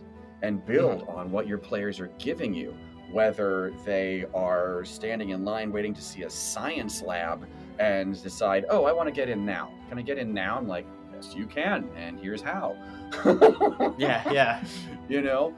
and 0.42 0.64
build 0.64 1.02
Mm-hmm. 1.02 1.18
on 1.18 1.30
what 1.30 1.46
your 1.46 1.58
players 1.58 2.00
are 2.00 2.10
giving 2.18 2.54
you. 2.54 2.76
Whether 3.10 3.72
they 3.86 4.26
are 4.34 4.84
standing 4.84 5.30
in 5.30 5.44
line 5.44 5.72
waiting 5.72 5.94
to 5.94 6.02
see 6.02 6.24
a 6.24 6.30
science 6.30 7.00
lab 7.02 7.46
and 7.78 8.20
decide, 8.22 8.66
oh, 8.68 8.84
I 8.84 8.92
want 8.92 9.08
to 9.08 9.12
get 9.12 9.28
in 9.30 9.46
now. 9.46 9.72
Can 9.88 9.98
I 9.98 10.02
get 10.02 10.18
in 10.18 10.34
now? 10.34 10.58
I'm 10.58 10.68
like, 10.68 10.86
yes, 11.14 11.34
you 11.34 11.46
can, 11.46 11.88
and 11.96 12.18
here's 12.20 12.42
how. 12.42 12.76
yeah, 13.98 14.30
yeah. 14.30 14.62
You 15.08 15.22
know, 15.22 15.54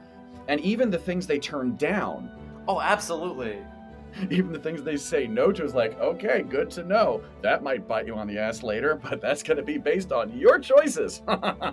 and 0.47 0.61
even 0.61 0.89
the 0.89 0.97
things 0.97 1.27
they 1.27 1.39
turn 1.39 1.75
down 1.75 2.31
Oh, 2.67 2.79
absolutely. 2.79 3.57
even 4.29 4.51
the 4.51 4.59
things 4.59 4.83
they 4.83 4.97
say 4.97 5.27
no 5.27 5.51
to 5.51 5.63
is 5.63 5.73
like, 5.73 5.99
okay, 5.99 6.41
good 6.41 6.69
to 6.71 6.83
know. 6.83 7.21
That 7.41 7.63
might 7.63 7.87
bite 7.87 8.07
you 8.07 8.15
on 8.15 8.27
the 8.27 8.37
ass 8.37 8.63
later, 8.63 8.95
but 8.95 9.21
that's 9.21 9.43
going 9.43 9.57
to 9.57 9.63
be 9.63 9.77
based 9.77 10.11
on 10.11 10.31
your 10.37 10.59
choices. 10.59 11.21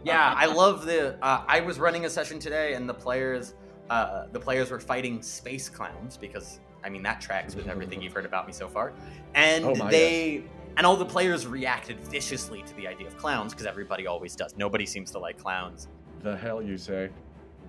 yeah, 0.04 0.34
I 0.36 0.46
love 0.46 0.84
the. 0.86 1.16
Uh, 1.24 1.44
I 1.46 1.60
was 1.60 1.78
running 1.78 2.04
a 2.04 2.10
session 2.10 2.38
today, 2.38 2.74
and 2.74 2.88
the 2.88 2.94
players, 2.94 3.54
uh, 3.90 4.26
the 4.32 4.40
players 4.40 4.70
were 4.70 4.80
fighting 4.80 5.22
space 5.22 5.68
clowns 5.68 6.16
because 6.16 6.60
I 6.84 6.88
mean 6.88 7.02
that 7.02 7.20
tracks 7.20 7.54
with 7.54 7.68
everything 7.68 8.00
you've 8.02 8.12
heard 8.12 8.26
about 8.26 8.46
me 8.46 8.52
so 8.52 8.68
far, 8.68 8.92
and 9.34 9.64
Oh 9.64 9.74
they. 9.88 10.44
And 10.76 10.86
all 10.86 10.96
the 10.96 11.04
players 11.04 11.44
reacted 11.44 11.98
viciously 11.98 12.62
to 12.62 12.74
the 12.76 12.86
idea 12.86 13.08
of 13.08 13.16
clowns 13.16 13.52
because 13.52 13.66
everybody 13.66 14.06
always 14.06 14.36
does. 14.36 14.56
Nobody 14.56 14.86
seems 14.86 15.10
to 15.10 15.18
like 15.18 15.36
clowns. 15.36 15.88
the 16.22 16.36
hell 16.36 16.62
you 16.62 16.78
say? 16.78 17.08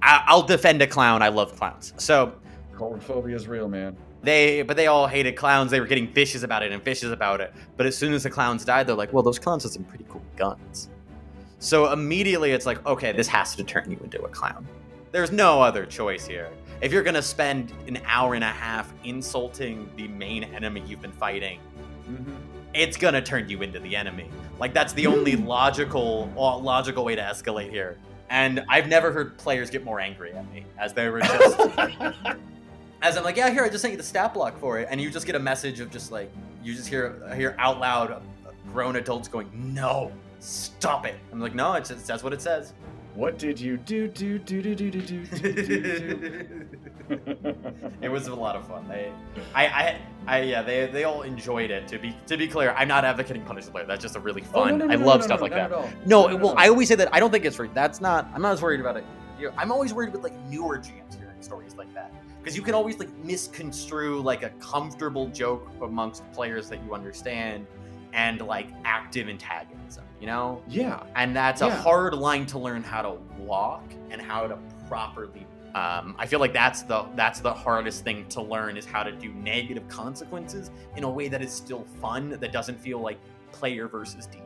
I- 0.03 0.23
I'll 0.27 0.43
defend 0.43 0.83
a 0.83 0.87
clown. 0.87 1.23
I 1.23 1.29
love 1.29 1.55
clowns. 1.55 1.93
So 1.97 2.33
Coulrophobia 2.75 3.33
is 3.33 3.47
real, 3.47 3.67
man. 3.67 3.97
They, 4.21 4.61
but 4.63 4.75
they 4.77 4.87
all 4.87 5.07
hated 5.07 5.35
clowns. 5.35 5.71
They 5.71 5.79
were 5.79 5.87
getting 5.87 6.11
vicious 6.13 6.43
about 6.43 6.63
it 6.63 6.71
and 6.71 6.83
vicious 6.83 7.11
about 7.11 7.39
it. 7.41 7.53
But 7.77 7.85
as 7.85 7.97
soon 7.97 8.13
as 8.13 8.23
the 8.23 8.29
clowns 8.29 8.65
died, 8.65 8.87
they're 8.87 8.95
like, 8.95 9.13
well, 9.13 9.23
those 9.23 9.39
clowns 9.39 9.63
have 9.63 9.71
some 9.71 9.83
pretty 9.85 10.05
cool 10.09 10.21
guns. 10.35 10.89
So 11.59 11.91
immediately 11.91 12.51
it's 12.51 12.65
like, 12.65 12.85
okay, 12.85 13.11
this 13.11 13.27
has 13.27 13.55
to 13.55 13.63
turn 13.63 13.89
you 13.91 13.99
into 14.03 14.21
a 14.21 14.29
clown. 14.29 14.65
There's 15.11 15.31
no 15.31 15.61
other 15.61 15.85
choice 15.85 16.25
here. 16.27 16.49
If 16.81 16.93
you're 16.93 17.03
gonna 17.03 17.21
spend 17.21 17.73
an 17.87 17.99
hour 18.05 18.35
and 18.35 18.43
a 18.43 18.47
half 18.47 18.93
insulting 19.03 19.89
the 19.97 20.07
main 20.07 20.43
enemy 20.45 20.81
you've 20.87 21.01
been 21.01 21.11
fighting, 21.11 21.59
Mm-hmm. 22.09 22.33
it's 22.73 22.97
gonna 22.97 23.21
turn 23.21 23.49
you 23.49 23.61
into 23.61 23.79
the 23.79 23.95
enemy. 23.95 24.29
Like 24.59 24.73
that's 24.73 24.93
the 24.93 25.05
only 25.07 25.35
logical 25.35 26.31
uh, 26.35 26.57
logical 26.57 27.03
way 27.05 27.15
to 27.15 27.21
escalate 27.21 27.69
here. 27.69 27.97
And 28.31 28.63
I've 28.69 28.87
never 28.87 29.11
heard 29.11 29.37
players 29.37 29.69
get 29.69 29.83
more 29.83 29.99
angry 29.99 30.31
at 30.33 30.49
me 30.51 30.65
as 30.77 30.93
they 30.93 31.07
were 31.09 31.19
just 31.21 31.57
as 33.01 33.17
I'm 33.17 33.23
like, 33.23 33.37
yeah, 33.37 33.49
here 33.49 33.63
I 33.63 33.69
just 33.69 33.81
sent 33.81 33.91
you 33.93 33.97
the 33.97 34.03
stat 34.03 34.33
block 34.33 34.59
for 34.59 34.79
it, 34.79 34.87
and 34.91 34.99
you 34.99 35.09
just 35.09 35.25
get 35.25 35.35
a 35.35 35.39
message 35.39 35.79
of 35.79 35.89
just 35.91 36.11
like 36.11 36.31
you 36.63 36.73
just 36.75 36.87
hear 36.87 37.21
hear 37.35 37.55
out 37.59 37.79
loud 37.79 38.11
uh, 38.11 38.19
grown 38.73 38.95
adults 38.97 39.27
going, 39.27 39.49
no, 39.53 40.11
stop 40.39 41.05
it. 41.05 41.15
I'm 41.31 41.39
like, 41.39 41.55
no, 41.55 41.73
it 41.73 41.85
just 41.85 42.05
says 42.05 42.23
what 42.23 42.33
it 42.33 42.41
says. 42.41 42.73
what 43.15 43.37
did 43.39 43.59
you 43.59 43.75
do, 43.77 44.07
do, 44.07 44.37
do, 44.37 44.61
do, 44.61 44.75
do, 44.75 44.91
do, 44.91 45.01
do, 45.01 45.25
do, 45.25 45.49
do, 45.49 46.69
it 48.01 48.09
was 48.09 48.27
a 48.27 48.35
lot 48.35 48.55
of 48.55 48.67
fun. 48.67 48.87
They, 48.87 49.11
I, 49.55 49.65
I, 49.67 49.97
I, 50.27 50.41
yeah, 50.43 50.61
they, 50.61 50.85
they 50.87 51.03
all 51.05 51.23
enjoyed 51.23 51.71
it. 51.71 51.87
To 51.89 51.97
be, 51.97 52.15
to 52.27 52.37
be 52.37 52.47
clear, 52.47 52.71
I'm 52.77 52.87
not 52.87 53.03
advocating 53.05 53.43
punish 53.43 53.65
the 53.65 53.71
player. 53.71 53.85
That's 53.85 54.01
just 54.01 54.15
a 54.15 54.19
really 54.19 54.43
Oh, 54.53 54.63
fun. 54.65 54.77
no, 54.77 54.85
no, 54.85 54.93
I 54.93 54.97
no, 54.97 55.05
love 55.05 55.21
no, 55.21 55.25
stuff 55.25 55.39
no, 55.39 55.43
like 55.43 55.53
that. 55.53 55.71
No, 55.71 55.89
No, 56.05 56.27
no, 56.27 56.35
well, 56.35 56.53
no. 56.55 56.61
I 56.61 56.69
always 56.69 56.87
say 56.87 56.95
that 56.95 57.09
I 57.13 57.19
don't 57.19 57.31
think 57.31 57.45
it's 57.45 57.55
free. 57.55 57.69
That's 57.73 57.99
not. 57.99 58.29
I'm 58.33 58.41
not 58.41 58.53
as 58.53 58.61
worried 58.61 58.79
about 58.79 58.95
it. 58.97 59.03
I'm 59.57 59.71
always 59.71 59.93
worried 59.93 60.11
with 60.13 60.21
like 60.23 60.37
newer 60.47 60.77
GMs 60.77 61.17
hearing 61.17 61.41
stories 61.41 61.75
like 61.75 61.91
that 61.93 62.11
because 62.39 62.55
you 62.55 62.61
can 62.63 62.73
always 62.73 62.97
like 62.99 63.13
misconstrue 63.23 64.21
like 64.21 64.43
a 64.43 64.49
comfortable 64.59 65.27
joke 65.27 65.69
amongst 65.81 66.29
players 66.31 66.69
that 66.69 66.83
you 66.83 66.93
understand 66.93 67.67
and 68.13 68.41
like 68.41 68.67
active 68.85 69.29
antagonism. 69.29 70.03
You 70.19 70.27
know, 70.27 70.61
Yeah. 70.67 71.03
and 71.15 71.35
that's 71.35 71.61
a 71.61 71.67
Yeah. 71.67 71.81
hard 71.81 72.13
line 72.13 72.45
to 72.47 72.59
learn 72.59 72.83
how 72.83 73.01
to 73.03 73.11
walk 73.37 73.83
and 74.09 74.21
how 74.21 74.47
to 74.47 74.57
properly 74.87 75.45
um, 75.75 76.15
i 76.17 76.25
feel 76.25 76.39
like 76.39 76.51
that's 76.51 76.81
the 76.81 77.05
that's 77.15 77.41
the 77.41 77.53
hardest 77.53 78.03
thing 78.03 78.25
to 78.27 78.41
learn 78.41 78.75
is 78.75 78.85
how 78.87 79.03
to 79.03 79.11
do 79.11 79.31
negative 79.33 79.87
consequences 79.87 80.71
in 80.95 81.03
a 81.03 81.09
way 81.09 81.27
that 81.27 81.43
is 81.43 81.53
still 81.53 81.85
fun 82.01 82.31
that 82.31 82.51
doesn't 82.51 82.79
feel 82.81 82.99
like 82.99 83.19
player 83.51 83.87
versus 83.87 84.27
dm 84.27 84.41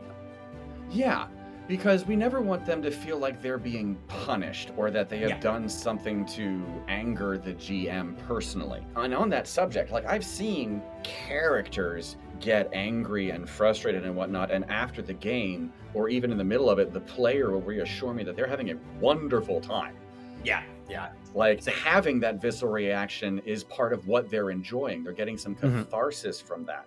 Yeah, 0.91 1.27
because 1.67 2.05
we 2.05 2.15
never 2.15 2.41
want 2.41 2.65
them 2.65 2.81
to 2.81 2.91
feel 2.91 3.17
like 3.17 3.41
they're 3.41 3.57
being 3.57 3.95
punished 4.07 4.71
or 4.77 4.91
that 4.91 5.09
they 5.09 5.19
have 5.19 5.29
Yeah. 5.29 5.39
done 5.39 5.69
something 5.69 6.25
to 6.27 6.61
anger 6.87 7.37
the 7.37 7.53
GM 7.53 8.15
personally. 8.27 8.81
And 8.95 9.13
on 9.13 9.29
that 9.29 9.47
subject, 9.47 9.91
like 9.91 10.05
I've 10.05 10.25
seen 10.25 10.81
characters 11.03 12.17
get 12.39 12.69
angry 12.73 13.29
and 13.29 13.49
frustrated 13.49 14.03
and 14.03 14.15
whatnot, 14.15 14.51
and 14.51 14.65
after 14.69 15.01
the 15.01 15.13
game, 15.13 15.71
or 15.93 16.09
even 16.09 16.31
in 16.31 16.37
the 16.37 16.43
middle 16.43 16.69
of 16.69 16.77
it, 16.79 16.91
the 16.91 16.99
player 16.99 17.51
will 17.51 17.61
reassure 17.61 18.13
me 18.13 18.23
that 18.23 18.35
they're 18.35 18.47
having 18.47 18.71
a 18.71 18.75
wonderful 18.99 19.61
time. 19.61 19.95
yeah 20.43 20.63
yeah 20.89 21.09
Like 21.33 21.61
Same. 21.63 21.73
having 21.75 22.19
that 22.19 22.41
visceral 22.41 22.71
reaction 22.73 23.39
is 23.45 23.63
part 23.63 23.93
of 23.93 24.05
what 24.07 24.29
they're 24.29 24.49
enjoying. 24.49 25.03
They're 25.03 25.13
getting 25.13 25.37
some 25.37 25.55
Mhm. 25.55 25.61
catharsis 25.85 26.41
from 26.41 26.65
that. 26.65 26.85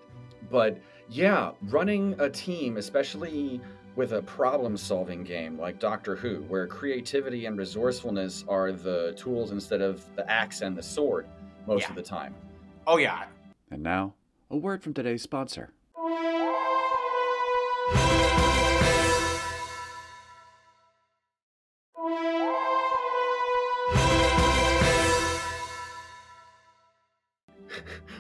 But 0.51 0.79
yeah, 1.09 1.53
running 1.69 2.15
a 2.19 2.29
team, 2.29 2.77
especially 2.77 3.61
with 3.97 4.13
a 4.13 4.23
problem 4.23 4.77
solving 4.77 5.25
game 5.25 5.59
like 5.59 5.79
Doctor 5.81 6.15
Who, 6.17 6.43
where 6.49 6.67
creativity 6.67 7.47
and 7.47 7.59
resourcefulness 7.59 8.45
are 8.47 8.71
the 8.73 9.15
tools 9.17 9.51
instead 9.53 9.81
of 9.81 10.05
the 10.17 10.31
axe 10.31 10.61
and 10.61 10.77
the 10.77 10.83
sword 10.83 11.27
most 11.67 11.83
Yeah. 11.83 11.91
of 11.91 11.97
the 11.97 12.03
time. 12.03 12.35
oh 12.87 12.99
yeah 12.99 13.25
And 13.71 13.83
now, 13.83 14.15
a 14.51 14.57
word 14.57 14.83
from 14.83 14.95
today's 14.95 15.23
sponsor. 15.23 15.73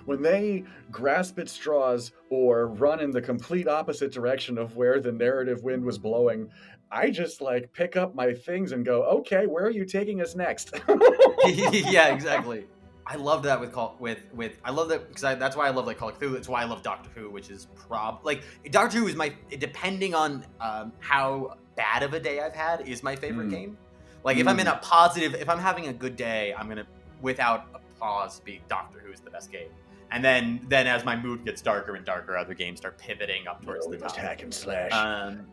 When 0.06 0.22
they 0.22 0.64
grasp 0.90 1.38
at 1.38 1.48
straws 1.48 2.12
or 2.30 2.68
run 2.68 3.00
in 3.00 3.10
the 3.10 3.20
complete 3.20 3.68
opposite 3.68 4.12
direction 4.12 4.56
of 4.56 4.76
where 4.76 5.00
the 5.00 5.12
narrative 5.12 5.62
wind 5.62 5.84
was 5.84 5.98
blowing, 5.98 6.48
I 6.90 7.10
just 7.10 7.40
like 7.40 7.72
pick 7.72 7.96
up 7.96 8.14
my 8.14 8.32
things 8.32 8.72
and 8.72 8.84
go, 8.84 9.02
okay, 9.02 9.46
where 9.46 9.64
are 9.66 9.70
you 9.70 9.84
taking 9.84 10.20
us 10.22 10.34
next? 10.34 10.72
yeah 11.46 12.08
exactly 12.08 12.64
i 13.08 13.14
love 13.14 13.44
that 13.44 13.60
with 13.60 13.72
call 13.72 13.94
with 14.00 14.18
with 14.34 14.58
i 14.64 14.70
love 14.72 14.88
that 14.88 15.06
because 15.06 15.22
that's 15.38 15.54
why 15.54 15.66
i 15.68 15.70
love 15.70 15.86
like 15.86 15.96
call 15.96 16.08
of 16.08 16.18
cthulhu 16.18 16.32
that's 16.32 16.48
why 16.48 16.60
i 16.62 16.64
love 16.64 16.82
doctor 16.82 17.08
who 17.14 17.30
which 17.30 17.50
is 17.50 17.68
prob 17.76 18.18
like 18.24 18.42
doctor 18.72 18.98
who 18.98 19.06
is 19.06 19.14
my 19.14 19.32
depending 19.60 20.12
on 20.12 20.44
um, 20.60 20.92
how 20.98 21.54
bad 21.76 22.02
of 22.02 22.14
a 22.14 22.20
day 22.20 22.40
i've 22.40 22.54
had 22.54 22.80
is 22.88 23.04
my 23.04 23.14
favorite 23.14 23.46
Mm. 23.46 23.50
game 23.50 23.78
like 24.24 24.38
if 24.38 24.48
i'm 24.48 24.58
in 24.58 24.66
a 24.66 24.76
positive 24.78 25.34
if 25.36 25.48
i'm 25.48 25.60
having 25.60 25.86
a 25.86 25.92
good 25.92 26.16
day 26.16 26.52
i'm 26.58 26.68
gonna 26.68 26.86
without 27.22 27.66
a 27.74 27.78
pause 28.00 28.40
be 28.40 28.60
doctor 28.68 28.98
who 28.98 29.12
is 29.12 29.20
the 29.20 29.30
best 29.30 29.52
game 29.52 29.68
and 30.10 30.24
then 30.24 30.60
then 30.68 30.86
as 30.86 31.04
my 31.04 31.16
mood 31.16 31.44
gets 31.44 31.60
darker 31.62 31.94
and 31.94 32.04
darker 32.04 32.36
other 32.36 32.54
games 32.54 32.78
start 32.78 32.96
pivoting 32.98 33.46
up 33.46 33.64
towards 33.64 33.86
the 33.86 33.96
top 33.96 34.16
hack 34.16 34.42
and 34.42 34.52
slash. 34.52 34.92
um, 34.92 35.46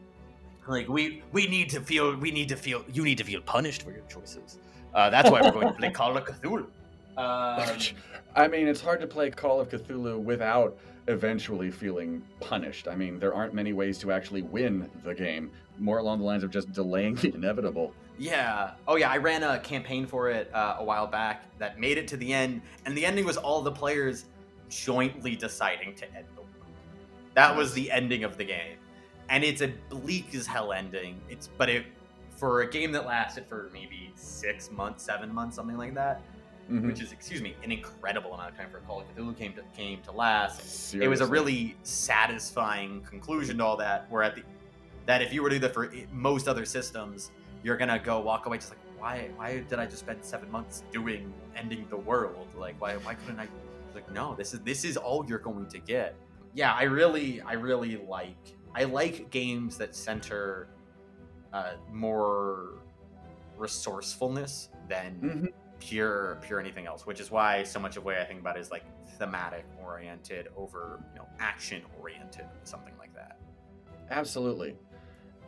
like 0.67 0.87
we 0.87 1.23
we 1.31 1.47
need 1.47 1.69
to 1.69 1.81
feel 1.81 2.15
we 2.15 2.31
need 2.31 2.49
to 2.49 2.55
feel 2.55 2.83
you 2.91 3.03
need 3.03 3.17
to 3.17 3.23
feel 3.23 3.41
punished 3.41 3.83
for 3.83 3.91
your 3.91 4.05
choices. 4.09 4.59
Uh, 4.93 5.09
that's 5.09 5.29
why 5.29 5.41
we're 5.41 5.51
going 5.51 5.67
to 5.67 5.73
play 5.73 5.89
Call 6.01 6.15
of 6.15 6.23
Cthulhu. 6.23 6.67
Um, 7.17 7.77
I 8.35 8.47
mean, 8.47 8.67
it's 8.67 8.81
hard 8.81 9.01
to 9.01 9.07
play 9.07 9.29
Call 9.31 9.59
of 9.59 9.69
Cthulhu 9.69 10.19
without 10.19 10.77
eventually 11.07 11.71
feeling 11.71 12.21
punished. 12.39 12.87
I 12.87 12.95
mean, 12.95 13.19
there 13.19 13.33
aren't 13.33 13.53
many 13.53 13.73
ways 13.73 13.97
to 13.99 14.11
actually 14.11 14.43
win 14.43 14.89
the 15.03 15.13
game. 15.13 15.51
More 15.79 15.97
along 15.97 16.19
the 16.19 16.25
lines 16.25 16.43
of 16.43 16.51
just 16.51 16.71
delaying 16.71 17.15
the 17.21 17.33
inevitable. 17.33 17.93
Yeah. 18.19 18.71
Oh, 18.87 18.95
yeah. 18.95 19.09
I 19.09 19.17
ran 19.17 19.41
a 19.43 19.59
campaign 19.59 20.05
for 20.05 20.29
it 20.29 20.53
uh, 20.53 20.77
a 20.79 20.83
while 20.83 21.07
back 21.07 21.45
that 21.57 21.79
made 21.79 21.97
it 21.97 22.07
to 22.09 22.17
the 22.17 22.31
end, 22.31 22.61
and 22.85 22.95
the 22.95 23.05
ending 23.05 23.25
was 23.25 23.37
all 23.37 23.61
the 23.61 23.71
players 23.71 24.25
jointly 24.73 25.35
deciding 25.35 25.95
to 25.95 26.05
end 26.15 26.25
the 26.35 26.41
world. 26.41 26.53
That 27.35 27.55
was 27.55 27.73
the 27.73 27.91
ending 27.91 28.23
of 28.23 28.37
the 28.37 28.43
game, 28.45 28.77
and 29.29 29.43
it's 29.43 29.61
a 29.61 29.73
bleak 29.89 30.33
as 30.35 30.45
hell 30.47 30.71
ending. 30.73 31.21
It's 31.29 31.47
but 31.57 31.69
it 31.69 31.85
for 32.35 32.61
a 32.61 32.69
game 32.69 32.91
that 32.91 33.05
lasted 33.05 33.45
for 33.47 33.69
maybe 33.73 34.11
six 34.15 34.71
months, 34.71 35.03
seven 35.03 35.33
months, 35.33 35.55
something 35.55 35.77
like 35.77 35.93
that, 35.93 36.21
Mhm. 36.69 36.85
which 36.87 36.99
is 37.01 37.11
excuse 37.11 37.41
me, 37.41 37.55
an 37.63 37.71
incredible 37.71 38.33
amount 38.33 38.51
of 38.51 38.57
time 38.57 38.69
for 38.71 38.77
a 38.77 38.81
Call 38.81 39.01
of 39.01 39.15
Cthulhu 39.15 39.37
came 39.37 39.53
to 39.53 39.63
came 39.75 40.01
to 40.03 40.11
last. 40.11 40.59
Seriously. 40.61 41.05
It 41.05 41.07
was 41.09 41.21
a 41.21 41.27
really 41.27 41.75
satisfying 41.83 43.01
conclusion 43.01 43.57
to 43.59 43.63
all 43.65 43.77
that. 43.77 44.09
Where 44.09 44.23
at 44.23 44.35
the 44.35 44.43
that 45.05 45.21
if 45.21 45.33
you 45.33 45.41
were 45.43 45.49
to 45.49 45.55
do 45.55 45.59
that 45.59 45.73
for 45.73 45.91
most 46.11 46.47
other 46.47 46.65
systems, 46.65 47.31
you're 47.63 47.77
gonna 47.77 47.99
go 47.99 48.19
walk 48.19 48.45
away 48.45 48.57
just 48.57 48.69
like 48.71 48.79
why 48.97 49.29
why 49.35 49.59
did 49.59 49.79
I 49.79 49.85
just 49.85 49.99
spend 49.99 50.23
seven 50.23 50.49
months 50.51 50.83
doing 50.91 51.33
ending 51.55 51.85
the 51.89 51.97
world? 51.97 52.47
Like 52.55 52.79
why 52.79 52.95
why 52.97 53.15
couldn't 53.15 53.39
I? 53.39 53.47
Like 53.95 54.11
no, 54.11 54.35
this 54.35 54.53
is 54.53 54.59
this 54.61 54.83
is 54.85 54.97
all 54.97 55.25
you're 55.27 55.39
going 55.39 55.67
to 55.67 55.79
get. 55.79 56.15
Yeah, 56.53 56.73
I 56.73 56.83
really 56.83 57.41
I 57.41 57.53
really 57.53 57.97
like 58.07 58.55
I 58.75 58.83
like 58.85 59.29
games 59.29 59.77
that 59.77 59.95
center 59.95 60.69
uh, 61.53 61.73
more 61.91 62.79
resourcefulness 63.57 64.69
than 64.89 65.19
Mhm. 65.21 65.53
pure 65.79 66.39
pure 66.41 66.59
anything 66.59 66.87
else 66.87 67.05
which 67.05 67.19
is 67.19 67.29
why 67.29 67.61
so 67.61 67.79
much 67.79 67.97
of 67.97 68.03
what 68.05 68.17
i 68.17 68.23
think 68.25 68.39
about 68.39 68.57
is 68.57 68.71
like 68.71 68.83
thematic 69.19 69.65
oriented 69.83 70.47
over 70.57 70.99
you 71.13 71.19
know 71.19 71.27
action 71.39 71.81
oriented 71.99 72.45
something 72.63 72.93
like 72.97 73.13
that 73.13 73.37
Absolutely. 74.09 74.75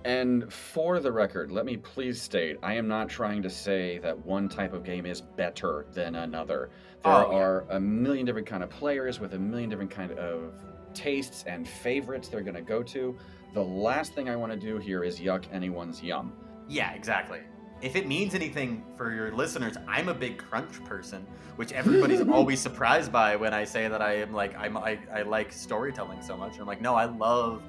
And 0.06 0.54
for 0.54 1.00
the 1.00 1.12
record, 1.12 1.52
let 1.52 1.66
me 1.66 1.78
please 1.78 2.22
state 2.22 2.58
I 2.62 2.76
am 2.76 2.88
not 2.88 3.10
trying 3.10 3.42
to 3.42 3.50
say 3.50 3.98
that 4.00 4.18
one 4.26 4.48
type 4.48 4.72
of 4.74 4.84
game 4.84 5.06
is 5.06 5.20
better 5.22 5.88
than 5.94 6.16
another. 6.16 6.70
There 7.04 7.12
Oh, 7.12 7.32
yeah. 7.32 7.38
are 7.38 7.66
a 7.72 7.80
million 7.80 8.26
different 8.26 8.48
kind 8.48 8.64
of 8.64 8.70
players 8.70 9.20
with 9.20 9.34
a 9.34 9.40
million 9.40 9.70
different 9.70 9.90
kind 9.92 10.12
of 10.12 10.54
tastes 10.94 11.44
and 11.48 11.68
favorites 11.68 12.28
they're 12.30 12.42
going 12.44 12.56
to 12.56 12.62
go 12.62 12.82
to. 12.84 13.18
The 13.54 13.64
last 13.64 14.14
thing 14.14 14.30
I 14.30 14.36
want 14.36 14.52
to 14.54 14.58
do 14.60 14.78
here 14.78 15.04
is 15.04 15.20
yuck 15.20 15.46
anyone's 15.52 16.02
yum. 16.04 16.34
yeah 16.70 16.94
exactly 16.94 17.40
if 17.82 17.96
it 17.96 18.08
means 18.08 18.34
anything 18.34 18.84
for 18.98 19.14
your 19.14 19.32
listeners 19.36 19.76
i'm 19.88 20.08
a 20.10 20.14
big 20.14 20.38
crunch 20.38 20.82
person 20.86 21.26
which 21.58 21.72
everybody's 21.74 22.22
always 22.38 22.60
surprised 22.60 23.12
by 23.12 23.36
when 23.36 23.54
i 23.54 23.64
say 23.66 23.88
that 23.90 24.02
i 24.02 24.14
am 24.16 24.32
like 24.34 24.56
i'm 24.58 24.76
I, 24.78 24.98
I 25.14 25.22
like 25.24 25.52
storytelling 25.52 26.22
so 26.22 26.36
much 26.38 26.58
i'm 26.58 26.66
like 26.66 26.82
no 26.82 26.96
i 26.96 27.06
love 27.06 27.62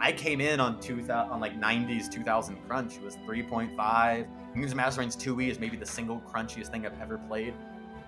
i 0.00 0.10
came 0.12 0.40
in 0.40 0.60
on 0.60 0.80
2000 0.80 1.32
on 1.32 1.40
like 1.40 1.58
90s 1.60 2.10
2000 2.10 2.56
crunch 2.66 2.96
it 2.96 3.02
was 3.02 3.16
3.5 3.28 4.26
Kingdoms 4.52 4.74
Master 4.74 5.00
Reigns 5.00 5.16
2e 5.16 5.48
is 5.50 5.58
maybe 5.58 5.76
the 5.76 5.86
single 5.86 6.20
crunchiest 6.32 6.68
thing 6.68 6.86
i've 6.86 7.00
ever 7.00 7.18
played 7.18 7.54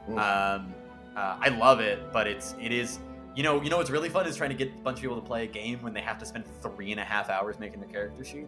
Um, 0.08 0.74
uh, 1.16 1.36
I 1.40 1.48
love 1.48 1.80
it, 1.80 2.12
but 2.12 2.26
it's 2.26 2.54
it 2.60 2.70
is 2.72 2.98
you 3.34 3.42
know 3.42 3.60
you 3.62 3.70
know 3.70 3.78
what's 3.78 3.90
really 3.90 4.08
fun 4.10 4.26
is 4.26 4.36
trying 4.36 4.50
to 4.50 4.56
get 4.56 4.68
a 4.68 4.82
bunch 4.82 4.98
of 4.98 5.02
people 5.02 5.16
to 5.20 5.26
play 5.26 5.44
a 5.44 5.46
game 5.46 5.82
when 5.82 5.92
they 5.94 6.00
have 6.02 6.18
to 6.18 6.26
spend 6.26 6.44
three 6.62 6.90
and 6.92 7.00
a 7.00 7.04
half 7.04 7.30
hours 7.30 7.58
making 7.58 7.80
the 7.80 7.86
character 7.86 8.22
sheet. 8.24 8.46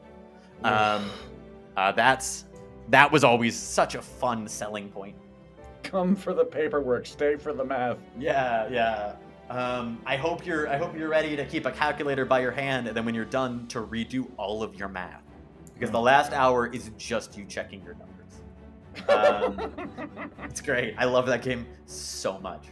Um, 0.62 1.10
uh, 1.76 1.92
that's 1.92 2.44
that 2.90 3.10
was 3.10 3.24
always 3.24 3.56
such 3.58 3.94
a 3.94 4.02
fun 4.02 4.46
selling 4.46 4.88
point. 4.90 5.16
Come 5.82 6.14
for 6.14 6.34
the 6.34 6.44
paperwork, 6.44 7.06
stay 7.06 7.36
for 7.36 7.52
the 7.52 7.64
math. 7.64 7.98
Yeah, 8.18 8.68
yeah. 8.70 9.16
Um, 9.50 10.00
I 10.04 10.16
hope 10.16 10.44
you're 10.44 10.68
I 10.68 10.76
hope 10.76 10.96
you're 10.96 11.08
ready 11.08 11.34
to 11.34 11.44
keep 11.44 11.64
a 11.64 11.70
calculator 11.70 12.26
by 12.26 12.40
your 12.40 12.50
hand, 12.50 12.86
and 12.86 12.96
then 12.96 13.04
when 13.04 13.14
you're 13.14 13.24
done, 13.24 13.66
to 13.68 13.80
redo 13.80 14.28
all 14.36 14.62
of 14.62 14.74
your 14.74 14.88
math, 14.88 15.22
because 15.74 15.90
the 15.90 16.00
last 16.00 16.32
hour 16.32 16.66
is 16.66 16.90
just 16.98 17.36
you 17.36 17.46
checking 17.46 17.82
your 17.82 17.94
numbers. 17.94 18.08
Um, 19.08 20.30
it's 20.44 20.60
great. 20.60 20.94
I 20.98 21.04
love 21.04 21.26
that 21.26 21.42
game 21.42 21.66
so 21.86 22.38
much. 22.38 22.66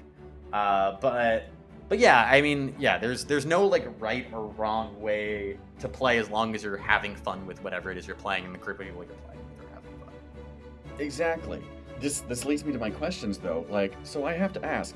Uh, 0.52 0.96
but 1.00 1.48
but 1.88 1.98
yeah, 1.98 2.28
I 2.30 2.42
mean, 2.42 2.74
yeah, 2.78 2.98
there's 2.98 3.24
there's 3.24 3.46
no 3.46 3.66
like 3.66 3.88
right 3.98 4.26
or 4.32 4.48
wrong 4.48 5.00
way 5.00 5.58
to 5.78 5.88
play 5.88 6.18
as 6.18 6.28
long 6.28 6.54
as 6.54 6.62
you're 6.62 6.76
having 6.76 7.14
fun 7.14 7.46
with 7.46 7.62
whatever 7.62 7.90
it 7.90 7.96
is 7.96 8.06
you're 8.06 8.16
playing 8.16 8.44
and 8.44 8.54
the 8.54 8.58
group 8.58 8.80
of 8.80 8.86
people 8.86 9.02
you're 9.02 9.14
playing 9.14 9.40
with 9.56 9.66
are 9.66 9.74
having 9.74 9.98
fun. 10.00 11.00
Exactly. 11.00 11.62
This 12.00 12.20
this 12.20 12.44
leads 12.44 12.64
me 12.64 12.72
to 12.72 12.78
my 12.78 12.90
questions 12.90 13.38
though. 13.38 13.64
Like, 13.70 13.94
so 14.02 14.26
I 14.26 14.34
have 14.34 14.52
to 14.54 14.64
ask, 14.64 14.94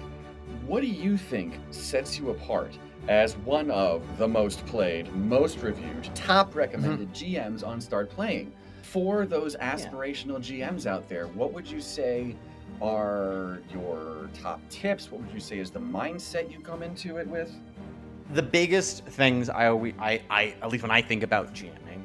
what 0.67 0.81
do 0.81 0.87
you 0.87 1.17
think 1.17 1.59
sets 1.71 2.19
you 2.19 2.31
apart 2.31 2.77
as 3.09 3.37
one 3.39 3.71
of 3.71 4.03
the 4.19 4.29
most 4.29 4.65
played, 4.67 5.13
most 5.15 5.59
reviewed, 5.59 6.09
top 6.15 6.55
recommended 6.55 7.13
mm-hmm. 7.13 7.55
GMs 7.55 7.67
on 7.67 7.81
StartPlaying? 7.81 8.51
For 8.83 9.27
those 9.27 9.57
aspirational 9.57 10.39
GMs 10.39 10.87
out 10.87 11.09
there, 11.09 11.27
what 11.29 11.53
would 11.53 11.71
you 11.71 11.81
say 11.81 12.37
are 12.83 13.61
your 13.73 14.31
top 14.35 14.61
tips? 14.69 15.11
What 15.11 15.23
would 15.23 15.33
you 15.33 15.41
say 15.41 15.59
is 15.59 15.71
the 15.71 15.81
mindset 15.81 16.51
you 16.51 16.61
come 16.61 16.83
into 16.83 17.19
it 17.19 17.27
with? 17.27 17.55
the 18.33 18.43
biggest 18.43 19.05
things 19.07 19.49
I 19.49 19.67
always, 19.67 19.95
I, 19.99 20.21
I, 20.31 20.55
at 20.63 20.71
least 20.71 20.83
when 20.83 20.91
I 20.91 21.03
think 21.03 21.23
about 21.23 21.53
GMing, 21.55 22.03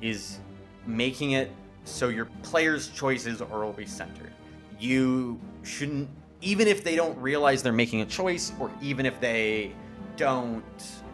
is 0.00 0.40
making 0.86 1.32
it 1.32 1.50
so 1.84 2.08
your 2.08 2.26
players' 2.42 2.88
choices 2.88 3.40
are 3.40 3.64
always 3.64 3.90
centered. 3.90 4.32
You 4.78 5.40
shouldn't, 5.62 6.08
even 6.40 6.68
if 6.68 6.84
they 6.84 6.96
don't 6.96 7.18
realize 7.18 7.62
they're 7.62 7.72
making 7.72 8.00
a 8.00 8.06
choice, 8.06 8.52
or 8.58 8.70
even 8.80 9.06
if 9.06 9.20
they 9.20 9.72
don't 10.16 10.64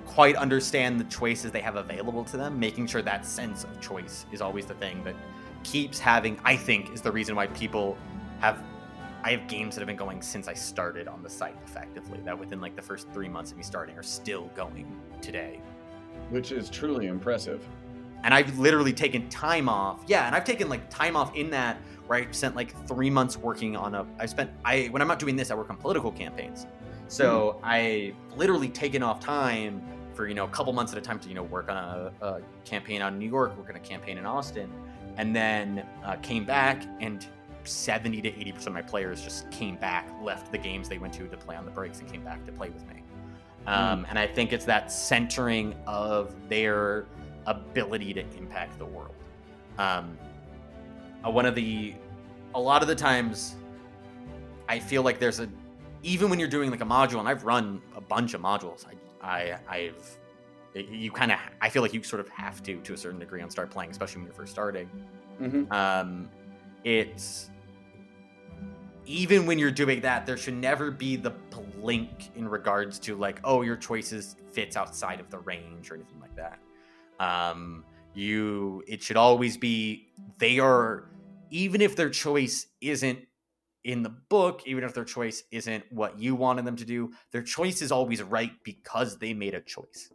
quite 0.06 0.36
understand 0.36 1.00
the 1.00 1.04
choices 1.04 1.50
they 1.50 1.60
have 1.60 1.76
available 1.76 2.24
to 2.24 2.36
them, 2.36 2.58
making 2.58 2.86
sure 2.86 3.02
that 3.02 3.26
sense 3.26 3.64
of 3.64 3.80
choice 3.80 4.26
is 4.32 4.40
always 4.40 4.66
the 4.66 4.74
thing 4.74 5.02
that 5.04 5.14
keeps 5.62 5.98
having, 5.98 6.38
I 6.44 6.56
think, 6.56 6.92
is 6.92 7.00
the 7.00 7.10
reason 7.10 7.34
why 7.34 7.46
people 7.48 7.96
have 8.40 8.62
I 9.24 9.30
have 9.30 9.48
games 9.48 9.74
that 9.74 9.80
have 9.80 9.86
been 9.86 9.96
going 9.96 10.20
since 10.20 10.48
I 10.48 10.52
started 10.52 11.08
on 11.08 11.22
the 11.22 11.30
site 11.30 11.56
effectively, 11.64 12.20
that 12.26 12.38
within 12.38 12.60
like 12.60 12.76
the 12.76 12.82
first 12.82 13.08
three 13.14 13.28
months 13.28 13.52
of 13.52 13.56
me 13.56 13.62
starting 13.62 13.96
are 13.96 14.02
still 14.02 14.50
going 14.54 14.86
today. 15.22 15.62
Which 16.28 16.52
is 16.52 16.68
truly 16.68 17.06
impressive. 17.06 17.66
And 18.22 18.34
I've 18.34 18.58
literally 18.58 18.92
taken 18.92 19.26
time 19.30 19.66
off. 19.66 20.04
Yeah, 20.06 20.26
and 20.26 20.34
I've 20.34 20.44
taken 20.44 20.68
like 20.68 20.90
time 20.90 21.16
off 21.16 21.34
in 21.34 21.48
that 21.50 21.78
where 22.06 22.20
I 22.20 22.30
spent 22.32 22.56
like 22.56 22.74
three 22.86 23.10
months 23.10 23.36
working 23.36 23.76
on 23.76 23.94
a 23.94 24.06
I 24.18 24.26
spent 24.26 24.50
I 24.64 24.86
when 24.86 25.02
I'm 25.02 25.08
not 25.08 25.18
doing 25.18 25.36
this, 25.36 25.50
I 25.50 25.54
work 25.54 25.70
on 25.70 25.76
political 25.76 26.12
campaigns. 26.12 26.66
So 27.08 27.60
I 27.62 28.14
literally 28.36 28.68
taken 28.68 29.02
off 29.02 29.20
time 29.20 29.82
for, 30.14 30.26
you 30.28 30.34
know, 30.34 30.44
a 30.44 30.48
couple 30.48 30.72
months 30.72 30.92
at 30.92 30.98
a 30.98 31.00
time 31.00 31.18
to, 31.20 31.28
you 31.28 31.34
know, 31.34 31.42
work 31.42 31.68
on 31.68 31.76
a, 31.76 32.12
a 32.24 32.40
campaign 32.64 33.02
out 33.02 33.12
in 33.12 33.18
New 33.18 33.28
York, 33.28 33.56
work 33.58 33.68
on 33.68 33.76
a 33.76 33.80
campaign 33.80 34.16
in 34.16 34.26
Austin, 34.26 34.70
and 35.16 35.34
then 35.34 35.86
uh, 36.04 36.16
came 36.16 36.44
back 36.44 36.82
and 37.00 37.26
70 37.64 38.20
to 38.22 38.30
80% 38.30 38.66
of 38.66 38.72
my 38.72 38.82
players 38.82 39.22
just 39.22 39.50
came 39.50 39.76
back, 39.76 40.08
left 40.22 40.52
the 40.52 40.58
games 40.58 40.88
they 40.88 40.98
went 40.98 41.14
to 41.14 41.26
to 41.26 41.36
play 41.36 41.56
on 41.56 41.64
the 41.64 41.70
breaks, 41.70 42.00
and 42.00 42.10
came 42.10 42.22
back 42.22 42.44
to 42.46 42.52
play 42.52 42.68
with 42.68 42.86
me. 42.88 43.02
Um, 43.66 44.06
And 44.10 44.18
I 44.18 44.26
think 44.26 44.52
it's 44.52 44.66
that 44.66 44.92
centering 44.92 45.74
of 45.86 46.34
their 46.48 47.06
ability 47.46 48.12
to 48.14 48.20
impact 48.36 48.78
the 48.78 48.84
world. 48.84 49.14
Um, 49.78 50.18
uh, 51.24 51.30
one 51.30 51.46
of 51.46 51.54
the, 51.54 51.94
a 52.54 52.60
lot 52.60 52.82
of 52.82 52.88
the 52.88 52.94
times, 52.94 53.56
I 54.68 54.78
feel 54.78 55.02
like 55.02 55.18
there's 55.18 55.40
a, 55.40 55.48
even 56.02 56.28
when 56.30 56.38
you're 56.38 56.48
doing 56.48 56.70
like 56.70 56.82
a 56.82 56.86
module, 56.86 57.20
and 57.20 57.28
I've 57.28 57.44
run 57.44 57.80
a 57.96 58.00
bunch 58.00 58.34
of 58.34 58.40
modules, 58.40 58.84
I, 59.22 59.26
I 59.26 59.58
I've, 59.68 60.18
you 60.90 61.10
kind 61.10 61.32
of, 61.32 61.38
I 61.60 61.68
feel 61.68 61.82
like 61.82 61.94
you 61.94 62.02
sort 62.02 62.20
of 62.20 62.28
have 62.30 62.62
to, 62.64 62.76
to 62.80 62.92
a 62.94 62.96
certain 62.96 63.20
degree, 63.20 63.40
on 63.42 63.48
StartPlaying, 63.48 63.90
especially 63.90 64.18
when 64.18 64.26
you're 64.26 64.34
first 64.34 64.52
starting 64.52 64.88
Mm-hmm. 65.40 65.72
um, 65.72 66.30
it's 66.84 67.50
even 69.04 69.46
when 69.46 69.58
you're 69.58 69.72
doing 69.72 70.00
that 70.02 70.26
there 70.26 70.36
should 70.36 70.54
never 70.54 70.92
be 70.92 71.16
the 71.16 71.30
blink 71.30 72.30
in 72.36 72.46
regards 72.46 73.00
to 73.00 73.16
like 73.16 73.40
oh 73.42 73.62
your 73.62 73.76
choices 73.76 74.36
fits 74.52 74.76
outside 74.76 75.18
of 75.18 75.28
the 75.30 75.38
range 75.40 75.90
or 75.90 75.96
anything 75.96 76.20
like 76.20 76.36
that 76.36 76.60
um, 77.18 77.84
you 78.14 78.84
it 78.86 79.02
should 79.02 79.16
always 79.16 79.56
be 79.56 80.06
they 80.38 80.60
are 80.60 81.06
even 81.50 81.80
if 81.80 81.96
their 81.96 82.10
choice 82.10 82.66
isn't 82.80 83.18
in 83.84 84.02
the 84.02 84.08
book 84.08 84.62
even 84.66 84.82
if 84.82 84.94
their 84.94 85.04
choice 85.04 85.42
isn't 85.50 85.84
what 85.90 86.18
you 86.18 86.34
wanted 86.34 86.64
them 86.64 86.76
to 86.76 86.84
do 86.84 87.12
their 87.32 87.42
choice 87.42 87.82
is 87.82 87.92
always 87.92 88.22
right 88.22 88.52
because 88.64 89.18
they 89.18 89.34
made 89.34 89.54
a 89.54 89.60
choice 89.60 90.10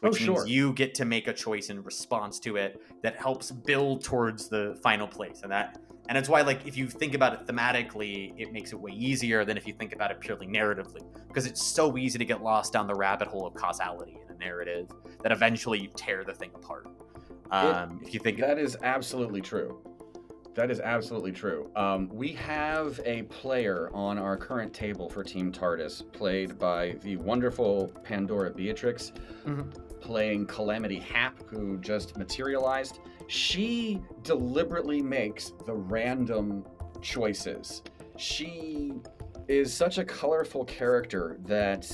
Oh, 0.00 0.10
which 0.10 0.20
sure. 0.20 0.34
means 0.36 0.48
you 0.48 0.72
get 0.74 0.94
to 0.94 1.04
make 1.04 1.26
a 1.26 1.32
choice 1.32 1.70
in 1.70 1.82
response 1.82 2.38
to 2.40 2.54
it 2.56 2.80
that 3.02 3.16
helps 3.16 3.50
build 3.50 4.04
towards 4.04 4.48
the 4.48 4.78
final 4.80 5.08
place 5.08 5.40
and 5.42 5.50
that 5.50 5.80
and 6.08 6.16
it's 6.16 6.28
why 6.28 6.42
like 6.42 6.64
if 6.64 6.76
you 6.76 6.86
think 6.86 7.14
about 7.14 7.32
it 7.32 7.46
thematically 7.48 8.32
it 8.36 8.52
makes 8.52 8.72
it 8.72 8.78
way 8.78 8.92
easier 8.92 9.44
than 9.44 9.56
if 9.56 9.66
you 9.66 9.72
think 9.72 9.92
about 9.92 10.12
it 10.12 10.20
purely 10.20 10.46
narratively 10.46 11.02
because 11.26 11.46
it's 11.46 11.60
so 11.60 11.98
easy 11.98 12.16
to 12.16 12.24
get 12.24 12.42
lost 12.44 12.72
down 12.72 12.86
the 12.86 12.94
rabbit 12.94 13.26
hole 13.26 13.44
of 13.44 13.54
causality 13.54 14.16
in 14.24 14.32
a 14.32 14.38
narrative 14.38 14.88
that 15.24 15.32
eventually 15.32 15.80
you 15.80 15.88
tear 15.96 16.22
the 16.22 16.32
thing 16.32 16.52
apart 16.54 16.86
um, 17.50 18.00
if 18.04 18.14
you 18.14 18.20
think 18.20 18.38
That 18.38 18.58
is 18.58 18.76
absolutely 18.82 19.40
true. 19.40 19.82
That 20.58 20.72
is 20.72 20.80
absolutely 20.80 21.30
true. 21.30 21.70
Um, 21.76 22.08
we 22.12 22.32
have 22.32 23.00
a 23.04 23.22
player 23.22 23.90
on 23.94 24.18
our 24.18 24.36
current 24.36 24.74
table 24.74 25.08
for 25.08 25.22
Team 25.22 25.52
TARDIS, 25.52 26.12
played 26.12 26.58
by 26.58 26.96
the 27.02 27.16
wonderful 27.18 27.92
Pandora 28.02 28.50
Beatrix, 28.50 29.12
Mhm. 29.46 30.00
playing 30.00 30.46
Calamity 30.46 30.98
Hap, 30.98 31.40
who 31.48 31.78
just 31.78 32.16
materialized. 32.18 32.98
She 33.28 34.02
deliberately 34.24 35.00
makes 35.00 35.52
the 35.64 35.74
random 35.74 36.64
choices. 37.02 37.84
She 38.16 38.94
is 39.46 39.72
such 39.72 39.98
a 39.98 40.04
colorful 40.04 40.64
character 40.64 41.38
that 41.44 41.88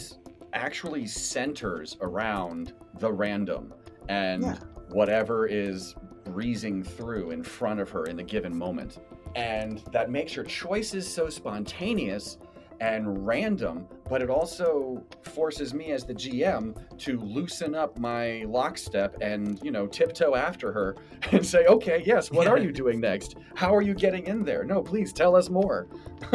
actually 0.55 1.07
centers 1.07 1.99
around 2.01 2.73
the 2.99 3.13
random 3.13 3.75
and 4.09 4.43
Yeah. 4.43 4.57
whatever 4.89 5.47
is 5.47 5.95
breezing 6.25 6.83
through 6.83 7.31
in 7.31 7.43
front 7.43 7.81
of 7.81 7.91
her 7.91 8.05
in 8.05 8.17
the 8.17 8.23
given 8.23 8.57
moment. 8.57 8.99
And 9.35 9.79
that 9.93 10.11
makes 10.11 10.33
her 10.35 10.45
choices 10.45 11.13
so 11.13 11.29
spontaneous 11.29 12.39
and 12.81 13.27
random, 13.27 13.87
but 14.09 14.21
it 14.21 14.31
also 14.31 15.03
forces 15.23 15.73
me 15.73 15.93
as 15.93 16.05
the 16.05 16.15
GM 16.15 16.77
to 16.99 17.19
loosen 17.19 17.75
up 17.75 17.99
my 17.99 18.45
lockstep 18.47 19.17
and, 19.21 19.61
you 19.63 19.71
know, 19.71 19.87
tiptoe 19.87 20.35
after 20.35 20.73
her 20.73 20.97
and 21.33 21.45
say, 21.45 21.67
okay, 21.67 22.03
yes, 22.05 22.31
what 22.31 22.47
are 22.47 22.59
you 22.59 22.73
doing 22.83 23.01
next? 23.01 23.37
How 23.55 23.75
are 23.75 23.83
you 23.83 23.95
getting 23.95 24.27
in 24.27 24.45
there? 24.45 24.65
No, 24.65 24.83
please 24.83 25.13
tell 25.13 25.37
us 25.37 25.49
more. 25.49 25.89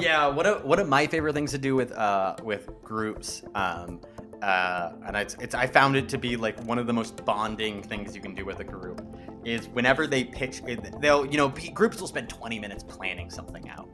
yeah, 0.00 0.26
one 0.26 0.46
of 0.46 0.64
one 0.64 0.78
of 0.78 0.88
my 0.88 1.06
favorite 1.06 1.34
things 1.34 1.50
to 1.52 1.58
do 1.58 1.74
with 1.74 1.92
uh 1.92 2.36
with 2.42 2.70
groups, 2.82 3.42
um, 3.54 4.00
uh, 4.42 4.92
and 5.06 5.16
it's 5.16 5.36
it's 5.40 5.54
I 5.54 5.66
found 5.66 5.96
it 5.96 6.08
to 6.10 6.18
be 6.18 6.36
like 6.36 6.58
one 6.64 6.78
of 6.78 6.86
the 6.86 6.92
most 6.92 7.24
bonding 7.24 7.82
things 7.82 8.14
you 8.14 8.20
can 8.20 8.34
do 8.34 8.44
with 8.44 8.60
a 8.60 8.64
group 8.64 9.00
is 9.44 9.68
whenever 9.68 10.06
they 10.06 10.24
pitch, 10.24 10.62
they'll 11.00 11.26
you 11.26 11.36
know 11.36 11.52
groups 11.74 12.00
will 12.00 12.08
spend 12.08 12.28
twenty 12.28 12.58
minutes 12.58 12.84
planning 12.84 13.30
something 13.30 13.68
out, 13.68 13.88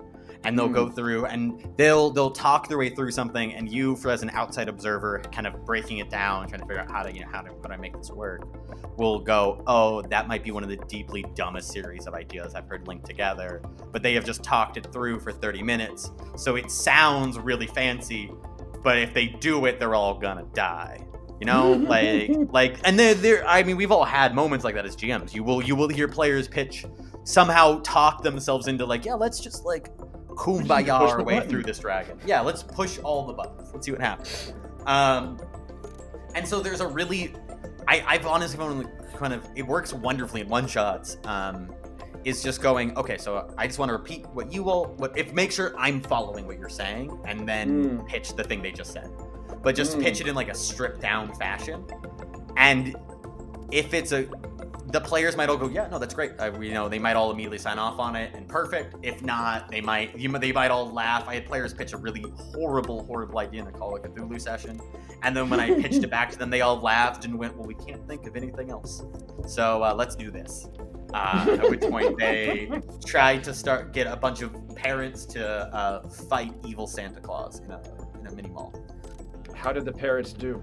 and 0.45 0.59
they'll 0.59 0.68
go 0.68 0.88
through 0.88 1.26
and 1.26 1.64
they'll 1.76 2.11
they'll 2.11 2.30
talk 2.30 2.68
their 2.68 2.78
way 2.78 2.88
through 2.88 3.11
something, 3.11 3.55
and 3.55 3.70
you, 3.70 3.97
for 3.97 4.11
as 4.11 4.22
an 4.22 4.30
outside 4.30 4.68
observer, 4.68 5.22
kind 5.32 5.47
of 5.47 5.64
breaking 5.64 5.99
it 5.99 6.11
down, 6.11 6.49
trying 6.49 6.61
to 6.61 6.66
figure 6.66 6.80
out 6.80 6.90
how 6.90 7.03
to 7.03 7.12
you 7.12 7.20
know 7.20 7.28
how 7.30 7.40
to 7.40 7.51
how 7.51 7.68
do 7.68 7.72
I 7.72 7.76
make 7.76 7.97
this 7.97 8.11
work, 8.11 8.43
will 8.97 9.20
go, 9.20 9.62
oh, 9.66 10.03
that 10.03 10.28
might 10.28 10.43
be 10.43 10.51
one 10.51 10.62
of 10.62 10.68
the 10.68 10.76
deeply 10.88 11.24
dumbest 11.34 11.70
series 11.70 12.07
of 12.07 12.14
ideas 12.14 12.55
I've 12.55 12.68
heard 12.68 12.86
linked 12.86 13.07
together. 13.07 13.62
But 13.90 14.03
they 14.03 14.14
have 14.14 14.24
just 14.24 14.43
talked 14.43 14.76
it 14.76 14.93
through 14.93 15.20
for 15.20 15.32
30 15.32 15.62
minutes. 15.62 16.11
So 16.36 16.57
it 16.57 16.70
sounds 16.70 17.38
really 17.38 17.66
fancy, 17.66 18.30
but 18.83 18.99
if 18.99 19.14
they 19.14 19.26
do 19.26 19.64
it, 19.66 19.78
they're 19.78 19.95
all 19.95 20.18
gonna 20.18 20.47
die. 20.55 21.07
You 21.41 21.47
know, 21.47 21.72
like 21.89 22.30
like 22.51 22.78
and 22.85 22.99
they're, 22.99 23.14
they're 23.14 23.47
I 23.47 23.62
mean, 23.62 23.76
we've 23.76 23.93
all 23.93 24.05
had 24.05 24.35
moments 24.35 24.64
like 24.64 24.74
that 24.74 24.87
as 24.87 24.97
GMs. 24.97 25.35
You 25.35 25.45
will 25.45 25.62
you 25.62 25.74
will 25.74 25.89
hear 25.89 26.09
players 26.09 26.49
pitch 26.49 26.85
somehow 27.24 27.80
talk 27.83 28.22
themselves 28.22 28.68
into 28.68 28.85
like, 28.87 29.05
yeah, 29.05 29.14
let's 29.14 29.41
just 29.41 29.64
like 29.64 29.89
kumbaya 30.35 31.01
our 31.01 31.22
way 31.22 31.37
button. 31.37 31.51
through 31.51 31.62
this 31.62 31.78
dragon. 31.78 32.18
Yeah, 32.26 32.41
let's 32.41 32.62
push 32.62 32.99
all 33.01 33.26
the 33.26 33.33
buttons. 33.33 33.70
Let's 33.72 33.87
see 33.87 33.93
what 33.93 34.01
happens. 34.01 34.53
Um, 34.87 35.39
and 36.35 36.47
so 36.47 36.61
there's 36.61 36.80
a 36.80 36.87
really, 36.87 37.35
I, 37.87 38.03
I've 38.07 38.26
honestly 38.26 38.59
found 38.59 38.89
kind 39.16 39.33
of 39.33 39.47
it 39.55 39.66
works 39.66 39.93
wonderfully 39.93 40.41
in 40.41 40.49
one 40.49 40.66
shots. 40.66 41.16
Um, 41.24 41.72
is 42.25 42.43
just 42.43 42.62
going 42.62 42.97
okay. 42.97 43.18
So 43.18 43.53
I 43.59 43.66
just 43.66 43.79
want 43.79 43.89
to 43.89 43.95
repeat 43.95 44.27
what 44.29 44.53
you 44.53 44.70
all 44.70 44.87
what 44.97 45.16
if 45.16 45.33
make 45.33 45.53
sure 45.53 45.75
I'm 45.79 46.01
following 46.01 46.47
what 46.47 46.59
you're 46.59 46.68
saying, 46.68 47.18
and 47.27 47.49
then 47.49 47.99
Mm. 47.99 48.07
pitch 48.07 48.35
the 48.35 48.45
thing 48.45 48.62
they 48.62 48.73
just 48.73 48.93
said, 48.93 49.11
but 49.62 49.75
just 49.75 49.97
Mm. 49.99 50.03
pitch 50.03 50.20
it 50.20 50.27
in 50.29 50.35
like 50.35 50.49
a 50.49 50.55
stripped 50.55 51.01
down 51.01 51.35
fashion. 51.35 51.85
And 52.57 52.97
if 53.70 53.95
it's 53.95 54.12
a 54.12 54.27
the 54.89 55.01
players 55.01 55.39
might 55.39 55.49
all 55.49 55.57
go, 55.57 55.68
yeah, 55.68 55.89
no, 55.89 55.99
that's 55.99 56.12
great. 56.12 56.33
Uh, 56.39 56.51
we, 56.59 56.68
you 56.68 56.75
know, 56.75 56.87
they 56.87 56.99
might 56.99 57.16
all 57.16 57.31
immediately 57.31 57.57
sign 57.57 57.79
off 57.79 57.99
on 57.99 58.14
it 58.14 58.35
and 58.35 58.47
perfect. 58.47 58.95
If 59.03 59.23
not, 59.23 59.70
they 59.70 59.81
might 59.81 60.18
you, 60.18 60.29
they 60.39 60.53
might 60.53 60.70
all 60.70 60.91
laugh. 60.91 61.27
I 61.27 61.35
had 61.35 61.47
players 61.47 61.73
pitch 61.73 61.95
a 61.95 61.97
really 61.97 62.23
horrible, 62.53 63.05
horrible 63.07 63.39
idea 63.39 63.62
in 63.62 63.68
a 63.68 63.73
Call 63.73 63.97
of 63.97 64.03
Cthulhu 64.03 64.39
session, 64.39 64.79
and 65.23 65.35
then 65.35 65.49
when 65.49 65.61
I 65.61 65.81
pitched 65.81 66.03
it 66.05 66.11
back 66.11 66.31
to 66.33 66.39
them, 66.39 66.51
they 66.51 66.61
all 66.61 66.79
laughed 66.79 67.25
and 67.25 67.39
went, 67.39 67.57
well, 67.57 67.66
we 67.66 67.75
can't 67.75 68.07
think 68.07 68.27
of 68.27 68.37
anything 68.37 68.70
else, 68.70 69.03
so 69.47 69.83
uh, 69.83 69.95
let's 69.95 70.14
do 70.14 70.31
this. 70.31 70.68
Uh, 71.12 71.58
at 71.60 71.70
which 71.70 71.82
point 71.82 72.18
they 72.18 72.70
tried 73.04 73.44
to 73.44 73.52
start 73.52 73.92
get 73.92 74.06
a 74.06 74.16
bunch 74.16 74.42
of 74.42 74.54
parents 74.74 75.26
to 75.26 75.46
uh, 75.46 76.08
fight 76.08 76.54
evil 76.64 76.86
Santa 76.86 77.20
Claus 77.20 77.60
in 77.60 77.70
a 77.70 77.82
in 78.18 78.26
a 78.26 78.32
mini 78.32 78.48
mall. 78.48 78.74
How 79.54 79.72
did 79.72 79.84
the 79.84 79.92
parents 79.92 80.32
do? 80.32 80.62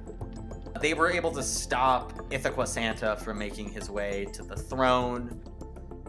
They 0.81 0.93
were 0.93 1.11
able 1.11 1.31
to 1.31 1.43
stop 1.43 2.13
Ithaca 2.31 2.65
Santa 2.65 3.17
from 3.17 3.37
making 3.37 3.69
his 3.69 3.89
way 3.89 4.27
to 4.33 4.43
the 4.43 4.55
throne, 4.55 5.41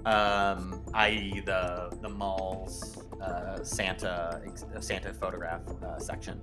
um, 0.04 0.82
i.e., 0.94 1.40
the 1.44 1.96
the 2.00 2.08
mall's 2.08 2.98
uh, 3.20 3.62
Santa 3.62 4.40
Santa 4.80 5.12
photograph 5.12 5.62
uh, 5.82 5.98
section. 5.98 6.40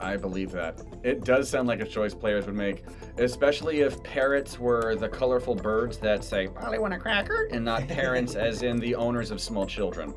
I 0.00 0.16
believe 0.16 0.50
that. 0.52 0.80
It 1.02 1.24
does 1.24 1.48
sound 1.48 1.68
like 1.68 1.80
a 1.80 1.86
choice 1.86 2.14
players 2.14 2.46
would 2.46 2.54
make, 2.54 2.84
especially 3.18 3.80
if 3.80 4.02
parrots 4.02 4.58
were 4.58 4.96
the 4.96 5.08
colorful 5.08 5.54
birds 5.54 5.98
that 5.98 6.24
say, 6.24 6.48
I 6.56 6.78
want 6.78 6.94
a 6.94 6.98
cracker, 6.98 7.48
and 7.52 7.64
not 7.64 7.86
parents 7.86 8.34
as 8.34 8.62
in 8.62 8.78
the 8.78 8.94
owners 8.94 9.30
of 9.30 9.40
small 9.40 9.66
children. 9.66 10.14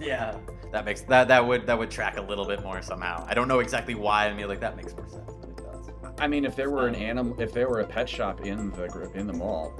Yeah, 0.00 0.36
that 0.72 0.84
makes 0.84 1.02
that 1.02 1.28
that 1.28 1.46
would 1.46 1.66
that 1.66 1.78
would 1.78 1.90
track 1.90 2.16
a 2.16 2.22
little 2.22 2.46
bit 2.46 2.62
more 2.62 2.80
somehow. 2.82 3.24
I 3.28 3.34
don't 3.34 3.48
know 3.48 3.60
exactly 3.60 3.94
why. 3.94 4.26
I 4.26 4.34
mean, 4.34 4.48
like 4.48 4.60
that 4.60 4.76
makes 4.76 4.94
more 4.96 5.08
sense. 5.08 5.32
But 5.40 5.50
it 5.50 5.56
does. 5.56 5.90
I 6.18 6.26
mean, 6.26 6.44
if 6.44 6.56
there 6.56 6.70
were 6.70 6.88
an 6.88 6.94
um, 6.94 7.02
animal, 7.02 7.40
if 7.40 7.52
there 7.52 7.68
were 7.68 7.80
a 7.80 7.86
pet 7.86 8.08
shop 8.08 8.40
in 8.42 8.70
the 8.72 8.88
gr- 8.88 9.12
in 9.14 9.26
the 9.26 9.32
mall, 9.32 9.72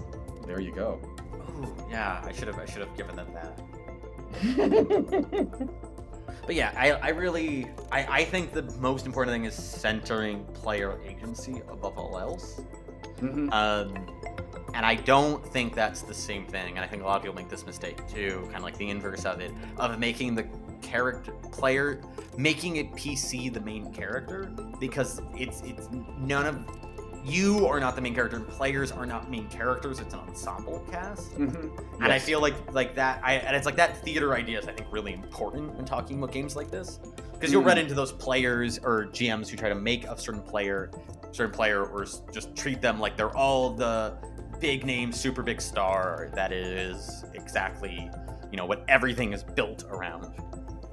there 0.46 0.60
you 0.60 0.72
go. 0.72 1.00
Ooh, 1.34 1.74
yeah, 1.90 2.22
I 2.24 2.32
should 2.32 2.48
have 2.48 2.58
I 2.58 2.66
should 2.66 2.82
have 2.82 2.96
given 2.96 3.16
them 3.16 3.28
that. 3.34 3.60
But 6.44 6.54
yeah, 6.54 6.72
I, 6.76 6.92
I 6.92 7.08
really 7.10 7.68
I, 7.92 8.20
I 8.20 8.24
think 8.24 8.52
the 8.52 8.62
most 8.78 9.06
important 9.06 9.34
thing 9.34 9.44
is 9.44 9.54
centering 9.54 10.44
player 10.46 10.98
agency 11.06 11.62
above 11.68 11.98
all 11.98 12.18
else. 12.18 12.60
Mhm. 13.20 13.52
Um, 13.52 14.06
and 14.74 14.84
I 14.84 14.94
don't 14.94 15.46
think 15.46 15.74
that's 15.74 16.02
the 16.02 16.12
same 16.12 16.46
thing. 16.46 16.76
And 16.76 16.80
I 16.80 16.86
think 16.86 17.02
a 17.02 17.06
lot 17.06 17.16
of 17.16 17.22
people 17.22 17.34
make 17.36 17.48
this 17.48 17.64
mistake 17.64 18.06
too, 18.08 18.40
kind 18.44 18.56
of 18.56 18.62
like 18.62 18.76
the 18.76 18.90
inverse 18.90 19.24
of 19.24 19.40
it, 19.40 19.50
of 19.78 19.98
making 19.98 20.34
the 20.34 20.46
character 20.82 21.32
player 21.50 22.00
making 22.36 22.76
it 22.76 22.92
PC 22.92 23.52
the 23.52 23.60
main 23.60 23.92
character 23.92 24.50
because 24.78 25.20
it's 25.34 25.62
it's 25.62 25.88
none 26.18 26.46
of 26.46 26.66
you 27.26 27.66
are 27.66 27.80
not 27.80 27.96
the 27.96 28.00
main 28.00 28.14
character. 28.14 28.36
And 28.36 28.46
players 28.48 28.92
are 28.92 29.04
not 29.06 29.30
main 29.30 29.48
characters. 29.48 29.98
It's 30.00 30.14
an 30.14 30.20
ensemble 30.20 30.84
cast. 30.90 31.32
Mhm. 31.32 31.76
And 32.02 32.12
I 32.12 32.18
feel 32.18 32.40
like 32.40 32.54
like 32.72 32.94
that. 32.94 33.20
I 33.22 33.34
and 33.34 33.56
it's 33.56 33.66
like 33.66 33.76
that 33.76 33.96
theater 33.98 34.34
idea 34.34 34.58
is 34.58 34.66
I 34.68 34.72
think 34.72 34.88
really 34.92 35.12
important 35.12 35.74
when 35.74 35.84
talking 35.84 36.18
about 36.18 36.32
games 36.32 36.54
like 36.56 36.70
this 36.70 37.00
because 37.32 37.52
you'll 37.52 37.62
run 37.64 37.76
Mhm. 37.76 37.80
into 37.82 37.94
those 37.94 38.12
players 38.12 38.78
or 38.78 39.06
GMs 39.06 39.48
who 39.48 39.56
try 39.56 39.68
to 39.68 39.74
make 39.74 40.04
a 40.06 40.16
certain 40.18 40.42
player, 40.42 40.90
certain 41.32 41.52
player, 41.52 41.84
or 41.84 42.06
just 42.32 42.54
treat 42.56 42.80
them 42.80 42.98
like 43.00 43.16
they're 43.16 43.36
all 43.36 43.70
the 43.70 44.14
big 44.60 44.86
name, 44.86 45.12
super 45.12 45.42
big 45.42 45.60
star 45.60 46.30
that 46.34 46.52
is 46.52 47.24
exactly 47.34 48.10
you 48.50 48.56
know 48.56 48.64
what 48.66 48.84
everything 48.88 49.32
is 49.32 49.42
built 49.42 49.84
around. 49.90 50.32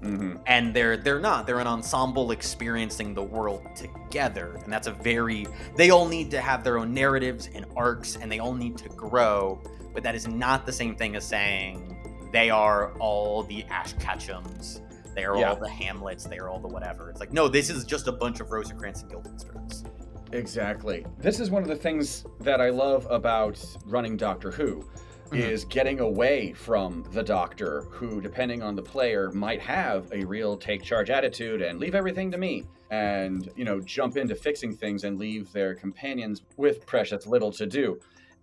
Mhm. 0.04 0.40
And 0.48 0.74
they're 0.74 0.98
they're 0.98 1.20
not. 1.20 1.48
They're 1.48 1.60
an 1.60 1.68
ensemble 1.68 2.32
experiencing 2.32 3.14
the 3.14 3.24
world 3.24 3.66
together, 3.76 4.60
and 4.64 4.72
that's 4.72 4.88
a 4.88 4.92
very. 4.92 5.48
They 5.76 5.90
all 5.92 6.08
need 6.08 6.30
to 6.32 6.42
have 6.42 6.64
their 6.64 6.78
own 6.78 6.94
narratives 6.94 7.50
and 7.54 7.66
arcs, 7.78 8.18
and 8.18 8.32
they 8.32 8.40
all 8.40 8.54
need 8.54 8.78
to 8.80 8.90
grow. 8.90 9.62
But 9.94 10.04
that 10.04 10.16
is 10.16 10.28
not 10.28 10.66
the 10.66 10.72
same 10.74 10.96
thing 10.96 11.16
as 11.16 11.24
saying 11.24 11.96
they 12.32 12.50
are 12.50 12.94
all 13.00 13.44
the 13.44 13.64
Ash 13.66 13.94
Ketchums. 13.96 14.82
They 15.16 15.24
are 15.26 15.38
Yeah. 15.38 15.52
all 15.52 15.56
the 15.56 15.70
Hamlets. 15.70 16.26
They 16.26 16.40
are 16.40 16.50
all 16.50 16.60
the 16.60 16.68
whatever. 16.68 17.10
It's 17.10 17.20
like 17.20 17.32
no, 17.32 17.48
this 17.48 17.70
is 17.70 17.86
just 17.86 18.08
a 18.08 18.12
bunch 18.12 18.40
of 18.40 18.52
Rosencrantz 18.52 19.04
and 19.04 19.12
Guildensterns. 19.12 19.86
Exactly. 20.34 21.06
This 21.20 21.40
is 21.40 21.52
one 21.52 21.62
of 21.62 21.70
the 21.70 21.76
things 21.76 22.26
that 22.40 22.60
I 22.60 22.70
love 22.72 23.06
about 23.12 23.64
running 23.86 24.18
Doctor 24.18 24.50
Who 24.52 24.84
Mhm. 25.32 25.38
is 25.40 25.66
getting 25.66 26.00
away 26.00 26.54
from 26.54 27.04
the 27.12 27.24
doctor 27.24 27.82
who 27.90 28.22
depending 28.22 28.62
on 28.62 28.76
the 28.76 28.82
player 28.82 29.32
might 29.32 29.60
have 29.62 30.12
a 30.12 30.24
real 30.26 30.56
take 30.58 30.84
charge 30.84 31.10
attitude 31.10 31.62
and 31.62 31.80
leave 31.80 31.96
everything 31.96 32.32
to 32.32 32.38
me 32.38 32.66
and 32.92 33.50
you 33.56 33.66
know 33.66 33.80
jump 33.82 34.18
into 34.18 34.36
fixing 34.36 34.76
things 34.76 35.04
and 35.04 35.18
leave 35.18 35.52
their 35.52 35.74
companions 35.74 36.42
with 36.58 36.86
precious 36.86 37.26
little 37.26 37.52
to 37.52 37.66
do. 37.66 38.00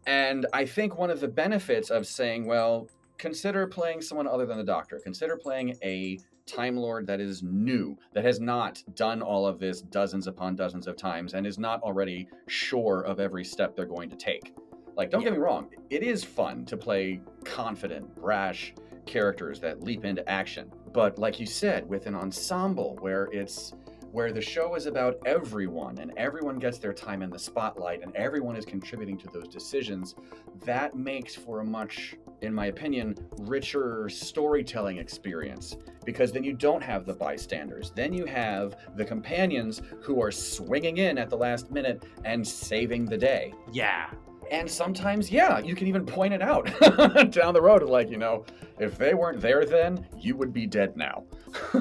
And 0.07 0.47
I 0.53 0.65
think 0.65 0.99
one 0.99 1.11
of 1.11 1.21
the 1.21 1.29
benefits 1.29 1.91
of 1.91 2.07
saying, 2.07 2.47
well, 2.47 2.89
consider 3.19 3.67
playing 3.67 4.01
someone 4.01 4.27
other 4.27 4.47
than 4.47 4.57
the 4.57 4.65
doctor. 4.65 4.99
Consider 4.99 5.37
playing 5.37 5.77
a 5.85 6.19
Time 6.47 6.77
Lord 6.77 7.07
that 7.07 7.21
is 7.21 7.45
new, 7.45 7.97
that 8.13 8.25
has 8.25 8.41
not 8.41 8.83
done 8.97 9.23
all 9.23 9.47
of 9.47 9.61
this 9.61 9.83
dozens 9.83 10.27
upon 10.27 10.57
dozens 10.57 10.89
of 10.89 10.97
times, 10.97 11.35
and 11.35 11.47
is 11.47 11.59
not 11.59 11.81
already 11.83 12.29
sure 12.49 13.03
of 13.03 13.21
every 13.21 13.45
step 13.45 13.77
they're 13.77 13.85
going 13.87 14.11
to 14.11 14.17
take. 14.17 14.53
Like, 14.97 15.11
don't 15.11 15.23
get 15.23 15.33
me 15.33 15.39
wrong, 15.39 15.71
it 15.89 16.03
is 16.03 16.25
fun 16.25 16.65
to 16.67 16.77
play 16.77 17.21
confident, 17.45 18.15
brash 18.17 18.75
characters 19.07 19.61
that 19.61 19.83
leap 19.83 20.05
into 20.05 20.29
action. 20.29 20.71
But 20.93 21.19
like 21.19 21.41
you 21.41 21.47
said, 21.47 21.89
with 21.89 22.07
an 22.07 22.15
ensemble 22.15 22.97
where 23.01 23.29
it's 23.33 23.75
where 24.13 24.33
the 24.33 24.41
show 24.41 24.75
is 24.75 24.87
about 24.87 25.19
everyone 25.25 25.99
and 25.99 26.13
everyone 26.17 26.59
gets 26.59 26.79
their 26.79 26.93
time 26.93 27.23
in 27.23 27.31
the 27.31 27.39
spotlight 27.39 28.03
and 28.03 28.15
everyone 28.17 28.57
is 28.57 28.65
contributing 28.65 29.17
to 29.17 29.29
those 29.29 29.47
decisions, 29.47 30.17
that 30.65 30.97
makes 30.97 31.37
for 31.37 31.61
a 31.61 31.65
much 31.65 32.17
in 32.43 32.55
my 32.55 32.67
opinion, 32.67 33.15
richer 33.39 34.09
storytelling 34.09 34.99
experience 34.99 35.77
because 36.05 36.33
then 36.33 36.43
you 36.43 36.53
don't 36.53 36.83
have 36.83 37.05
the 37.05 37.15
bystanders. 37.15 37.93
Then 37.95 38.13
you 38.13 38.25
have 38.27 38.77
the 38.97 39.05
companions 39.05 39.83
who 40.03 40.23
are 40.23 40.33
swinging 40.33 40.99
in 40.99 41.19
at 41.19 41.29
the 41.29 41.37
last 41.37 41.71
minute 41.71 42.05
and 42.25 42.47
saving 42.47 43.05
the 43.05 43.19
day. 43.19 43.53
Yeah. 43.73 44.11
And 44.51 44.69
sometimes, 44.69 45.31
yeah, 45.31 45.61
you 45.61 45.75
can 45.77 45.87
even 45.87 46.05
point 46.05 46.35
it 46.35 46.43
out 46.43 46.65
down 47.31 47.55
the 47.55 47.63
road, 47.63 47.83
like, 47.85 48.11
you 48.11 48.17
know, 48.17 48.45
if 48.81 48.99
they 48.99 49.15
weren't 49.15 49.41
there 49.41 49.65
then, 49.65 50.07
you 50.19 50.37
would 50.37 50.53
be 50.53 50.67
dead 50.67 50.97
now. 50.97 51.25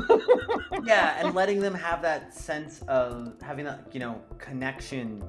yeah, 0.83 1.15
and 1.17 1.33
letting 1.33 1.59
them 1.59 1.73
have 1.73 2.01
that 2.03 2.33
sense 2.33 2.83
of 2.87 3.33
having 3.41 3.65
that, 3.65 3.87
you 3.91 3.99
know, 3.99 4.21
connection 4.37 5.23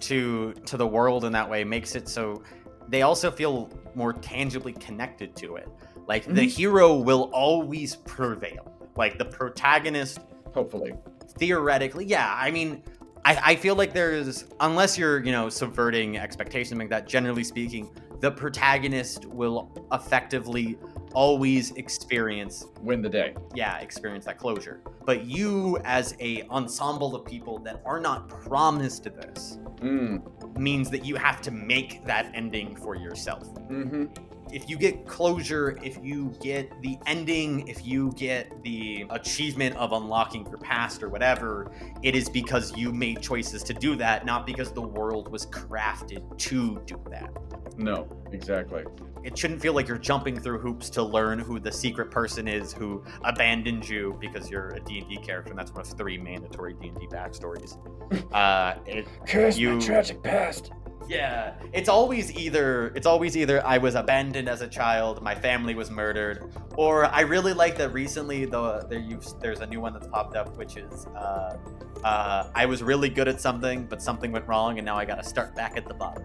to 0.00 0.52
to 0.66 0.76
the 0.76 0.86
world 0.86 1.24
in 1.24 1.32
that 1.32 1.48
way 1.48 1.62
makes 1.62 1.94
it 1.94 2.08
so 2.08 2.42
they 2.88 3.02
also 3.02 3.30
feel 3.30 3.70
more 3.94 4.12
tangibly 4.12 4.72
connected 4.74 5.34
to 5.36 5.56
it. 5.56 5.68
Like 6.06 6.24
mm-hmm. 6.24 6.34
the 6.34 6.46
hero 6.46 6.94
will 6.96 7.30
always 7.32 7.96
prevail. 7.96 8.72
Like 8.96 9.18
the 9.18 9.24
protagonist 9.24 10.18
hopefully 10.52 10.94
theoretically, 11.38 12.04
yeah, 12.04 12.34
I 12.36 12.50
mean 12.50 12.82
I, 13.24 13.40
I 13.42 13.56
feel 13.56 13.74
like 13.74 13.92
there's 13.92 14.44
unless 14.60 14.98
you're, 14.98 15.24
you 15.24 15.32
know, 15.32 15.48
subverting 15.48 16.18
expectations 16.18 16.78
like 16.78 16.90
that, 16.90 17.06
generally 17.08 17.44
speaking, 17.44 17.90
the 18.20 18.30
protagonist 18.30 19.24
will 19.26 19.70
effectively 19.92 20.78
always 21.14 21.70
experience 21.72 22.66
win 22.80 23.00
the 23.00 23.08
day. 23.08 23.34
Yeah, 23.54 23.78
experience 23.78 24.24
that 24.26 24.38
closure. 24.38 24.80
But 25.04 25.24
you 25.24 25.78
as 25.84 26.14
a 26.20 26.42
ensemble 26.50 27.14
of 27.14 27.24
people 27.24 27.58
that 27.60 27.80
are 27.84 28.00
not 28.00 28.28
promised 28.28 29.04
this 29.04 29.58
mm. 29.76 30.58
means 30.58 30.90
that 30.90 31.04
you 31.04 31.16
have 31.16 31.40
to 31.42 31.50
make 31.50 32.04
that 32.04 32.30
ending 32.34 32.76
for 32.76 32.94
yourself. 32.94 33.54
Mm-hmm. 33.54 34.06
If 34.54 34.70
you 34.70 34.76
get 34.76 35.04
closure, 35.04 35.76
if 35.82 35.98
you 36.00 36.32
get 36.40 36.80
the 36.80 36.96
ending, 37.06 37.66
if 37.66 37.84
you 37.84 38.12
get 38.16 38.62
the 38.62 39.04
achievement 39.10 39.76
of 39.76 39.92
unlocking 39.92 40.46
your 40.46 40.58
past 40.58 41.02
or 41.02 41.08
whatever, 41.08 41.72
it 42.02 42.14
is 42.14 42.28
because 42.28 42.76
you 42.76 42.92
made 42.92 43.20
choices 43.20 43.64
to 43.64 43.74
do 43.74 43.96
that, 43.96 44.24
not 44.24 44.46
because 44.46 44.70
the 44.70 44.80
world 44.80 45.32
was 45.32 45.46
crafted 45.46 46.38
to 46.38 46.80
do 46.86 47.00
that. 47.10 47.36
No, 47.76 48.06
exactly 48.30 48.84
it 49.24 49.36
shouldn't 49.36 49.60
feel 49.60 49.72
like 49.72 49.88
you're 49.88 49.98
jumping 49.98 50.38
through 50.38 50.58
hoops 50.58 50.90
to 50.90 51.02
learn 51.02 51.38
who 51.38 51.58
the 51.58 51.72
secret 51.72 52.10
person 52.10 52.46
is 52.46 52.74
who 52.74 53.02
abandoned 53.24 53.88
you 53.88 54.16
because 54.20 54.50
you're 54.50 54.68
a 54.68 54.80
D&D 54.80 55.16
character 55.16 55.50
and 55.50 55.58
that's 55.58 55.72
one 55.72 55.80
of 55.80 55.86
three 55.88 56.18
mandatory 56.18 56.74
D&D 56.74 57.06
backstories. 57.08 57.76
Uh, 58.34 58.76
it, 58.86 59.06
Curse 59.26 59.56
you, 59.56 59.76
my 59.76 59.80
tragic 59.80 60.22
past. 60.22 60.72
Yeah, 61.08 61.54
it's 61.72 61.88
always 61.88 62.32
either 62.32 62.92
it's 62.94 63.06
always 63.06 63.36
either 63.36 63.64
I 63.66 63.78
was 63.78 63.94
abandoned 63.94 64.48
as 64.48 64.62
a 64.62 64.68
child, 64.68 65.22
my 65.22 65.34
family 65.34 65.74
was 65.74 65.90
murdered, 65.90 66.52
or 66.76 67.06
I 67.06 67.20
really 67.20 67.52
like 67.52 67.76
that 67.78 67.92
recently 67.92 68.44
though 68.44 68.84
there 68.88 69.02
there's 69.40 69.60
a 69.60 69.66
new 69.66 69.80
one 69.80 69.92
that's 69.92 70.06
popped 70.06 70.36
up 70.36 70.56
which 70.56 70.76
is 70.76 71.06
uh, 71.08 71.56
uh, 72.02 72.50
I 72.54 72.66
was 72.66 72.82
really 72.82 73.08
good 73.08 73.28
at 73.28 73.40
something 73.40 73.86
but 73.86 74.02
something 74.02 74.32
went 74.32 74.46
wrong 74.46 74.78
and 74.78 74.86
now 74.86 74.96
I 74.96 75.04
got 75.04 75.16
to 75.16 75.24
start 75.24 75.54
back 75.54 75.76
at 75.76 75.86
the 75.86 75.94
bottom. 75.94 76.24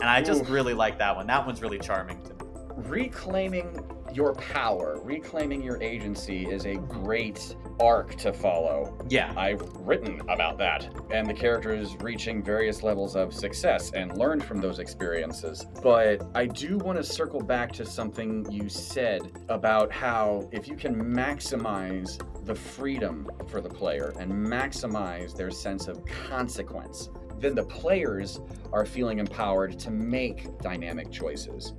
And 0.00 0.08
I 0.08 0.22
just 0.22 0.42
Oof. 0.42 0.50
really 0.50 0.74
like 0.74 0.96
that 0.98 1.16
one. 1.16 1.26
That 1.26 1.44
one's 1.44 1.60
really 1.60 1.78
charming 1.78 2.22
to 2.22 2.34
me 2.34 2.38
reclaiming 2.86 3.84
your 4.12 4.34
power, 4.34 5.00
reclaiming 5.02 5.62
your 5.62 5.82
agency 5.82 6.46
is 6.46 6.64
a 6.64 6.76
great 6.76 7.56
arc 7.80 8.16
to 8.16 8.32
follow. 8.32 8.96
Yeah. 9.08 9.32
I've 9.36 9.62
written 9.76 10.20
about 10.28 10.58
that. 10.58 10.88
And 11.10 11.28
the 11.28 11.34
characters 11.34 11.96
reaching 12.00 12.42
various 12.42 12.82
levels 12.82 13.16
of 13.16 13.32
success 13.32 13.92
and 13.92 14.16
learned 14.16 14.44
from 14.44 14.60
those 14.60 14.78
experiences. 14.78 15.66
But 15.82 16.22
I 16.34 16.46
do 16.46 16.78
want 16.78 16.98
to 16.98 17.04
circle 17.04 17.40
back 17.40 17.72
to 17.74 17.86
something 17.86 18.50
you 18.50 18.68
said 18.68 19.32
about 19.48 19.92
how 19.92 20.48
if 20.52 20.68
you 20.68 20.76
can 20.76 20.96
maximize 20.96 22.18
the 22.44 22.54
freedom 22.54 23.28
for 23.48 23.60
the 23.60 23.68
player 23.68 24.14
and 24.18 24.32
maximize 24.32 25.36
their 25.36 25.50
sense 25.50 25.86
of 25.86 26.04
consequence, 26.04 27.10
then 27.38 27.54
the 27.54 27.64
players 27.64 28.40
are 28.72 28.84
feeling 28.84 29.18
empowered 29.18 29.78
to 29.78 29.90
make 29.90 30.58
dynamic 30.60 31.10
choices 31.10 31.74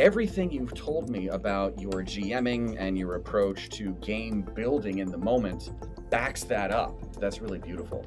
everything 0.00 0.50
you've 0.50 0.74
told 0.74 1.10
me 1.10 1.28
about 1.28 1.78
your 1.78 2.02
GMing 2.02 2.76
and 2.78 2.98
your 2.98 3.16
approach 3.16 3.68
to 3.70 3.92
game 4.00 4.42
building 4.54 4.98
in 4.98 5.10
the 5.10 5.18
moment 5.18 5.70
backs 6.10 6.42
that 6.44 6.70
up. 6.70 7.14
That's 7.20 7.40
really 7.40 7.58
beautiful. 7.58 8.04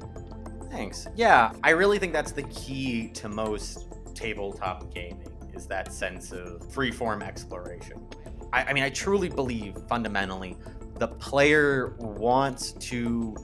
Thanks. 0.70 1.06
Yeah, 1.14 1.52
I 1.62 1.70
really 1.70 1.98
think 1.98 2.12
that's 2.12 2.32
the 2.32 2.42
key 2.44 3.08
to 3.14 3.28
most 3.28 3.86
tabletop 4.14 4.92
gaming 4.92 5.28
is 5.54 5.66
that 5.68 5.92
sense 5.92 6.32
of 6.32 6.60
freeform 6.68 7.22
exploration. 7.22 8.04
I, 8.52 8.64
I 8.64 8.72
mean, 8.72 8.82
I 8.82 8.90
truly 8.90 9.28
believe 9.28 9.76
fundamentally 9.88 10.56
the 10.98 11.08
player 11.08 11.94
wants 11.98 12.72
to 12.72 13.36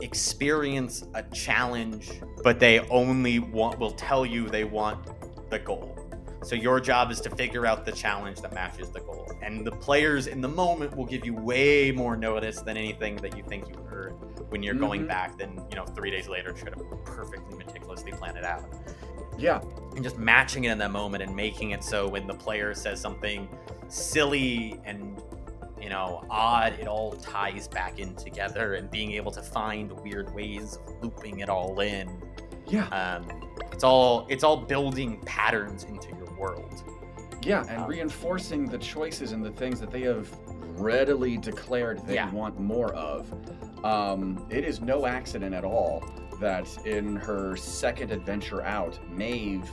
experience 0.00 1.04
a 1.14 1.22
challenge, 1.24 2.10
but 2.42 2.60
they 2.60 2.80
only 2.88 3.38
want 3.38 3.78
will 3.78 3.92
tell 3.92 4.24
you 4.24 4.48
they 4.48 4.64
want 4.64 4.98
the 5.50 5.58
goal. 5.58 5.99
So 6.42 6.54
your 6.54 6.80
job 6.80 7.10
is 7.10 7.20
to 7.22 7.30
figure 7.30 7.66
out 7.66 7.84
the 7.84 7.92
challenge 7.92 8.40
that 8.40 8.54
matches 8.54 8.90
the 8.90 9.00
goal. 9.00 9.30
And 9.42 9.66
the 9.66 9.72
players 9.72 10.26
in 10.26 10.40
the 10.40 10.48
moment 10.48 10.96
will 10.96 11.04
give 11.04 11.24
you 11.24 11.34
way 11.34 11.92
more 11.92 12.16
notice 12.16 12.60
than 12.60 12.76
anything 12.76 13.16
that 13.16 13.36
you 13.36 13.42
think 13.42 13.68
you 13.68 13.82
heard 13.84 14.14
when 14.50 14.62
you're 14.62 14.74
mm-hmm. 14.74 14.84
going 14.84 15.06
back 15.06 15.36
than, 15.38 15.62
you 15.70 15.76
know, 15.76 15.84
three 15.84 16.10
days 16.10 16.28
later 16.28 16.52
try 16.52 16.70
to 16.70 16.76
perfectly 17.04 17.56
meticulously 17.56 18.12
plan 18.12 18.36
it 18.36 18.44
out. 18.44 18.64
Yeah. 19.38 19.60
And 19.94 20.02
just 20.02 20.18
matching 20.18 20.64
it 20.64 20.72
in 20.72 20.78
that 20.78 20.90
moment 20.90 21.22
and 21.22 21.34
making 21.34 21.70
it 21.70 21.84
so 21.84 22.08
when 22.08 22.26
the 22.26 22.34
player 22.34 22.74
says 22.74 23.00
something 23.00 23.48
silly 23.88 24.80
and 24.84 25.20
you 25.80 25.88
know, 25.88 26.24
odd, 26.28 26.74
it 26.74 26.86
all 26.86 27.12
ties 27.12 27.66
back 27.66 27.98
in 27.98 28.14
together 28.14 28.74
and 28.74 28.90
being 28.90 29.12
able 29.12 29.32
to 29.32 29.42
find 29.42 29.90
weird 30.02 30.32
ways 30.34 30.76
of 30.76 31.02
looping 31.02 31.40
it 31.40 31.48
all 31.48 31.80
in. 31.80 32.10
Yeah. 32.66 32.86
Um, 32.88 33.26
it's 33.72 33.82
all 33.82 34.26
it's 34.28 34.44
all 34.44 34.58
building 34.58 35.20
patterns 35.24 35.84
into 35.84 36.14
world. 36.40 36.82
Yeah, 37.42 37.64
and 37.68 37.82
um, 37.82 37.88
reinforcing 37.88 38.66
the 38.66 38.78
choices 38.78 39.32
and 39.32 39.44
the 39.44 39.50
things 39.52 39.80
that 39.80 39.90
they 39.90 40.02
have 40.02 40.28
readily 40.78 41.36
declared 41.36 42.04
they 42.06 42.14
yeah. 42.14 42.30
want 42.32 42.58
more 42.58 42.92
of. 42.94 43.32
Um, 43.84 44.46
it 44.50 44.64
is 44.64 44.80
no 44.80 45.06
accident 45.06 45.54
at 45.54 45.64
all 45.64 46.02
that 46.40 46.66
in 46.86 47.16
her 47.16 47.56
second 47.56 48.10
adventure 48.10 48.62
out, 48.62 48.98
Maeve 49.10 49.70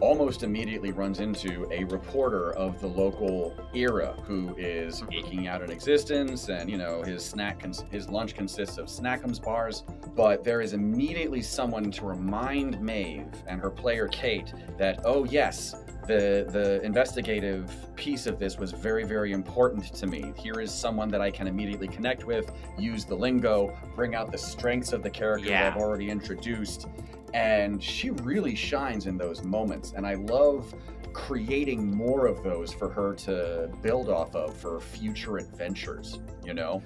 almost 0.00 0.42
immediately 0.42 0.92
runs 0.92 1.20
into 1.20 1.66
a 1.70 1.84
reporter 1.84 2.52
of 2.52 2.80
the 2.80 2.86
local 2.86 3.54
era 3.74 4.14
who 4.24 4.54
is 4.56 5.02
eking 5.10 5.48
out 5.48 5.62
an 5.62 5.70
existence 5.70 6.48
and 6.48 6.70
you 6.70 6.76
know 6.76 7.02
his 7.02 7.24
snack 7.24 7.60
cons- 7.60 7.84
his 7.90 8.08
lunch 8.08 8.34
consists 8.34 8.76
of 8.76 8.86
snackums 8.86 9.42
bars 9.42 9.84
but 10.14 10.44
there 10.44 10.60
is 10.60 10.74
immediately 10.74 11.40
someone 11.40 11.90
to 11.90 12.04
remind 12.04 12.78
Maeve 12.80 13.32
and 13.46 13.58
her 13.58 13.70
player 13.70 14.06
Kate 14.08 14.52
that 14.76 15.00
oh 15.06 15.24
yes 15.24 15.74
the 16.06 16.46
the 16.50 16.80
investigative 16.82 17.70
piece 17.96 18.26
of 18.26 18.38
this 18.38 18.58
was 18.58 18.72
very 18.72 19.04
very 19.04 19.32
important 19.32 19.84
to 19.94 20.06
me 20.06 20.32
here 20.36 20.60
is 20.60 20.72
someone 20.72 21.08
that 21.08 21.20
i 21.20 21.30
can 21.30 21.46
immediately 21.46 21.88
connect 21.88 22.24
with 22.24 22.52
use 22.78 23.04
the 23.04 23.14
lingo 23.14 23.76
bring 23.94 24.14
out 24.14 24.30
the 24.30 24.38
strengths 24.38 24.92
of 24.92 25.02
the 25.02 25.10
character 25.10 25.48
yeah. 25.48 25.64
that 25.64 25.72
i've 25.72 25.80
already 25.80 26.10
introduced 26.10 26.86
and 27.34 27.82
she 27.82 28.10
really 28.10 28.54
shines 28.54 29.06
in 29.06 29.16
those 29.16 29.42
moments 29.42 29.92
and 29.96 30.06
i 30.06 30.14
love 30.14 30.74
creating 31.12 31.94
more 31.96 32.26
of 32.26 32.42
those 32.42 32.72
for 32.72 32.90
her 32.90 33.14
to 33.14 33.70
build 33.82 34.08
off 34.08 34.34
of 34.34 34.54
for 34.54 34.80
future 34.80 35.38
adventures 35.38 36.20
you 36.44 36.52
know 36.52 36.82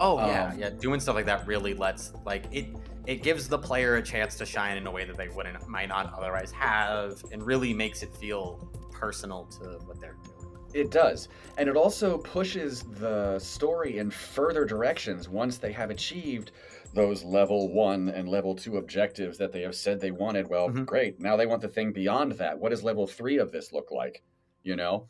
oh 0.00 0.18
yeah 0.18 0.48
um, 0.48 0.58
yeah 0.58 0.70
doing 0.70 1.00
stuff 1.00 1.14
like 1.14 1.26
that 1.26 1.46
really 1.46 1.74
lets 1.74 2.12
like 2.24 2.44
it 2.52 2.66
it 3.06 3.22
gives 3.22 3.48
the 3.48 3.58
player 3.58 3.96
a 3.96 4.02
chance 4.02 4.36
to 4.36 4.46
shine 4.46 4.76
in 4.76 4.86
a 4.86 4.90
way 4.90 5.04
that 5.04 5.16
they 5.16 5.28
wouldn't 5.28 5.66
might 5.68 5.88
not 5.88 6.12
otherwise 6.16 6.52
have 6.52 7.22
and 7.32 7.44
really 7.44 7.74
makes 7.74 8.02
it 8.02 8.14
feel 8.14 8.68
personal 8.92 9.46
to 9.46 9.64
what 9.86 10.00
they're 10.00 10.16
doing. 10.22 10.52
It 10.74 10.90
does. 10.90 11.28
And 11.58 11.68
it 11.68 11.76
also 11.76 12.18
pushes 12.18 12.82
the 12.82 13.38
story 13.38 13.98
in 13.98 14.10
further 14.10 14.64
directions 14.64 15.28
once 15.28 15.58
they 15.58 15.72
have 15.72 15.90
achieved 15.90 16.52
those 16.94 17.22
level 17.22 17.72
one 17.72 18.08
and 18.10 18.28
level 18.28 18.54
two 18.54 18.76
objectives 18.76 19.38
that 19.38 19.52
they 19.52 19.62
have 19.62 19.74
said 19.74 20.00
they 20.00 20.10
wanted. 20.10 20.48
Well 20.48 20.68
mm-hmm. 20.68 20.84
great. 20.84 21.20
Now 21.20 21.36
they 21.36 21.46
want 21.46 21.62
the 21.62 21.68
thing 21.68 21.92
beyond 21.92 22.32
that. 22.32 22.58
What 22.58 22.70
does 22.70 22.82
level 22.82 23.06
three 23.06 23.38
of 23.38 23.52
this 23.52 23.72
look 23.72 23.90
like? 23.90 24.22
You 24.62 24.76
know? 24.76 25.08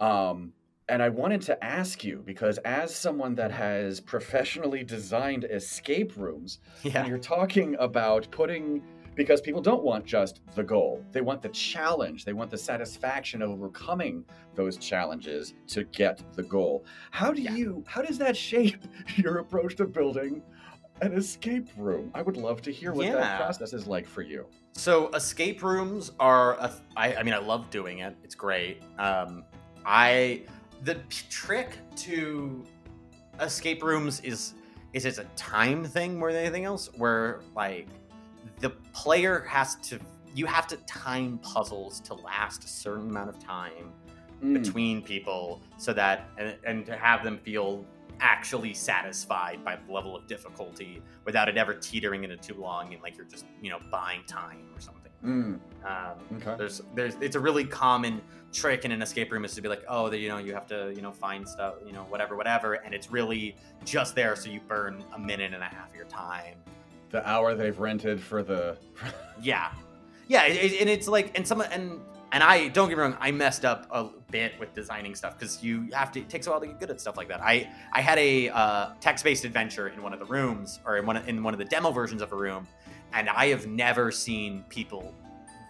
Um 0.00 0.52
and 0.88 1.02
I 1.02 1.08
wanted 1.08 1.42
to 1.42 1.64
ask 1.64 2.04
you 2.04 2.22
because, 2.24 2.58
as 2.58 2.94
someone 2.94 3.34
that 3.36 3.50
has 3.50 4.00
professionally 4.00 4.84
designed 4.84 5.44
escape 5.44 6.16
rooms, 6.16 6.60
yeah. 6.82 7.06
you're 7.06 7.18
talking 7.18 7.74
about 7.80 8.30
putting, 8.30 8.82
because 9.16 9.40
people 9.40 9.60
don't 9.60 9.82
want 9.82 10.04
just 10.04 10.42
the 10.54 10.62
goal, 10.62 11.04
they 11.10 11.22
want 11.22 11.42
the 11.42 11.48
challenge, 11.48 12.24
they 12.24 12.34
want 12.34 12.50
the 12.52 12.58
satisfaction 12.58 13.42
of 13.42 13.50
overcoming 13.50 14.24
those 14.54 14.76
challenges 14.76 15.54
to 15.68 15.84
get 15.84 16.22
the 16.34 16.44
goal. 16.44 16.84
How 17.10 17.32
do 17.32 17.42
yeah. 17.42 17.56
you, 17.56 17.82
how 17.88 18.02
does 18.02 18.18
that 18.18 18.36
shape 18.36 18.76
your 19.16 19.38
approach 19.38 19.74
to 19.76 19.86
building 19.86 20.40
an 21.02 21.14
escape 21.14 21.68
room? 21.76 22.12
I 22.14 22.22
would 22.22 22.36
love 22.36 22.62
to 22.62 22.70
hear 22.70 22.92
what 22.92 23.06
yeah. 23.06 23.16
that 23.16 23.40
process 23.40 23.72
is 23.72 23.88
like 23.88 24.06
for 24.06 24.22
you. 24.22 24.46
So, 24.72 25.08
escape 25.14 25.64
rooms 25.64 26.12
are, 26.20 26.54
a, 26.60 26.72
I, 26.96 27.16
I 27.16 27.22
mean, 27.24 27.34
I 27.34 27.38
love 27.38 27.70
doing 27.70 28.00
it, 28.00 28.16
it's 28.22 28.36
great. 28.36 28.82
Um, 28.98 29.42
I 29.86 30.42
the 30.84 30.94
p- 30.96 31.24
trick 31.30 31.78
to 31.96 32.64
escape 33.40 33.82
rooms 33.82 34.20
is 34.20 34.54
is 34.92 35.04
it's 35.04 35.18
a 35.18 35.24
time 35.36 35.84
thing 35.84 36.18
more 36.18 36.32
than 36.32 36.42
anything 36.42 36.64
else 36.64 36.88
where 36.96 37.40
like 37.54 37.86
the 38.60 38.70
player 38.92 39.40
has 39.48 39.74
to 39.76 39.98
you 40.34 40.46
have 40.46 40.66
to 40.66 40.76
time 40.86 41.38
puzzles 41.38 42.00
to 42.00 42.14
last 42.14 42.64
a 42.64 42.68
certain 42.68 43.08
amount 43.10 43.28
of 43.28 43.38
time 43.38 43.92
Mm. 44.42 44.52
between 44.62 45.00
people 45.00 45.62
so 45.78 45.94
that 45.94 46.28
and, 46.36 46.54
and 46.64 46.84
to 46.84 46.94
have 46.94 47.24
them 47.24 47.38
feel 47.38 47.86
actually 48.20 48.74
satisfied 48.74 49.64
by 49.64 49.76
the 49.76 49.90
level 49.90 50.14
of 50.14 50.26
difficulty 50.26 51.00
without 51.24 51.48
it 51.48 51.56
ever 51.56 51.72
teetering 51.72 52.22
into 52.22 52.36
too 52.36 52.52
long 52.60 52.92
and 52.92 53.02
like 53.02 53.16
you're 53.16 53.24
just 53.24 53.46
you 53.62 53.70
know 53.70 53.78
buying 53.90 54.22
time 54.26 54.58
or 54.74 54.78
something 54.80 54.95
Mm. 55.24 55.28
um, 55.28 55.60
Okay. 56.36 56.54
there's 56.58 56.82
there's 56.94 57.14
it's 57.20 57.36
a 57.36 57.40
really 57.40 57.64
common 57.64 58.20
trick 58.52 58.84
in 58.84 58.92
an 58.92 59.02
escape 59.02 59.32
room 59.32 59.44
is 59.44 59.54
to 59.54 59.62
be 59.62 59.68
like 59.68 59.82
oh 59.88 60.10
you 60.12 60.28
know 60.28 60.38
you 60.38 60.52
have 60.54 60.66
to 60.68 60.92
you 60.94 61.02
know 61.02 61.10
find 61.12 61.48
stuff 61.48 61.74
you 61.86 61.92
know 61.92 62.02
whatever 62.04 62.36
whatever 62.36 62.74
and 62.74 62.94
it's 62.94 63.10
really 63.10 63.56
just 63.84 64.14
there 64.14 64.36
so 64.36 64.48
you 64.50 64.60
burn 64.68 65.02
a 65.14 65.18
minute 65.18 65.52
and 65.52 65.62
a 65.62 65.66
half 65.66 65.88
of 65.90 65.96
your 65.96 66.04
time 66.06 66.54
The 67.10 67.26
hour 67.28 67.54
they've 67.54 67.78
rented 67.78 68.20
for 68.20 68.42
the. 68.42 68.76
yeah 69.42 69.72
yeah 70.28 70.44
it, 70.44 70.72
it- 70.72 70.80
and 70.80 70.90
it's 70.90 71.08
like 71.08 71.36
and 71.36 71.46
some 71.46 71.60
and 71.60 72.00
and 72.32 72.42
i 72.42 72.68
don't 72.68 72.88
get 72.88 72.96
me 72.98 73.02
wrong 73.02 73.16
i 73.20 73.30
messed 73.30 73.64
up 73.64 73.86
a 73.90 74.08
bit 74.30 74.52
with 74.60 74.72
designing 74.74 75.14
stuff 75.14 75.38
because 75.38 75.62
you 75.62 75.88
have 75.92 76.10
to 76.12 76.20
it 76.20 76.28
takes 76.28 76.46
a 76.46 76.50
while 76.50 76.60
to 76.60 76.66
get 76.66 76.80
good 76.80 76.90
at 76.90 77.00
stuff 77.00 77.16
like 77.16 77.28
that 77.28 77.40
i 77.42 77.68
i 77.92 78.00
had 78.00 78.18
a 78.18 78.48
uh, 78.50 78.90
text-based 79.00 79.44
adventure 79.44 79.88
in 79.88 80.02
one 80.02 80.12
of 80.12 80.18
the 80.18 80.26
rooms 80.26 80.80
or 80.84 80.96
in 80.98 81.06
one 81.06 81.16
in 81.28 81.42
one 81.42 81.54
of 81.54 81.58
the 81.58 81.64
demo 81.66 81.90
versions 81.90 82.22
of 82.22 82.32
a 82.32 82.36
room 82.36 82.66
and 83.12 83.28
i 83.30 83.46
have 83.46 83.66
never 83.66 84.10
seen 84.10 84.64
people 84.68 85.14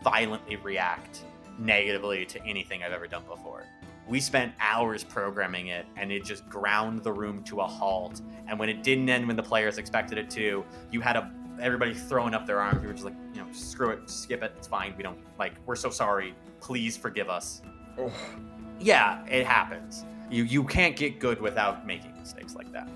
violently 0.03 0.57
react 0.57 1.25
negatively 1.59 2.25
to 2.27 2.43
anything 2.45 2.83
i've 2.83 2.93
ever 2.93 3.07
done 3.07 3.23
before 3.29 3.65
we 4.07 4.21
spent 4.21 4.53
hours 4.61 5.03
programming 5.03 5.69
it 5.69 5.87
and 5.97 6.13
it 6.13 6.25
just 6.25 6.49
ground 6.49 7.03
the 7.03 7.13
room 7.13 7.43
to 7.43 7.61
a 7.61 7.67
halt 7.67 8.21
and 8.47 8.59
when 8.59 8.69
it 8.69 8.83
didn't 8.83 9.09
end 9.09 9.27
when 9.27 9.37
the 9.37 9.43
players 9.43 9.79
expected 9.79 10.17
it 10.19 10.31
to 10.31 10.65
you 10.91 11.01
had 11.01 11.17
a 11.17 11.33
everybody 11.61 11.95
throwing 11.95 12.35
up 12.35 12.47
their 12.47 12.61
arms. 12.61 12.81
We 12.81 12.87
were 12.87 12.93
just 12.93 13.07
like, 13.07 13.15
you 13.33 13.41
know, 13.41 13.47
screw 13.53 13.89
it, 13.91 14.11
skip 14.11 14.43
it. 14.43 14.53
It's 14.59 14.69
fine. 14.69 14.95
We 14.97 15.03
don't 15.03 15.19
like. 15.39 15.55
We're 15.65 15.77
so 15.77 15.91
sorry. 15.91 16.35
Please 16.61 16.97
forgive 16.97 17.31
us. 17.31 17.63
Oh, 17.99 18.13
Yeah, 18.79 19.25
it 19.27 19.47
happens. 19.47 20.05
You 20.31 20.45
you 20.45 20.65
can't 20.65 20.97
get 20.97 21.19
good 21.19 21.41
without 21.41 21.87
making 21.87 22.13
mistakes 22.19 22.55
like 22.55 22.71
that. 22.73 22.89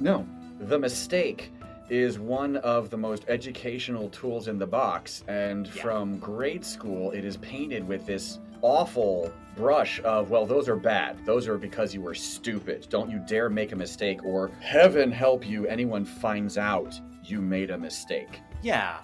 no. 0.00 0.26
The 0.60 0.78
mistake 0.78 1.52
is 1.90 2.18
one 2.18 2.56
of 2.58 2.90
the 2.90 2.96
most 2.96 3.24
educational 3.28 4.08
tools 4.10 4.48
in 4.48 4.58
the 4.58 4.66
box, 4.66 5.22
and 5.28 5.66
Yeah. 5.66 5.82
from 5.82 6.18
grade 6.18 6.64
school, 6.64 7.10
it 7.12 7.24
is 7.24 7.36
painted 7.38 7.86
with 7.86 8.06
this 8.06 8.38
awful 8.62 9.32
brush 9.56 10.00
of, 10.04 10.30
well, 10.30 10.46
those 10.46 10.68
are 10.68 10.76
bad. 10.76 11.16
Those 11.26 11.48
are 11.48 11.58
because 11.58 11.92
you 11.92 12.00
were 12.00 12.14
stupid. 12.14 12.86
Don't 12.88 13.10
you 13.10 13.18
dare 13.26 13.50
make 13.50 13.72
a 13.72 13.76
mistake, 13.76 14.24
or 14.24 14.48
heaven 14.60 15.10
help 15.10 15.46
you, 15.46 15.66
anyone 15.66 16.04
finds 16.04 16.56
out 16.56 16.98
you 17.24 17.40
made 17.42 17.70
a 17.70 17.78
mistake. 17.78 18.40
Yeah, 18.62 18.98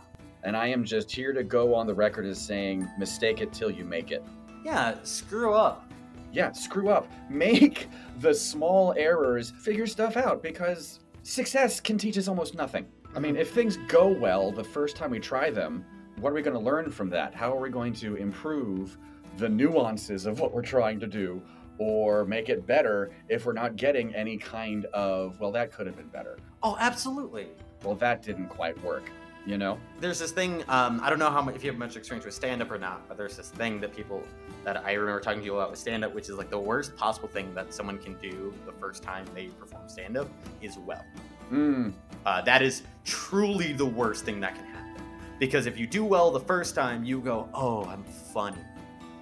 And 0.45 0.57
I 0.57 0.69
am 0.69 0.85
just 0.85 1.11
here 1.11 1.33
to 1.33 1.43
go 1.43 1.75
on 1.75 1.87
the 1.89 1.95
record 1.95 2.25
as 2.25 2.41
saying, 2.41 2.89
mistake 2.99 3.41
it 3.41 3.53
till 3.53 3.71
you 3.71 3.85
make 3.85 4.13
it. 4.13 4.23
yeah. 4.65 4.95
Screw 5.03 5.53
up. 5.55 5.85
Yeah, 6.33 6.53
screw 6.53 6.91
up. 6.91 7.11
Make 7.29 7.89
the 8.21 8.33
small 8.35 8.95
errors 8.97 9.51
figure 9.51 9.87
stuff 9.87 10.17
out 10.17 10.43
because 10.43 11.01
success 11.29 11.79
can 11.79 11.99
teach 11.99 12.17
us 12.17 12.27
almost 12.27 12.55
nothing. 12.55 12.87
I 13.15 13.21
mean, 13.21 13.37
if 13.37 13.53
things 13.53 13.77
go 13.89 14.09
well 14.09 14.51
the 14.51 14.65
first 14.65 14.97
time 14.97 15.11
we 15.11 15.21
try 15.21 15.51
them, 15.51 15.85
what 16.21 16.31
are 16.31 16.35
we 16.35 16.43
going 16.43 16.57
to 16.57 16.63
learn 16.63 16.91
from 16.91 17.11
that? 17.11 17.35
How 17.35 17.55
are 17.55 17.61
we 17.61 17.71
going 17.71 17.93
to 17.95 18.17
improve 18.17 18.97
the 19.37 19.49
nuances 19.49 20.27
of 20.27 20.41
what 20.41 20.53
we're 20.53 20.63
trying 20.63 20.99
to 21.01 21.07
do 21.07 21.43
or 21.79 22.25
make 22.25 22.49
it 22.49 22.67
better 22.67 23.13
if 23.29 23.47
we're 23.47 23.53
not 23.53 23.77
getting 23.77 24.13
any 24.15 24.37
kind 24.37 24.87
of, 24.87 25.39
well, 25.39 25.53
that 25.53 25.73
could 25.73 25.87
have 25.87 25.97
been 25.97 26.09
better. 26.09 26.39
Oh, 26.63 26.77
absolutely. 26.81 27.49
Well, 27.85 27.95
that 27.97 28.23
didn't 28.23 28.49
quite 28.49 28.83
work, 28.83 29.11
you 29.49 29.57
know? 29.57 29.79
There's 29.99 30.19
this 30.19 30.31
thing. 30.31 30.63
Um, 30.69 31.01
I 31.03 31.09
don't 31.09 31.19
know 31.19 31.31
how 31.31 31.41
much 31.41 31.57
if 31.57 31.65
you 31.65 31.71
have 31.71 31.79
much 31.79 31.97
experience 31.97 32.27
with 32.27 32.35
stand 32.35 32.61
up 32.61 32.71
or 32.71 32.79
not, 32.79 33.09
but 33.09 33.17
there's 33.17 33.37
this 33.37 33.49
thing 33.49 33.81
that 33.81 33.97
people 33.97 34.23
that 34.65 34.85
I 34.85 34.93
remember 34.93 35.21
talking 35.21 35.41
to 35.41 35.47
you 35.47 35.57
about 35.57 35.71
with 35.71 35.79
stand 35.79 36.05
up, 36.05 36.15
which 36.15 36.29
is 36.29 36.37
like 36.37 36.51
the 36.51 36.59
worst 36.59 36.97
possible 36.97 37.29
thing 37.29 37.55
that 37.55 37.73
someone 37.73 37.97
can 37.97 38.15
do 38.21 38.53
the 38.67 38.73
first 38.73 39.03
time 39.03 39.25
they 39.35 39.47
perform 39.47 39.89
stand 39.89 40.19
up 40.19 40.29
is 40.61 40.77
well. 40.79 41.05
Mm, 41.51 41.95
Uh, 42.27 42.43
that 42.43 42.61
is 42.61 42.83
truly 43.07 43.73
the 43.73 43.87
worst 43.87 44.27
thing 44.27 44.39
that 44.41 44.55
can 44.55 44.67
happen. 44.67 45.03
Because 45.39 45.65
if 45.65 45.79
you 45.79 45.87
do 45.87 46.05
well 46.05 46.31
the 46.31 46.41
first 46.41 46.75
time, 46.75 47.03
you 47.05 47.21
go, 47.21 47.49
oh, 47.55 47.85
I'm 47.85 48.05
funny. 48.05 48.59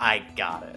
I 0.01 0.25
got 0.35 0.65
it. 0.65 0.77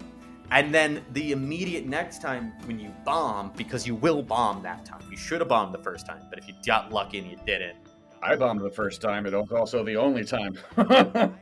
And 0.52 0.72
then 0.72 1.02
the 1.12 1.32
immediate 1.32 1.86
next 1.86 2.22
time 2.22 2.52
when 2.66 2.78
you 2.78 2.94
bomb, 3.04 3.52
because 3.56 3.86
you 3.86 3.96
will 3.96 4.22
bomb 4.22 4.62
that 4.62 4.84
time, 4.84 5.02
you 5.10 5.16
should 5.16 5.40
have 5.40 5.48
bombed 5.48 5.74
the 5.74 5.82
first 5.82 6.06
time, 6.06 6.22
but 6.28 6.38
if 6.38 6.46
you 6.46 6.54
got 6.64 6.92
lucky 6.92 7.18
and 7.18 7.28
you 7.30 7.38
didn't, 7.46 7.76
I 8.22 8.36
bombed 8.36 8.60
the 8.60 8.70
first 8.70 9.00
time, 9.00 9.26
it 9.26 9.32
was 9.32 9.50
also 9.52 9.82
the 9.84 9.96
only 9.96 10.24
time. 10.24 10.58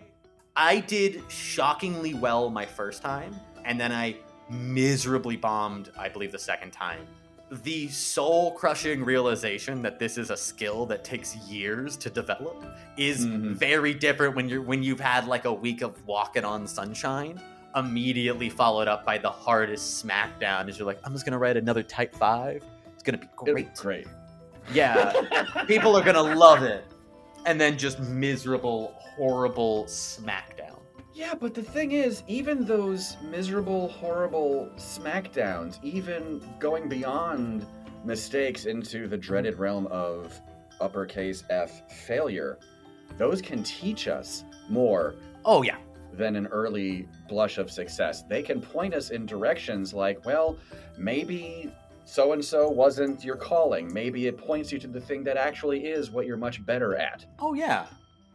I 0.57 0.81
did 0.81 1.23
shockingly 1.29 2.15
well 2.15 2.51
my 2.51 2.67
first 2.67 3.03
time, 3.03 3.35
and 3.65 3.79
then 3.81 3.93
I 3.93 4.17
miserably 4.51 5.37
bombed, 5.37 5.91
I 5.99 6.09
believe, 6.09 6.33
the 6.33 6.39
second 6.39 6.73
time. 6.73 7.07
The 7.51 7.89
soul 7.89 8.53
crushing 8.53 9.03
realization 9.05 9.81
that 9.83 9.99
this 9.99 10.19
is 10.19 10.31
a 10.31 10.37
skill 10.37 10.85
that 10.87 11.03
takes 11.05 11.35
years 11.49 11.97
to 11.99 12.11
develop 12.11 12.63
is 12.99 13.27
Mhm. 13.27 13.55
very 13.55 13.95
different 13.95 14.37
when 14.37 14.49
you're 14.49 14.61
when 14.63 14.83
you've 14.83 15.01
had 15.01 15.27
like 15.27 15.47
a 15.47 15.53
week 15.53 15.81
of 15.83 16.07
walking 16.07 16.45
on 16.45 16.67
sunshine, 16.67 17.41
immediately 17.75 18.51
followed 18.51 18.87
up 18.89 19.07
by 19.07 19.17
the 19.17 19.31
hardest 19.31 20.05
smackdown 20.07 20.69
as 20.69 20.79
you're 20.79 20.87
like, 20.87 20.99
I'm 21.05 21.13
just 21.13 21.25
gonna 21.25 21.39
write 21.39 21.57
another 21.57 21.83
tight 21.83 22.15
five. 22.15 22.63
It's 22.93 23.03
gonna 23.03 23.17
be 23.19 23.29
great. 23.37 23.75
Great. 23.77 24.07
Yeah. 24.73 25.13
People 25.67 25.97
are 25.97 26.03
gonna 26.05 26.23
love 26.23 26.63
it. 26.63 26.85
And 27.47 27.61
then 27.61 27.79
just 27.79 28.01
miserable, 28.01 28.95
horrible 28.99 29.85
smackdown. 29.85 30.79
Yeah, 31.15 31.35
but 31.35 31.55
the 31.55 31.63
thing 31.63 31.93
is, 31.93 32.23
even 32.29 32.65
those 32.65 33.17
miserable, 33.23 33.89
horrible 33.89 34.69
smackdowns, 34.77 35.79
even 35.83 36.41
going 36.61 36.89
beyond 36.89 37.67
mistakes 38.05 38.67
into 38.67 39.09
the 39.09 39.17
dreaded 39.17 39.59
realm 39.59 39.87
of 39.89 40.39
uppercase 40.81 41.43
F 41.51 41.91
failure, 42.07 42.59
those 43.17 43.43
can 43.43 43.63
teach 43.65 44.07
us 44.07 44.45
more 44.69 45.15
Oh 45.45 45.63
yeah. 45.63 45.79
than 46.13 46.37
an 46.37 46.47
early 46.49 47.09
blush 47.29 47.59
of 47.59 47.71
success. 47.71 48.23
They 48.23 48.43
can 48.43 48.61
point 48.61 48.95
us 48.95 49.11
in 49.11 49.27
directions 49.27 49.93
like, 49.95 50.25
well, 50.25 50.57
maybe 50.97 51.73
so 52.09 52.33
and 52.33 52.43
so 52.43 52.69
wasn't 52.71 53.23
your 53.23 53.37
calling. 53.37 53.93
Maybe 53.93 54.29
it 54.29 54.39
points 54.39 54.73
you 54.73 54.79
to 54.79 54.87
the 54.87 55.01
thing 55.01 55.23
that 55.25 55.37
actually 55.37 55.85
is 55.85 56.11
what 56.11 56.27
you're 56.27 56.39
much 56.39 56.65
better 56.65 56.97
at. 56.97 57.27
Oh 57.39 57.53
yeah. 57.53 57.87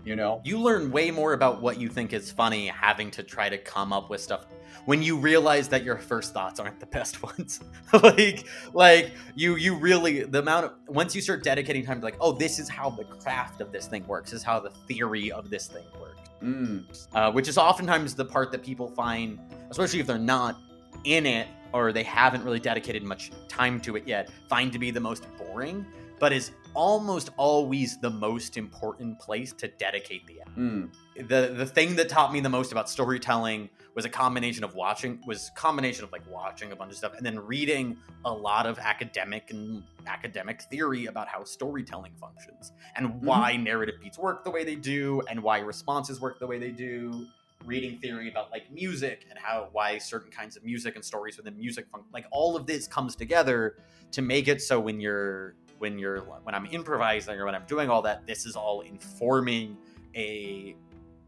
You 0.06 0.16
know? 0.16 0.42
You 0.44 0.60
learn 0.60 0.92
way 0.92 1.10
more 1.10 1.34
about 1.34 1.60
what 1.62 1.80
you 1.80 1.90
think 1.90 2.14
is 2.14 2.32
funny 2.32 2.68
having 2.68 3.10
to 3.12 3.24
try 3.24 3.50
to 3.50 3.58
come 3.58 3.92
up 3.92 4.12
with 4.12 4.22
stuff 4.22 4.46
when 4.86 5.02
you 5.02 5.18
realize 5.18 5.70
that 5.70 5.84
your 5.84 5.98
first 5.98 6.34
thoughts 6.34 6.60
aren't 6.60 6.80
the 6.80 6.86
best 6.86 7.24
ones. 7.38 7.62
like 8.04 8.46
like 8.74 9.12
you 9.34 9.56
you 9.56 9.76
really 9.76 10.24
the 10.24 10.40
amount 10.40 10.66
of 10.66 10.74
once 10.88 11.16
you 11.16 11.22
start 11.22 11.44
dedicating 11.44 11.84
time 11.84 12.00
to 12.00 12.06
like, 12.06 12.18
oh, 12.22 12.32
this 12.32 12.60
is 12.60 12.70
how 12.70 12.92
the 12.92 13.06
craft 13.06 13.60
of 13.60 13.72
this 13.72 13.88
thing 13.88 14.06
works, 14.06 14.30
this 14.32 14.42
is 14.42 14.46
how 14.46 14.60
the 14.60 14.70
theory 14.88 15.32
of 15.32 15.50
this 15.50 15.66
thing 15.66 15.86
works. 16.00 16.30
Mm, 16.44 17.08
uh, 17.16 17.32
which 17.32 17.48
is 17.48 17.58
oftentimes 17.58 18.14
the 18.14 18.26
part 18.26 18.52
that 18.52 18.62
people 18.62 18.88
find, 18.90 19.40
especially 19.72 20.00
if 20.00 20.06
they're 20.06 20.20
not 20.20 20.58
in 21.06 21.26
it 21.26 21.48
or 21.74 21.92
they 21.92 22.04
haven't 22.04 22.44
really 22.44 22.60
dedicated 22.60 23.04
much 23.04 23.32
time 23.48 23.82
to 23.82 23.96
it 23.96 24.08
yet, 24.08 24.30
find 24.48 24.72
to 24.72 24.80
be 24.80 24.92
the 24.92 25.00
most 25.00 25.26
boring, 25.38 25.86
but 26.20 26.32
is 26.32 26.52
almost 26.74 27.30
always 27.38 27.98
the 28.00 28.10
most 28.10 28.58
important 28.58 29.20
place 29.20 29.54
to 29.54 29.68
dedicate 29.68 30.26
the 30.26 30.42
effort. 30.42 30.58
mm. 30.58 30.90
The 31.16 31.54
the 31.56 31.66
thing 31.66 31.96
that 31.98 32.10
taught 32.10 32.34
me 32.34 32.40
the 32.40 32.50
most 32.50 32.72
about 32.72 32.90
storytelling 32.90 33.70
was 33.96 34.06
a 34.06 34.10
combination 34.10 34.64
of 34.64 34.74
watching 34.74 35.22
was 35.28 35.52
combination 35.56 36.04
of 36.04 36.12
like 36.12 36.24
watching 36.32 36.72
a 36.72 36.76
bunch 36.76 36.92
of 36.92 36.98
stuff 36.98 37.14
and 37.16 37.26
then 37.26 37.40
reading 37.40 37.98
a 38.26 38.34
lot 38.34 38.66
of 38.66 38.80
academic 38.80 39.52
and 39.52 39.84
academic 40.08 40.64
theory 40.64 41.06
about 41.06 41.28
how 41.28 41.44
storytelling 41.44 42.14
functions 42.20 42.72
and 42.96 43.22
why 43.22 43.56
narrative 43.56 43.96
beats 44.02 44.18
work 44.18 44.44
the 44.44 44.50
way 44.50 44.64
they 44.64 44.76
do 44.76 45.22
and 45.30 45.42
why 45.42 45.60
responses 45.60 46.20
work 46.20 46.40
the 46.40 46.48
way 46.48 46.58
they 46.58 46.72
do 46.72 47.28
reading 47.66 47.98
theory 48.00 48.30
about 48.30 48.52
like 48.52 48.72
music 48.72 49.26
and 49.30 49.38
how 49.40 49.70
why 49.72 49.98
certain 49.98 50.32
kinds 50.32 50.56
of 50.58 50.64
music 50.64 50.96
and 50.96 51.04
stories 51.04 51.38
within 51.38 51.58
music 51.58 51.92
func- 51.92 52.04
like 52.14 52.26
all 52.32 52.56
of 52.56 52.66
this 52.66 52.88
comes 52.88 53.16
together 53.16 53.78
to 54.12 54.22
make 54.22 54.48
it 54.48 54.62
so 54.62 54.80
when 54.80 55.00
you're 55.00 55.56
when 55.80 55.98
you're 55.98 56.22
when 56.44 56.56
I'm 56.56 56.66
improvising 56.68 57.40
or 57.40 57.46
when 57.46 57.56
I'm 57.56 57.66
doing 57.66 57.90
all 57.90 58.02
that 58.04 58.26
this 58.28 58.46
is 58.46 58.56
all 58.56 58.82
informing 58.82 59.78
a 60.16 60.76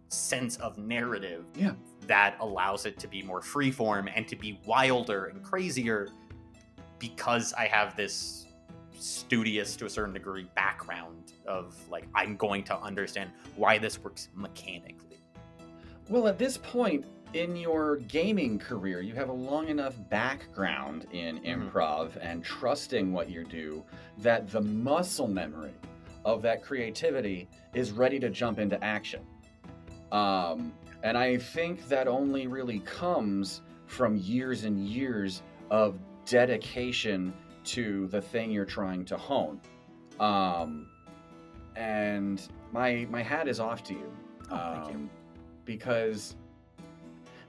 sense 0.09 0.57
of 0.57 0.77
narrative 0.77 1.45
Yeah. 1.55 1.73
that 2.07 2.37
allows 2.39 2.85
it 2.85 2.99
to 2.99 3.07
be 3.07 3.21
more 3.23 3.41
freeform 3.41 4.11
and 4.15 4.27
to 4.27 4.35
be 4.35 4.59
wilder 4.65 5.25
and 5.25 5.43
crazier 5.43 6.09
because 6.99 7.53
I 7.53 7.65
have 7.65 7.95
this 7.95 8.45
studious 8.97 9.75
to 9.75 9.85
a 9.85 9.89
certain 9.89 10.13
degree 10.13 10.47
background 10.55 11.33
of 11.47 11.75
like 11.89 12.07
I'm 12.15 12.37
going 12.37 12.63
to 12.65 12.79
understand 12.79 13.31
why 13.55 13.77
this 13.77 13.99
works 14.01 14.29
mechanically. 14.35 15.14
Well, 16.09 16.27
at 16.27 16.37
this 16.37 16.57
point, 16.57 17.05
in 17.33 17.55
your 17.55 17.97
gaming 17.97 18.59
career, 18.59 19.01
you 19.01 19.13
have 19.15 19.29
a 19.29 19.33
long 19.33 19.67
enough 19.67 19.95
background 20.09 21.07
in 21.11 21.39
Mhm. 21.39 21.71
improv 21.71 22.17
and 22.21 22.43
trusting 22.43 23.11
what 23.11 23.29
you 23.29 23.43
do 23.43 23.83
that 24.19 24.49
the 24.49 24.61
muscle 24.61 25.27
memory 25.27 25.73
of 26.23 26.41
that 26.43 26.63
creativity 26.63 27.49
is 27.73 27.91
ready 27.91 28.19
to 28.19 28.29
jump 28.29 28.59
into 28.59 28.81
action. 28.83 29.21
Um, 30.11 30.73
and 31.03 31.17
I 31.17 31.37
think 31.37 31.87
that 31.89 32.07
only 32.07 32.47
really 32.47 32.79
comes 32.79 33.61
from 33.85 34.15
years 34.17 34.63
and 34.63 34.87
years 34.87 35.41
of 35.69 35.99
dedication 36.25 37.33
to 37.65 38.07
the 38.07 38.21
thing 38.21 38.51
you're 38.51 38.65
trying 38.65 39.05
to 39.05 39.17
hone. 39.17 39.59
Um, 40.19 40.87
and 41.75 42.47
my 42.71 43.05
my 43.09 43.21
hat 43.21 43.47
is 43.47 43.59
off 43.59 43.83
to 43.83 43.93
you, 43.93 44.11
Oh, 44.49 44.57
thank 44.73 44.91
you. 44.91 45.09
Because 45.65 46.35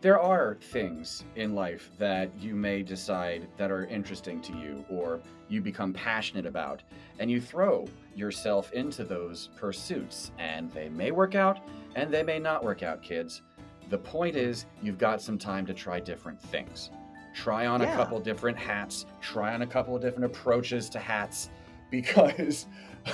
there 0.01 0.21
are 0.21 0.57
things 0.61 1.25
in 1.37 1.55
life 1.55 1.91
that 1.99 2.31
you 2.39 2.55
may 2.55 2.83
decide 2.83 3.49
that 3.57 3.71
are 3.71 3.87
interesting 3.87 4.41
to 4.43 4.53
you 4.53 4.85
or 4.91 5.21
you 5.49 5.61
become 5.61 5.93
passionate 5.93 6.47
about 6.47 6.83
and 7.19 7.31
you 7.31 7.41
throw 7.41 7.87
yourself 8.15 8.73
into 8.73 9.05
those 9.05 9.51
pursuits 9.57 10.33
and 10.39 10.71
they 10.73 10.89
may 10.89 11.11
work 11.11 11.35
out 11.35 11.61
and 11.95 12.13
they 12.13 12.23
may 12.23 12.39
not 12.39 12.63
work 12.63 12.83
out 12.83 13.03
kids. 13.03 13.43
The 13.89 13.99
point 13.99 14.37
is 14.37 14.67
you've 14.83 14.99
got 14.99 15.23
some 15.23 15.39
time 15.39 15.65
to 15.67 15.75
try 15.75 16.01
different 16.01 16.41
things. 16.41 16.91
Try 17.35 17.67
on 17.67 17.83
a 17.83 17.87
couple 17.95 18.19
different 18.19 18.57
hats. 18.57 19.07
Try 19.21 19.55
on 19.55 19.63
a 19.63 19.67
couple 19.67 19.95
of 19.95 20.03
different 20.03 20.25
approaches 20.25 20.89
to 20.91 20.99
hats 20.99 21.51
because 21.91 22.67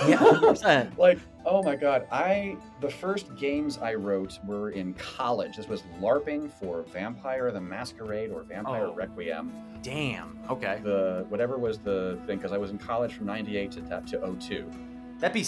Yeah, 0.08 0.86
like 0.96 1.18
oh 1.44 1.62
my 1.62 1.76
god 1.76 2.06
i 2.10 2.56
the 2.80 2.88
first 2.88 3.34
games 3.36 3.76
i 3.78 3.92
wrote 3.94 4.38
were 4.46 4.70
in 4.70 4.94
college 4.94 5.56
this 5.56 5.68
was 5.68 5.82
larping 6.00 6.50
for 6.50 6.82
vampire 6.84 7.50
the 7.52 7.60
masquerade 7.60 8.30
or 8.30 8.42
vampire 8.42 8.86
Oh. 8.86 8.94
requiem 8.94 9.52
Damn. 9.82 10.38
Okay. 10.48 10.78
the 10.84 11.26
whatever 11.28 11.58
was 11.58 11.78
the 11.78 12.18
thing 12.26 12.38
because 12.38 12.52
i 12.52 12.58
was 12.58 12.70
in 12.70 12.78
college 12.78 13.12
from 13.14 13.26
98 13.26 13.70
to, 13.72 13.80
to 14.06 14.36
02 14.40 14.70
That'd 15.18 15.34
be 15.34 15.42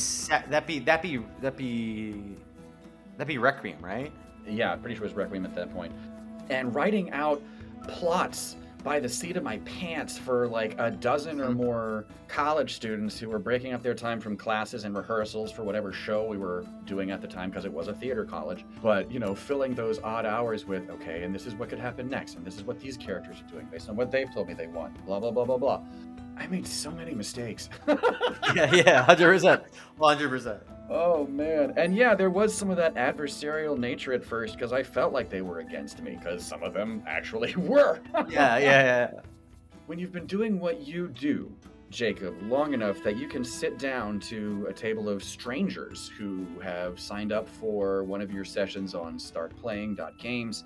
that 0.50 0.66
be 0.66 0.78
that 0.80 1.00
be 1.02 1.24
that 1.40 1.56
be 1.56 2.36
that 3.16 3.26
be 3.26 3.38
Requiem, 3.38 3.78
right? 3.80 4.12
yeah 4.46 4.76
pretty 4.76 4.94
sure 4.96 5.04
it 5.04 5.08
was 5.08 5.14
requiem 5.14 5.44
at 5.46 5.54
that 5.54 5.72
point 5.72 5.92
and 6.50 6.74
writing 6.74 7.10
out 7.12 7.40
plots 7.88 8.56
by 8.84 9.00
the 9.00 9.08
seat 9.08 9.36
of 9.38 9.42
my 9.42 9.56
pants 9.60 10.18
for 10.18 10.46
like 10.46 10.76
a 10.78 10.90
dozen 10.90 11.40
or 11.40 11.50
more 11.50 12.04
college 12.28 12.74
students 12.74 13.18
who 13.18 13.30
were 13.30 13.38
breaking 13.38 13.72
up 13.72 13.82
their 13.82 13.94
time 13.94 14.20
from 14.20 14.36
classes 14.36 14.84
and 14.84 14.94
rehearsals 14.94 15.50
for 15.50 15.64
whatever 15.64 15.90
show 15.90 16.26
we 16.26 16.36
were 16.36 16.64
doing 16.84 17.10
at 17.10 17.22
the 17.22 17.26
time 17.26 17.48
because 17.48 17.64
it 17.64 17.72
was 17.72 17.88
a 17.88 17.94
theater 17.94 18.24
college. 18.24 18.64
But 18.82 19.10
you 19.10 19.18
know 19.18 19.34
filling 19.34 19.74
those 19.74 19.98
odd 20.00 20.26
hours 20.26 20.66
with 20.66 20.88
okay 20.90 21.24
and 21.24 21.34
this 21.34 21.46
is 21.46 21.54
what 21.54 21.70
could 21.70 21.78
happen 21.78 22.08
next 22.08 22.36
and 22.36 22.44
this 22.44 22.56
is 22.56 22.62
what 22.62 22.78
these 22.78 22.98
characters 22.98 23.40
are 23.40 23.50
doing 23.50 23.66
based 23.72 23.88
on 23.88 23.96
what 23.96 24.10
they've 24.12 24.32
told 24.32 24.48
me 24.48 24.54
they 24.54 24.66
want 24.66 25.04
blah 25.06 25.18
blah 25.18 25.30
blah 25.30 25.46
blah 25.46 25.58
blah. 25.58 25.82
I 26.36 26.46
made 26.48 26.66
so 26.66 26.90
many 26.90 27.14
mistakes. 27.14 27.70
Yeah, 28.54 28.72
yeah, 28.72 29.02
hundred 29.02 29.32
percent, 29.32 29.62
hundred 29.98 30.28
percent. 30.28 30.60
Oh 30.90 31.26
man. 31.26 31.72
And 31.76 31.96
yeah, 31.96 32.14
there 32.14 32.30
was 32.30 32.54
some 32.54 32.70
of 32.70 32.76
that 32.76 32.94
adversarial 32.94 33.78
nature 33.78 34.12
at 34.12 34.24
first 34.24 34.54
because 34.54 34.72
I 34.72 34.82
felt 34.82 35.12
like 35.12 35.30
they 35.30 35.42
were 35.42 35.60
against 35.60 36.02
me 36.02 36.16
because 36.16 36.44
some 36.44 36.62
of 36.62 36.74
them 36.74 37.02
actually 37.06 37.54
were. 37.56 38.00
Yeah, 38.28 38.58
yeah, 38.58 38.58
yeah. 38.58 39.10
when 39.86 39.98
you've 39.98 40.12
been 40.12 40.26
doing 40.26 40.60
what 40.60 40.86
you 40.86 41.08
do, 41.08 41.52
Jacob, 41.90 42.34
long 42.42 42.74
enough 42.74 43.02
that 43.02 43.16
you 43.16 43.28
can 43.28 43.44
sit 43.44 43.78
down 43.78 44.18
to 44.20 44.66
a 44.68 44.72
table 44.72 45.08
of 45.08 45.22
strangers 45.22 46.10
who 46.18 46.46
have 46.60 46.98
signed 46.98 47.32
up 47.32 47.48
for 47.48 48.02
one 48.04 48.20
of 48.20 48.32
your 48.32 48.44
sessions 48.44 48.94
on 48.94 49.16
startplaying.games 49.16 50.64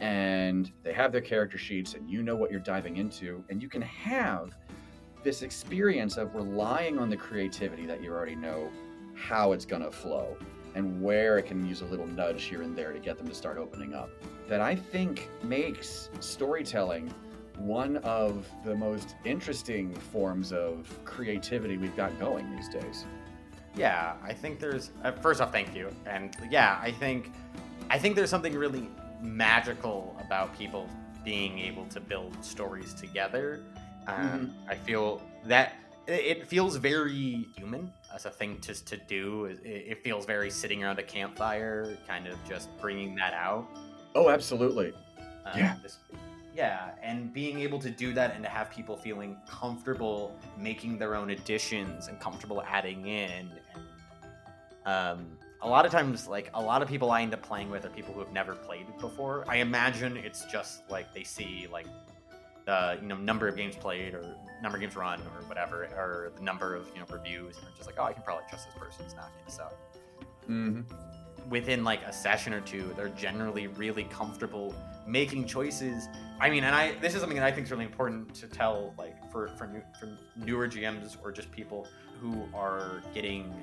and 0.00 0.72
they 0.82 0.92
have 0.92 1.12
their 1.12 1.20
character 1.20 1.58
sheets 1.58 1.94
and 1.94 2.08
you 2.10 2.22
know 2.22 2.34
what 2.34 2.50
you're 2.50 2.58
diving 2.58 2.96
into 2.96 3.44
and 3.50 3.62
you 3.62 3.68
can 3.68 3.82
have 3.82 4.56
this 5.22 5.42
experience 5.42 6.16
of 6.16 6.34
relying 6.34 6.98
on 6.98 7.10
the 7.10 7.16
creativity 7.16 7.86
that 7.86 8.02
you 8.02 8.10
already 8.10 8.34
know 8.34 8.68
how 9.14 9.52
it's 9.52 9.64
going 9.64 9.82
to 9.82 9.90
flow 9.90 10.36
and 10.74 11.02
where 11.02 11.38
it 11.38 11.46
can 11.46 11.66
use 11.66 11.82
a 11.82 11.84
little 11.84 12.06
nudge 12.06 12.44
here 12.44 12.62
and 12.62 12.76
there 12.76 12.92
to 12.92 12.98
get 12.98 13.18
them 13.18 13.28
to 13.28 13.34
start 13.34 13.58
opening 13.58 13.94
up 13.94 14.10
that 14.48 14.60
I 14.60 14.74
think 14.74 15.28
makes 15.42 16.08
storytelling 16.20 17.12
one 17.58 17.98
of 17.98 18.48
the 18.64 18.74
most 18.74 19.14
interesting 19.24 19.94
forms 19.94 20.52
of 20.52 20.88
creativity 21.04 21.76
we've 21.76 21.96
got 21.96 22.18
going 22.18 22.54
these 22.56 22.68
days. 22.68 23.04
Yeah, 23.76 24.14
I 24.22 24.32
think 24.32 24.60
there's. 24.60 24.90
Uh, 25.02 25.12
first 25.12 25.40
off, 25.40 25.52
thank 25.52 25.74
you, 25.74 25.90
and 26.06 26.36
yeah, 26.50 26.78
I 26.82 26.90
think, 26.90 27.32
I 27.88 27.98
think 27.98 28.16
there's 28.16 28.30
something 28.30 28.54
really 28.54 28.88
magical 29.22 30.16
about 30.20 30.56
people 30.58 30.88
being 31.24 31.58
able 31.58 31.86
to 31.86 32.00
build 32.00 32.44
stories 32.44 32.92
together. 32.94 33.62
Um, 34.06 34.54
I 34.68 34.74
feel 34.74 35.22
that 35.46 35.76
it 36.06 36.46
feels 36.48 36.76
very 36.76 37.48
human 37.56 37.92
as 38.14 38.24
a 38.26 38.30
thing 38.30 38.58
to 38.60 38.74
to 38.84 38.96
do. 38.96 39.46
It, 39.46 39.60
it 39.64 40.04
feels 40.04 40.24
very 40.26 40.50
sitting 40.50 40.82
around 40.84 40.98
a 40.98 41.02
campfire, 41.02 41.96
kind 42.08 42.26
of 42.26 42.36
just 42.48 42.68
bringing 42.80 43.14
that 43.16 43.34
out. 43.34 43.66
Oh, 44.14 44.28
absolutely. 44.30 44.92
Um, 45.44 45.58
Yeah. 45.58 45.76
this- 45.82 45.98
yeah, 46.54 46.90
and 47.02 47.32
being 47.32 47.60
able 47.60 47.78
to 47.78 47.88
do 47.90 48.12
that 48.12 48.34
and 48.34 48.44
to 48.44 48.50
have 48.50 48.70
people 48.70 48.94
feeling 48.94 49.38
comfortable 49.48 50.36
making 50.58 50.98
their 50.98 51.14
own 51.16 51.30
additions 51.30 52.08
and 52.08 52.20
comfortable 52.20 52.62
adding 52.66 53.06
in. 53.06 53.30
And, 53.30 53.50
um, 54.84 55.38
a 55.62 55.68
lot 55.68 55.86
of 55.86 55.92
times, 55.92 56.26
like 56.28 56.50
a 56.54 56.60
lot 56.60 56.82
of 56.82 56.88
people 56.88 57.10
I 57.10 57.22
end 57.22 57.32
up 57.32 57.40
playing 57.42 57.70
with 57.70 57.86
are 57.86 57.88
people 57.90 58.12
who 58.12 58.20
have 58.20 58.32
never 58.32 58.54
played 58.54 58.82
it 58.88 58.98
before. 58.98 59.44
I 59.48 59.56
imagine 59.56 60.16
it's 60.18 60.44
just 60.46 60.82
like 60.90 61.14
they 61.14 61.22
see 61.24 61.68
like 61.72 61.86
the 62.64 62.98
you 63.00 63.08
know 63.08 63.16
number 63.16 63.48
of 63.48 63.56
games 63.56 63.76
played 63.76 64.14
or 64.14 64.22
number 64.62 64.76
of 64.76 64.80
games 64.82 64.94
run 64.96 65.20
or 65.20 65.42
whatever, 65.48 65.84
or 65.96 66.32
the 66.36 66.42
number 66.42 66.74
of 66.74 66.88
you 66.94 67.00
know 67.00 67.06
reviews, 67.10 67.56
and 67.58 67.66
just 67.76 67.86
like, 67.88 67.96
oh, 67.98 68.04
I 68.04 68.12
can 68.12 68.22
probably 68.22 68.44
trust 68.48 68.66
this 68.68 68.78
person. 68.78 69.04
It's 69.04 69.14
not 69.14 69.30
going 69.32 69.44
to 69.46 69.52
suck 69.52 69.74
Mm-hmm. 70.48 71.50
within 71.50 71.84
like 71.84 72.02
a 72.02 72.12
session 72.12 72.52
or 72.52 72.60
two, 72.60 72.92
they're 72.96 73.08
generally 73.10 73.68
really 73.68 74.04
comfortable 74.04 74.74
making 75.06 75.46
choices. 75.46 76.08
I 76.40 76.50
mean, 76.50 76.64
and 76.64 76.74
I 76.74 76.96
this 77.00 77.14
is 77.14 77.20
something 77.20 77.38
that 77.38 77.46
I 77.46 77.52
think 77.52 77.66
is 77.66 77.70
really 77.70 77.84
important 77.84 78.34
to 78.36 78.48
tell 78.48 78.92
like 78.98 79.14
for 79.30 79.48
for 79.56 79.68
new, 79.68 79.82
for 80.00 80.08
newer 80.36 80.66
GMs 80.66 81.16
or 81.22 81.30
just 81.30 81.50
people 81.52 81.86
who 82.20 82.42
are 82.54 83.02
getting, 83.14 83.54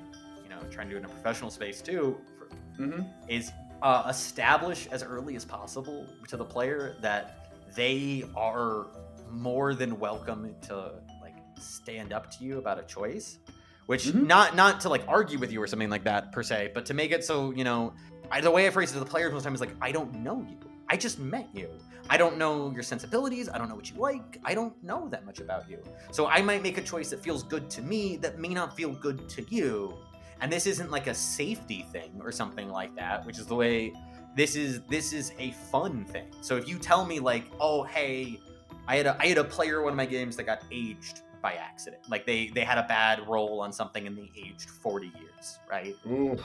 you 0.42 0.48
know, 0.48 0.58
trying 0.70 0.86
to 0.88 0.92
do 0.92 0.96
it 0.96 1.00
in 1.00 1.04
a 1.04 1.08
professional 1.08 1.50
space 1.50 1.80
too. 1.82 2.18
For, 2.38 2.48
Mm-hmm. 2.82 3.02
is 3.28 3.52
uh, 3.82 4.04
establish 4.08 4.86
as 4.90 5.02
early 5.02 5.36
as 5.36 5.44
possible 5.44 6.06
to 6.28 6.36
the 6.38 6.44
player 6.44 6.96
that 7.02 7.39
they 7.74 8.24
are 8.36 8.86
more 9.30 9.74
than 9.74 9.98
welcome 9.98 10.54
to 10.62 10.92
like 11.22 11.36
stand 11.58 12.12
up 12.12 12.30
to 12.30 12.44
you 12.44 12.58
about 12.58 12.78
a 12.78 12.82
choice 12.82 13.38
which 13.86 14.06
Mhm. 14.06 14.26
not 14.26 14.56
not 14.56 14.80
to 14.80 14.88
like 14.88 15.04
argue 15.08 15.38
with 15.38 15.52
you 15.52 15.62
or 15.62 15.66
something 15.66 15.90
like 15.90 16.04
that 16.04 16.32
per 16.32 16.42
se 16.42 16.70
but 16.74 16.84
to 16.86 16.94
make 16.94 17.12
it 17.12 17.24
so 17.24 17.52
you 17.52 17.64
know 17.64 17.92
I, 18.30 18.40
the 18.40 18.50
way 18.50 18.66
i 18.66 18.70
phrase 18.70 18.90
it 18.90 18.94
to 18.94 19.00
the 19.00 19.06
players 19.06 19.32
most 19.32 19.44
times 19.44 19.56
is 19.56 19.60
like 19.60 19.74
i 19.80 19.92
don't 19.92 20.14
know 20.14 20.44
you. 20.48 20.58
I 20.92 20.96
just 20.96 21.20
met 21.20 21.48
you. 21.54 21.68
I 22.08 22.16
don't 22.16 22.36
know 22.36 22.72
your 22.72 22.82
sensibilities. 22.82 23.48
I 23.48 23.58
don't 23.58 23.68
know 23.68 23.76
what 23.76 23.88
you 23.92 23.96
like. 24.00 24.40
I 24.44 24.54
don't 24.54 24.74
know 24.82 25.08
that 25.10 25.24
much 25.24 25.38
about 25.38 25.70
you. 25.70 25.78
So 26.10 26.26
i 26.26 26.42
might 26.42 26.64
make 26.64 26.78
a 26.78 26.82
choice 26.82 27.10
that 27.10 27.22
feels 27.22 27.44
good 27.44 27.70
to 27.70 27.80
me 27.80 28.16
that 28.16 28.40
may 28.40 28.48
not 28.48 28.74
feel 28.76 28.90
good 29.06 29.28
to 29.28 29.46
you. 29.54 29.96
And 30.40 30.50
this 30.50 30.66
isn't 30.66 30.90
like 30.90 31.06
a 31.06 31.14
safety 31.14 31.86
thing 31.92 32.20
or 32.24 32.32
something 32.32 32.68
like 32.70 32.92
that 32.96 33.24
which 33.24 33.38
is 33.38 33.46
the 33.46 33.54
way 33.54 33.92
this 34.36 34.56
is 34.56 34.80
this 34.82 35.12
is 35.12 35.32
a 35.38 35.52
fun 35.70 36.04
thing. 36.04 36.26
So 36.40 36.56
if 36.56 36.68
you 36.68 36.78
tell 36.78 37.04
me 37.04 37.20
like 37.20 37.44
oh 37.60 37.82
hey 37.84 38.40
i 38.86 38.96
had 38.96 39.06
a 39.06 39.16
i 39.20 39.26
had 39.26 39.38
a 39.38 39.44
player 39.44 39.82
one 39.82 39.92
of 39.92 39.96
my 39.96 40.06
games 40.06 40.36
that 40.36 40.44
got 40.44 40.62
aged 40.70 41.22
by 41.42 41.54
accident. 41.54 42.02
Like 42.08 42.26
they 42.26 42.48
they 42.48 42.62
had 42.64 42.78
a 42.78 42.86
bad 42.86 43.26
roll 43.28 43.60
on 43.60 43.72
something 43.72 44.06
and 44.06 44.16
they 44.16 44.30
aged 44.36 44.70
40 44.70 45.06
years 45.06 45.58
right? 45.70 45.96
Ooh. 46.06 46.36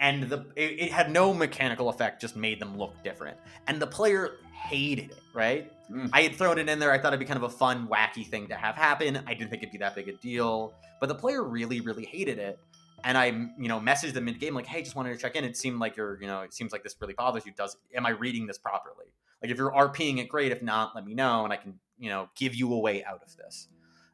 and 0.00 0.24
the 0.24 0.46
it, 0.56 0.80
it 0.80 0.92
had 0.92 1.10
no 1.10 1.32
mechanical 1.32 1.88
effect 1.88 2.20
just 2.20 2.36
made 2.36 2.60
them 2.60 2.76
look 2.76 3.02
different. 3.04 3.36
And 3.66 3.80
the 3.80 3.86
player 3.86 4.36
hated 4.52 5.10
it 5.10 5.22
right? 5.32 5.72
Mm. 5.90 6.10
i 6.12 6.22
had 6.22 6.34
thrown 6.34 6.58
it 6.58 6.68
in 6.68 6.78
there. 6.78 6.92
I 6.92 6.98
thought 6.98 7.08
it'd 7.08 7.20
be 7.20 7.26
kind 7.26 7.36
of 7.36 7.44
a 7.44 7.54
fun 7.56 7.88
wacky 7.88 8.26
thing 8.26 8.48
to 8.48 8.54
have 8.54 8.74
happen. 8.74 9.20
I 9.26 9.34
didn't 9.34 9.50
think 9.50 9.62
it'd 9.62 9.72
be 9.72 9.78
that 9.78 9.94
big 9.94 10.08
a 10.08 10.12
deal. 10.12 10.74
But 10.98 11.08
the 11.08 11.14
player 11.14 11.44
really 11.44 11.80
really 11.80 12.04
hated 12.04 12.38
it 12.38 12.58
and 13.04 13.16
i 13.16 13.26
you 13.26 13.68
know 13.68 13.80
messaged 13.80 14.12
them 14.12 14.24
mid 14.24 14.38
game 14.38 14.54
like 14.54 14.66
hey 14.66 14.82
just 14.82 14.96
wanted 14.96 15.12
to 15.12 15.18
check 15.18 15.36
in. 15.36 15.44
It 15.44 15.56
seemed 15.56 15.78
like 15.78 15.96
you're 15.96 16.20
you 16.20 16.26
know 16.26 16.42
it 16.42 16.52
seems 16.52 16.72
like 16.72 16.82
this 16.82 16.94
really 17.00 17.14
bothers 17.14 17.46
you. 17.46 17.52
Does 17.56 17.76
am 17.94 18.06
i 18.06 18.10
reading 18.10 18.46
this 18.46 18.58
properly? 18.58 19.12
Like 19.42 19.50
if 19.50 19.58
you're 19.58 19.70
rping 19.70 20.18
it 20.18 20.28
great. 20.28 20.52
If 20.52 20.62
not 20.62 20.94
let 20.94 21.04
me 21.04 21.14
know 21.14 21.44
and 21.44 21.52
i 21.52 21.56
can 21.56 21.78
you 21.98 22.10
know 22.10 22.28
give 22.36 22.54
you 22.54 22.72
a 22.72 22.78
way 22.78 23.04
out 23.04 23.22
of 23.22 23.36
this. 23.36 23.68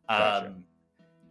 Gotcha. 0.08 0.48
um 0.48 0.64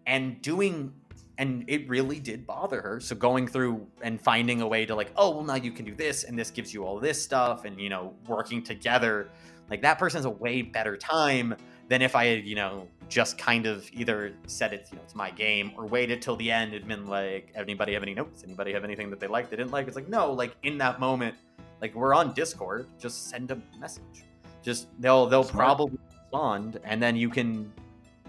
and 0.05 0.41
doing 0.41 0.93
and 1.37 1.65
it 1.67 1.89
really 1.89 2.19
did 2.19 2.47
bother 2.47 2.81
her. 2.81 2.99
So 3.01 3.15
going 3.15 3.47
through 3.47 3.85
and 4.01 4.21
finding 4.21 4.61
a 4.61 4.67
way 4.67 4.85
to 4.85 4.95
like 4.95 5.11
oh 5.15 5.31
well 5.31 5.43
now 5.43 5.55
you 5.55 5.71
can 5.71 5.85
do 5.85 5.95
this 5.95 6.23
and 6.23 6.37
this 6.37 6.51
gives 6.51 6.73
you 6.73 6.85
all 6.85 6.99
this 6.99 7.21
stuff 7.21 7.65
and 7.65 7.79
you 7.79 7.89
know 7.89 8.13
working 8.27 8.63
together 8.63 9.29
like 9.69 9.81
that 9.81 9.97
person 9.97 10.19
has 10.19 10.25
a 10.25 10.29
way 10.29 10.61
better 10.61 10.95
time 10.97 11.55
than 11.87 12.01
if 12.01 12.15
i 12.15 12.25
had 12.25 12.45
you 12.45 12.55
know 12.55 12.87
just 13.09 13.37
kind 13.37 13.65
of 13.65 13.87
either 13.93 14.33
said 14.47 14.73
it's 14.73 14.91
you 14.91 14.97
know 14.97 15.03
it's 15.03 15.15
my 15.15 15.29
game 15.31 15.71
or 15.77 15.85
waited 15.85 16.21
till 16.21 16.35
the 16.37 16.51
end 16.51 16.73
and 16.73 16.87
been 16.87 17.05
like 17.05 17.51
anybody 17.55 17.93
have 17.93 18.01
any 18.03 18.13
notes 18.15 18.43
anybody 18.43 18.73
have 18.73 18.83
anything 18.83 19.09
that 19.09 19.19
they 19.19 19.27
liked 19.27 19.49
they 19.51 19.55
didn't 19.55 19.71
like 19.71 19.85
it's 19.87 19.95
like 19.95 20.09
no 20.09 20.31
like 20.31 20.55
in 20.63 20.77
that 20.77 20.99
moment 20.99 21.35
Like 21.81 21.93
we're 21.93 22.15
on 22.15 22.33
Discord, 22.33 22.87
just 22.97 23.29
send 23.29 23.51
a 23.51 23.57
message. 23.79 24.23
Just 24.63 24.87
they'll 25.01 25.27
they'll 25.27 25.43
Smart. 25.43 25.65
probably 25.65 25.99
respond, 26.23 26.79
and 26.85 27.03
then 27.03 27.15
you 27.17 27.29
can, 27.29 27.71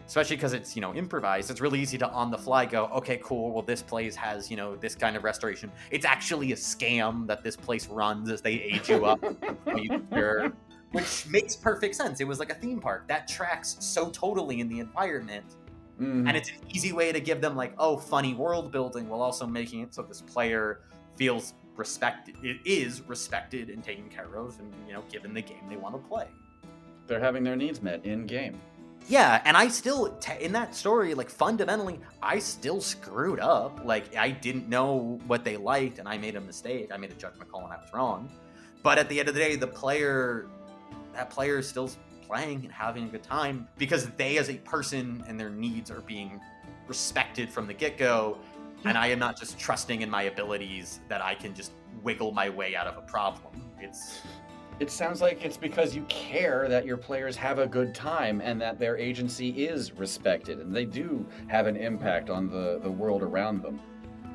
especially 0.07 0.37
because 0.37 0.53
it's 0.53 0.75
you 0.77 0.83
know 0.83 0.93
improvised. 0.95 1.49
It's 1.51 1.61
really 1.61 1.81
easy 1.81 1.97
to 1.99 2.09
on 2.11 2.31
the 2.31 2.37
fly 2.37 2.67
go, 2.67 2.87
okay, 2.99 3.19
cool. 3.23 3.53
Well, 3.53 3.63
this 3.63 3.83
place 3.83 4.17
has 4.17 4.51
you 4.51 4.57
know 4.57 4.75
this 4.77 4.95
kind 4.97 5.17
of 5.17 5.23
restoration. 5.25 5.71
It's 5.93 6.05
actually 6.05 6.53
a 6.53 6.57
scam 6.57 7.27
that 7.29 7.43
this 7.45 7.57
place 7.57 7.87
runs 7.89 8.29
as 8.31 8.43
they 8.43 8.55
age 8.61 8.89
you 8.91 9.07
up. 9.07 9.21
You're- 10.13 10.51
which 10.93 11.27
makes 11.31 11.57
perfect 11.57 11.95
sense. 11.95 12.21
It 12.21 12.27
was 12.27 12.39
like 12.39 12.51
a 12.51 12.55
theme 12.55 12.81
park 12.81 13.07
that 13.09 13.29
tracks 13.29 13.77
so 13.81 14.11
totally 14.11 14.61
in 14.61 14.69
the 14.69 14.81
environment 14.81 15.45
Mhm. 16.01 16.29
and 16.29 16.37
it's 16.37 16.51
an 16.51 16.57
easy 16.75 16.93
way 16.93 17.11
to 17.11 17.21
give 17.21 17.41
them 17.41 17.57
like 17.57 17.73
oh 17.79 17.97
funny 17.97 18.35
world 18.35 18.71
building 18.71 19.09
while 19.09 19.23
also 19.23 19.47
making 19.47 19.81
it 19.81 19.95
so 19.95 20.03
this 20.03 20.21
player 20.21 20.81
feels 21.17 21.55
respected 21.75 22.35
it 22.43 22.59
is 22.67 23.01
respected 23.09 23.71
and 23.71 23.83
taken 23.83 24.07
care 24.11 24.35
of 24.37 24.59
and 24.61 24.71
you 24.87 24.93
know 24.93 25.03
given 25.11 25.33
the 25.33 25.41
game 25.41 25.63
they 25.71 25.77
want 25.77 25.95
to 25.95 26.07
play 26.07 26.27
They're 27.07 27.19
having 27.19 27.43
their 27.45 27.57
needs 27.57 27.81
met 27.81 28.05
in 28.05 28.27
game. 28.27 28.61
yeah 29.09 29.41
and 29.47 29.57
i 29.57 29.69
still 29.69 30.11
t- 30.19 30.35
in 30.45 30.53
that 30.53 30.75
story 30.75 31.15
like 31.15 31.31
fundamentally 31.31 31.99
i 32.23 32.39
still 32.41 32.83
screwed 32.83 33.41
up 33.41 33.81
like 33.83 34.15
i 34.17 34.29
didn't 34.31 34.69
know 34.69 35.19
what 35.27 35.45
they 35.45 35.57
liked 35.57 35.99
and 35.99 36.07
i 36.07 36.19
made 36.19 36.37
a 36.37 36.41
mistake 36.43 36.91
i 36.93 36.99
made 36.99 37.11
a 37.11 37.15
judgment 37.15 37.51
call 37.51 37.65
and 37.65 37.73
i 37.73 37.77
was 37.77 37.89
wrong 37.95 38.29
but 38.83 38.99
at 38.99 39.09
the 39.09 39.19
end 39.19 39.31
of 39.31 39.35
the 39.35 39.41
day 39.41 39.57
the 39.57 39.67
player 39.67 40.47
that 41.17 41.31
player 41.31 41.59
is 41.59 41.69
still 41.69 41.91
playing 42.27 42.65
and 42.65 42.73
having 42.73 43.05
a 43.05 43.09
good 43.09 43.23
time 43.23 43.69
because 43.79 44.09
they 44.11 44.39
as 44.39 44.51
a 44.51 44.57
person 44.59 45.25
and 45.29 45.39
their 45.39 45.51
needs 45.51 45.91
are 45.91 46.01
being 46.03 46.41
respected 46.89 47.51
from 47.51 47.67
the 47.67 47.75
get-go 47.75 48.39
hmm. 48.83 48.89
and 48.89 48.99
i 48.99 49.07
am 49.07 49.19
not 49.19 49.39
just 49.39 49.59
trusting 49.59 50.03
in 50.03 50.11
my 50.11 50.25
abilities 50.25 51.01
that 51.09 51.23
i 51.23 51.35
can 51.35 51.55
just 51.55 51.73
wiggle 52.03 52.33
my 52.33 52.49
way 52.49 52.77
out 52.77 52.87
of 52.87 52.97
a 52.97 53.03
problem 53.03 53.63
it's 53.79 54.21
It 54.79 54.91
sounds 54.91 55.23
like 55.23 55.43
it's 55.43 55.57
because 55.57 55.97
you 55.97 56.03
care 56.03 56.69
that 56.69 56.85
your 56.85 56.99
players 56.99 57.35
have 57.37 57.59
a 57.59 57.67
good 57.67 57.95
time 57.95 58.43
and 58.43 58.61
that 58.61 58.79
their 58.79 58.99
agency 58.99 59.67
is 59.67 59.93
respected 59.93 60.61
and 60.61 60.75
they 60.75 60.85
do 60.85 61.27
have 61.47 61.67
an 61.67 61.77
impact 61.77 62.29
on 62.29 62.51
the, 62.51 62.79
the 62.83 62.91
world 62.91 63.23
around 63.23 63.63
them. 63.63 63.81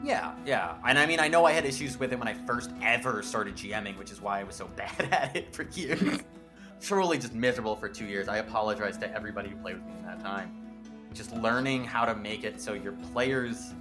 Yeah, 0.03 0.33
yeah. 0.43 0.77
And 0.83 0.97
I 0.97 1.05
mean, 1.05 1.19
I 1.19 1.27
know 1.27 1.45
I 1.45 1.51
had 1.51 1.63
issues 1.63 1.99
with 1.99 2.11
it 2.11 2.17
when 2.17 2.27
I 2.27 2.33
first 2.33 2.71
ever 2.81 3.21
started 3.21 3.55
GMing, 3.55 3.99
which 3.99 4.11
is 4.11 4.19
why 4.19 4.39
I 4.39 4.43
was 4.43 4.55
so 4.55 4.67
bad 4.75 5.09
at 5.11 5.35
it 5.35 5.55
for 5.55 5.63
years. 5.73 6.21
Truly 6.91 7.17
just 7.17 7.33
miserable 7.33 7.77
for 7.77 7.87
two 7.87 8.03
years. 8.03 8.27
I 8.27 8.39
apologize 8.39 8.97
to 8.97 9.09
everybody 9.15 9.47
who 9.47 9.55
played 9.55 9.75
with 9.75 9.85
me 9.85 9.93
in 9.99 10.05
that 10.07 10.19
time. 10.19 10.51
Just 11.13 11.31
learning 11.31 11.85
how 11.85 12.03
to 12.03 12.13
make 12.13 12.43
it 12.43 12.59
so 12.59 12.73
your 12.73 12.91
players 13.13 13.73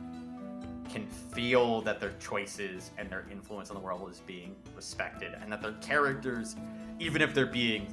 can 0.89 1.09
feel 1.09 1.81
that 1.81 1.99
their 1.99 2.13
choices 2.21 2.93
and 2.99 3.11
their 3.11 3.27
influence 3.29 3.69
on 3.69 3.75
the 3.75 3.83
world 3.83 4.09
is 4.13 4.21
being 4.21 4.55
respected 4.77 5.35
and 5.43 5.51
that 5.51 5.61
their 5.61 5.73
characters 5.81 6.55
even 7.01 7.21
if 7.21 7.35
they're 7.35 7.47
being 7.47 7.93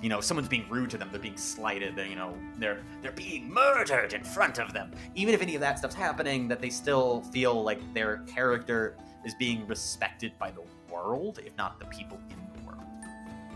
you 0.00 0.08
know 0.08 0.22
someone's 0.22 0.48
being 0.48 0.66
rude 0.70 0.88
to 0.88 0.96
them 0.96 1.08
they're 1.10 1.20
being 1.20 1.36
slighted 1.36 1.94
they're 1.94 2.06
you 2.06 2.16
know 2.16 2.34
they're 2.56 2.82
they're 3.02 3.12
being 3.12 3.50
murdered 3.50 4.12
in 4.12 4.22
front 4.22 4.58
of 4.58 4.72
them 4.72 4.90
even 5.14 5.34
if 5.34 5.40
any 5.42 5.54
of 5.54 5.60
that 5.60 5.78
stuff's 5.78 5.94
happening 5.94 6.48
that 6.48 6.60
they 6.60 6.70
still 6.70 7.22
feel 7.32 7.62
like 7.62 7.80
their 7.94 8.18
character 8.26 8.96
is 9.24 9.34
being 9.34 9.66
respected 9.66 10.32
by 10.38 10.50
the 10.50 10.62
world 10.92 11.40
if 11.44 11.56
not 11.56 11.78
the 11.78 11.86
people 11.86 12.18
in 12.30 12.36
the 12.36 12.66
world 12.66 12.82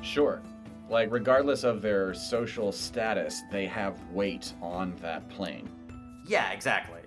Sure. 0.02 0.42
Like, 0.90 1.10
regardless 1.12 1.62
of 1.62 1.80
their 1.80 2.12
social 2.12 2.72
status, 2.72 3.42
they 3.50 3.66
have 3.66 3.94
weight 4.10 4.52
on 4.60 4.96
that 5.00 5.28
plane. 5.30 5.68
Yeah, 6.26 6.50
exactly. 6.50 7.00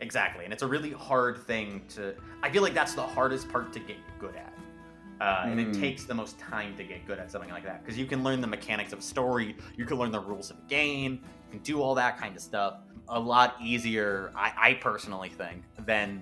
Exactly. 0.00 0.44
And 0.44 0.52
it's 0.52 0.62
a 0.62 0.66
really 0.66 0.90
hard 0.90 1.38
thing 1.38 1.82
to. 1.90 2.14
I 2.42 2.50
feel 2.50 2.62
like 2.62 2.74
that's 2.74 2.94
the 2.94 3.02
hardest 3.02 3.48
part 3.48 3.72
to 3.72 3.78
get 3.80 3.96
good 4.18 4.34
at. 4.34 4.52
Uh, 5.20 5.42
and 5.46 5.58
it 5.58 5.68
Mm. 5.68 5.80
takes 5.80 6.04
the 6.04 6.14
most 6.14 6.38
time 6.38 6.76
to 6.76 6.84
get 6.84 7.04
good 7.06 7.18
at 7.18 7.30
something 7.30 7.50
like 7.50 7.64
that. 7.64 7.84
Because 7.84 7.98
you 7.98 8.06
can 8.06 8.22
learn 8.22 8.40
the 8.40 8.46
mechanics 8.46 8.92
of 8.92 9.00
a 9.00 9.02
story, 9.02 9.56
you 9.76 9.84
can 9.86 9.96
learn 9.98 10.12
the 10.12 10.20
rules 10.20 10.50
of 10.50 10.58
a 10.58 10.68
game, 10.68 11.20
you 11.46 11.52
can 11.52 11.58
do 11.60 11.80
all 11.80 11.94
that 11.96 12.18
kind 12.18 12.36
of 12.36 12.42
stuff 12.42 12.74
a 13.08 13.18
lot 13.18 13.56
easier, 13.60 14.30
I, 14.36 14.52
I 14.56 14.74
personally 14.74 15.30
think, 15.30 15.62
than 15.86 16.20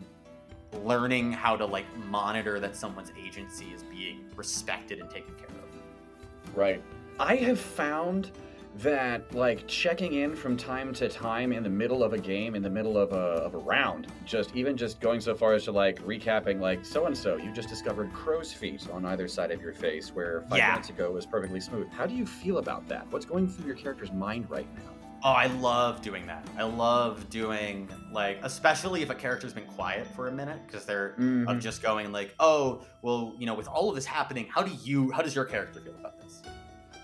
learning 0.85 1.33
how 1.33 1.57
to 1.57 1.67
like 1.67 1.85
monitor 2.07 2.61
that 2.61 2.77
someone's 2.77 3.13
agency 3.23 3.67
is 3.75 3.83
being 3.83 4.25
respected 4.37 4.99
and 5.01 5.11
taken 5.11 5.35
care 5.35 5.49
of. 5.49 6.57
Right. 6.57 6.83
I 7.19 7.37
have 7.37 7.59
found 7.61 8.31
that 8.81 9.35
like 9.35 9.67
checking 9.67 10.13
in 10.15 10.37
from 10.37 10.55
time 10.55 10.93
to 10.93 11.09
time 11.09 11.51
in 11.51 11.63
the 11.63 11.69
middle 11.71 12.05
of 12.05 12.13
a 12.13 12.19
game, 12.19 12.55
in 12.55 12.63
the 12.63 12.69
middle 12.69 12.99
of 12.99 13.13
a, 13.13 13.17
of 13.17 13.55
a 13.55 13.59
round, 13.59 14.09
just 14.27 14.55
even 14.55 14.77
just 14.77 15.01
going 15.01 15.19
so 15.21 15.35
far 15.35 15.55
as 15.55 15.65
to 15.65 15.73
like 15.73 15.97
recapping 16.05 16.61
like 16.61 16.85
so 16.85 17.07
and 17.07 17.17
so, 17.17 17.37
you 17.39 17.51
just 17.53 17.71
discovered 17.71 18.13
crow's 18.13 18.53
feet 18.53 18.87
on 18.93 19.07
either 19.07 19.29
side 19.29 19.51
of 19.51 19.63
your 19.63 19.73
face 19.73 20.15
where 20.15 20.43
five 20.43 20.59
Yeah. 20.59 20.69
minutes 20.73 20.91
ago 20.91 21.11
was 21.11 21.25
perfectly 21.25 21.59
smooth. 21.61 21.91
How 21.91 22.05
do 22.07 22.15
you 22.15 22.27
feel 22.27 22.59
about 22.59 22.87
that? 22.89 23.07
What's 23.11 23.25
going 23.25 23.49
through 23.49 23.67
your 23.67 23.77
character's 23.77 24.13
mind 24.13 24.51
right 24.51 24.69
now? 24.77 24.83
Oh, 25.25 25.31
I 25.33 25.47
love 25.47 26.03
doing 26.03 26.27
that. 26.27 26.47
I 26.59 26.65
love 26.65 27.31
doing 27.31 27.89
like, 28.13 28.39
especially 28.43 29.01
if 29.01 29.09
a 29.09 29.15
character's 29.15 29.55
been 29.55 29.65
quiet 29.65 30.07
for 30.15 30.29
a 30.29 30.33
minute 30.33 30.61
because 30.67 30.85
they're 30.85 31.15
Mhm. 31.19 31.49
of 31.49 31.59
just 31.61 31.83
going 31.83 32.13
like, 32.13 32.35
oh, 32.39 32.83
well, 33.01 33.35
you 33.39 33.47
know, 33.47 33.55
with 33.55 33.67
all 33.69 33.89
of 33.89 33.95
this 33.95 34.05
happening, 34.05 34.47
how 34.55 34.63
do 34.63 34.71
you, 34.83 35.11
how 35.13 35.23
does 35.23 35.35
your 35.35 35.47
character 35.47 35.81
feel 35.81 35.95
about? 35.99 36.16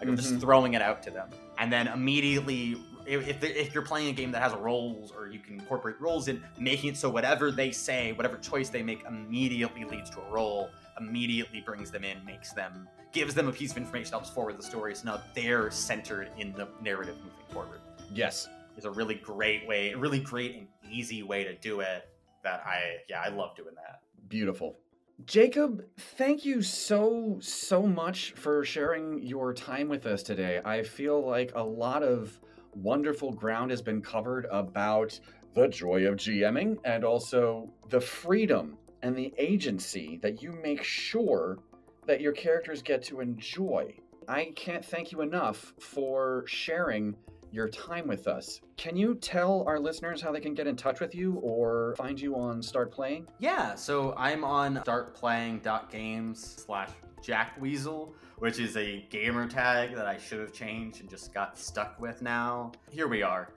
Like 0.03 0.09
I'm 0.11 0.17
just 0.17 0.35
Mhm. 0.35 0.41
throwing 0.41 0.75
it 0.75 0.83
out 0.83 1.01
to 1.05 1.13
them, 1.13 1.31
and 1.59 1.73
then 1.73 1.87
immediately, 1.87 2.77
if 3.07 3.29
if, 3.29 3.45
if 3.45 3.73
you're 3.73 3.85
playing 3.85 4.09
a 4.09 4.13
game 4.13 4.33
that 4.33 4.43
has 4.43 4.53
rolls 4.55 5.13
or 5.13 5.29
you 5.29 5.39
can 5.39 5.55
incorporate 5.61 6.01
rolls 6.01 6.27
in, 6.27 6.43
making 6.59 6.91
it 6.91 6.97
so 6.97 7.09
whatever 7.09 7.53
they 7.53 7.71
say, 7.71 8.11
whatever 8.11 8.37
choice 8.39 8.69
they 8.69 8.83
make, 8.83 9.05
immediately 9.05 9.85
leads 9.85 10.11
to 10.11 10.21
a 10.21 10.29
roll, 10.29 10.71
immediately 10.99 11.61
brings 11.61 11.93
them 11.93 12.03
in, 12.03 12.25
makes 12.25 12.53
them, 12.53 12.89
gives 13.13 13.33
them 13.33 13.47
a 13.47 13.53
piece 13.53 13.71
of 13.71 13.77
information, 13.77 14.11
helps 14.11 14.29
forward 14.29 14.59
the 14.59 14.63
story, 14.65 14.93
so 14.97 15.05
now 15.05 15.23
they're 15.35 15.71
centered 15.71 16.31
in 16.37 16.53
the 16.55 16.67
narrative 16.81 17.15
moving 17.19 17.47
forward 17.53 17.81
Yes. 18.13 18.49
is 18.77 18.85
a 18.85 18.91
really 18.91 19.15
great 19.15 19.69
way, 19.69 19.93
a 19.93 19.97
really 19.97 20.19
great 20.19 20.57
and 20.57 20.67
easy 20.91 21.23
way 21.23 21.45
to 21.45 21.55
do 21.55 21.79
it. 21.79 22.09
That 22.43 22.61
I, 22.67 22.99
yeah, 23.09 23.23
I 23.25 23.29
love 23.29 23.55
doing 23.55 23.77
that. 23.77 24.01
Beautiful. 24.29 24.81
Jacob, 25.27 25.85
thank 26.17 26.45
you 26.45 26.63
so, 26.63 27.39
so 27.41 27.83
much 27.83 28.33
for 28.33 28.65
sharing 28.65 29.23
your 29.23 29.53
time 29.53 29.89
with 29.89 30.07
us 30.07 30.23
today. 30.23 30.61
I 30.65 30.83
feel 30.83 31.25
like 31.25 31.53
a 31.55 31.63
lot 31.63 32.03
of 32.03 32.41
wonderful 32.75 33.33
ground 33.33 33.71
has 33.71 33.83
been 33.83 34.01
covered 34.01 34.47
about 34.51 35.19
the 35.55 35.69
joy 35.69 36.07
of 36.07 36.17
GMing 36.17 36.79
and 36.85 37.05
also 37.05 37.71
the 37.91 38.01
freedom 38.01 38.79
and 39.03 39.15
the 39.15 39.35
agency 39.39 40.19
that 40.23 40.43
you 40.43 40.53
make 40.63 40.83
sure 40.83 41.59
that 42.07 42.21
your 42.21 42.33
characters 42.33 42.83
get 42.83 43.03
to 43.05 43.21
enjoy. 43.21 43.95
I 44.29 44.53
can't 44.57 44.85
thank 44.85 45.13
you 45.13 45.21
enough 45.21 45.75
for 45.79 46.45
sharing 46.47 47.17
your 47.53 47.69
time 47.69 48.07
with 48.09 48.27
us. 48.27 48.61
Can 48.77 48.97
you 48.97 49.15
tell 49.17 49.65
our 49.67 49.79
listeners 49.79 50.21
how 50.21 50.33
they 50.33 50.41
can 50.41 50.55
get 50.55 50.67
in 50.67 50.77
touch 50.77 51.01
with 51.01 51.15
you 51.15 51.35
or 51.43 51.95
find 51.97 52.21
you 52.21 52.35
on 52.35 52.61
StartPlaying? 52.61 53.27
Yeah, 53.39 53.75
so 53.75 54.15
I'm 54.17 54.43
on 54.43 54.77
startplaying.games 54.77 56.65
slash 56.67 56.91
jackweasel, 57.23 58.13
which 58.39 58.59
is 58.59 58.77
a 58.77 59.07
gamer 59.11 59.47
tag 59.47 59.95
that 59.95 60.07
I 60.07 60.19
should 60.19 60.41
have 60.41 60.53
changed 60.53 61.01
and 61.01 61.09
just 61.09 61.33
got 61.33 61.59
stuck 61.59 62.01
with 62.01 62.23
now. 62.23 62.73
Here 62.91 63.07
we 63.07 63.23
are. 63.23 63.51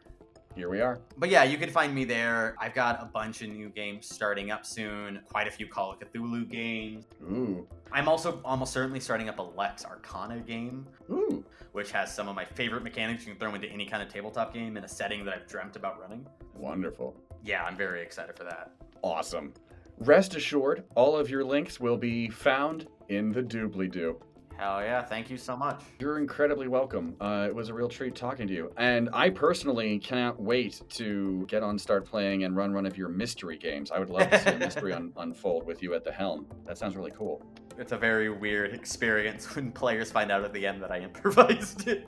Here 0.56 0.70
we 0.70 0.80
are. 0.80 1.00
But 1.18 1.30
yeah, 1.30 1.44
you 1.44 1.58
can 1.58 1.70
find 1.70 1.94
me 1.94 2.06
there. 2.06 2.56
I've 2.60 2.74
got 2.74 3.02
a 3.02 3.06
bunch 3.06 3.42
of 3.42 3.50
new 3.50 3.68
games 3.68 4.08
starting 4.08 4.52
up 4.52 4.66
soon, 4.66 5.20
quite 5.28 5.48
a 5.48 5.52
few 5.52 5.68
Call 5.68 5.92
of 5.92 6.00
Cthulhu 6.00 6.50
games. 6.50 7.06
Ooh. 7.24 7.68
I'm 7.92 8.08
also 8.08 8.40
almost 8.46 8.72
certainly 8.72 9.02
starting 9.02 9.28
up 9.28 9.40
a 9.40 9.42
Lex 9.42 9.84
Arcana 9.84 10.40
game, 10.40 10.88
Ooh. 11.10 11.44
which 11.74 11.92
has 11.92 12.14
some 12.14 12.30
of 12.30 12.36
my 12.36 12.46
favorite 12.46 12.84
mechanics 12.84 13.26
you 13.26 13.34
can 13.34 13.40
throw 13.40 13.54
into 13.54 13.68
any 13.68 13.86
kind 13.86 14.02
of 14.02 14.08
tabletop 14.08 14.54
game 14.54 14.78
in 14.78 14.86
a 14.86 14.88
setting 14.88 15.26
that 15.26 15.34
I've 15.34 15.48
dreamt 15.48 15.76
about 15.76 16.00
running. 16.00 16.26
Wonderful. 16.54 17.16
Yeah, 17.44 17.64
I'm 17.64 17.76
very 17.76 18.02
excited 18.02 18.38
for 18.38 18.46
that. 18.46 18.72
Awesome. 19.02 19.54
Rest 20.00 20.36
assured, 20.36 20.86
all 20.96 21.18
of 21.18 21.30
your 21.30 21.44
links 21.44 21.82
will 21.82 21.98
be 21.98 22.30
found 22.30 22.88
in 23.10 23.32
the 23.32 23.42
doobly 23.44 23.92
doo. 23.92 24.20
Hell 24.58 24.82
yeah, 24.82 25.04
thank 25.04 25.30
you 25.30 25.38
so 25.38 25.58
much. 25.58 25.82
You're 26.00 26.18
incredibly 26.18 26.68
welcome. 26.68 27.16
Uh, 27.20 27.46
it 27.48 27.54
was 27.54 27.70
a 27.70 27.74
real 27.74 27.90
treat 27.90 28.16
talking 28.16 28.48
to 28.48 28.54
you. 28.54 28.72
And 28.78 29.10
I 29.12 29.30
personally 29.30 30.00
cannot 30.00 30.42
wait 30.42 30.82
to 30.92 31.46
get 31.48 31.62
on 31.62 31.78
StartPlaying 31.78 32.46
and 32.46 32.56
run 32.56 32.74
one 32.74 32.86
of 32.86 32.98
your 32.98 33.10
mystery 33.10 33.58
games. 33.58 33.92
I 33.92 34.00
would 34.00 34.10
love 34.10 34.30
to 34.30 34.40
see 34.40 34.52
a 34.52 34.58
mystery 34.58 34.94
un- 35.00 35.12
unfold 35.18 35.66
with 35.66 35.84
you 35.84 35.94
at 35.94 36.06
the 36.06 36.12
helm. 36.12 36.48
That 36.66 36.78
sounds 36.78 36.96
really 36.96 37.12
cool. 37.12 37.44
It's 37.78 37.92
a 37.92 37.98
very 37.98 38.30
weird 38.30 38.74
experience 38.74 39.54
when 39.56 39.72
players 39.72 40.10
find 40.10 40.32
out 40.32 40.46
at 40.46 40.54
the 40.54 40.66
end 40.66 40.82
that 40.82 40.92
I 40.92 41.00
improvised 41.00 41.88
it. 41.90 42.08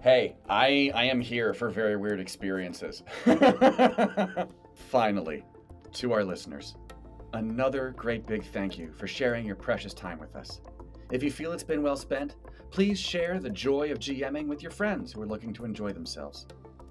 Hey, 0.00 0.36
I 0.48 0.92
I 0.94 1.04
am 1.04 1.20
here 1.20 1.54
for 1.54 1.70
very 1.70 1.96
weird 1.96 2.20
experiences. 2.20 3.02
Finally, 4.74 5.42
to 5.94 6.12
our 6.12 6.22
listeners, 6.22 6.76
another 7.32 7.94
great 7.96 8.26
big 8.26 8.44
thank 8.44 8.78
you 8.78 8.92
for 8.92 9.06
sharing 9.08 9.46
your 9.46 9.56
precious 9.56 9.94
time 9.94 10.20
with 10.20 10.36
us. 10.36 10.60
If 11.14 11.22
you 11.22 11.30
feel 11.30 11.52
it's 11.52 11.62
been 11.62 11.84
well 11.84 11.96
spent, 11.96 12.34
please 12.72 12.98
share 12.98 13.38
the 13.38 13.48
joy 13.48 13.92
of 13.92 14.00
GMing 14.00 14.48
with 14.48 14.62
your 14.62 14.72
friends 14.72 15.12
who 15.12 15.22
are 15.22 15.28
looking 15.28 15.52
to 15.52 15.64
enjoy 15.64 15.92
themselves. 15.92 16.48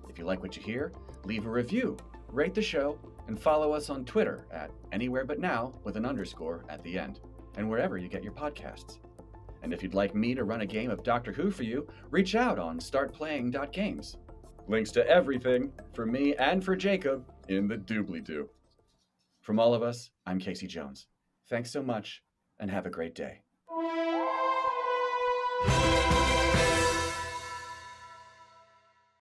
If 0.07 0.17
you 0.17 0.24
like 0.24 0.41
what 0.41 0.55
you 0.55 0.63
hear, 0.63 0.93
leave 1.26 1.45
a 1.45 1.49
review, 1.49 1.97
rate 2.30 2.53
the 2.53 2.61
show, 2.61 2.97
and 3.28 3.38
follow 3.38 3.74
us 3.74 3.89
on 3.89 4.05
Twitter 4.05 4.47
at 4.49 4.71
anywhere 4.93 5.26
but 5.26 5.39
now 5.39 5.74
with 5.84 5.97
an 5.97 6.05
underscore 6.05 6.63
at 6.69 6.82
the 6.84 6.97
end. 6.97 7.19
and 7.57 7.69
wherever 7.69 7.97
you 7.97 8.07
get 8.07 8.24
your 8.24 8.32
podcasts. 8.32 8.99
And 9.61 9.74
if 9.74 9.84
you'd 9.84 9.93
like 9.93 10.15
me 10.15 10.34
to 10.36 10.45
run 10.45 10.61
a 10.61 10.65
game 10.65 10.89
of 10.89 11.03
Doctor 11.03 11.34
Who 11.34 11.51
for 11.51 11.63
you, 11.63 11.86
reach 12.09 12.34
out 12.34 12.57
on 12.57 12.80
startplaying.games. 12.80 14.17
Links 14.69 14.91
to 14.91 15.05
everything 15.07 15.71
for 15.93 16.05
me 16.05 16.34
and 16.38 16.63
for 16.63 16.78
Jacob 16.78 17.30
in 17.49 17.67
the 17.67 17.76
doobly 17.76 18.24
doo. 18.24 18.49
From 19.41 19.59
all 19.59 19.74
of 19.74 19.84
us, 19.84 20.11
I'm 20.26 20.39
Casey 20.39 20.65
Jones. 20.65 21.07
Thanks 21.49 21.71
so 21.71 21.84
much, 21.84 22.24
and 22.59 22.71
have 22.71 22.86
a 22.86 22.89
great 22.89 23.13
day. 23.13 23.43
Música 23.76 24.43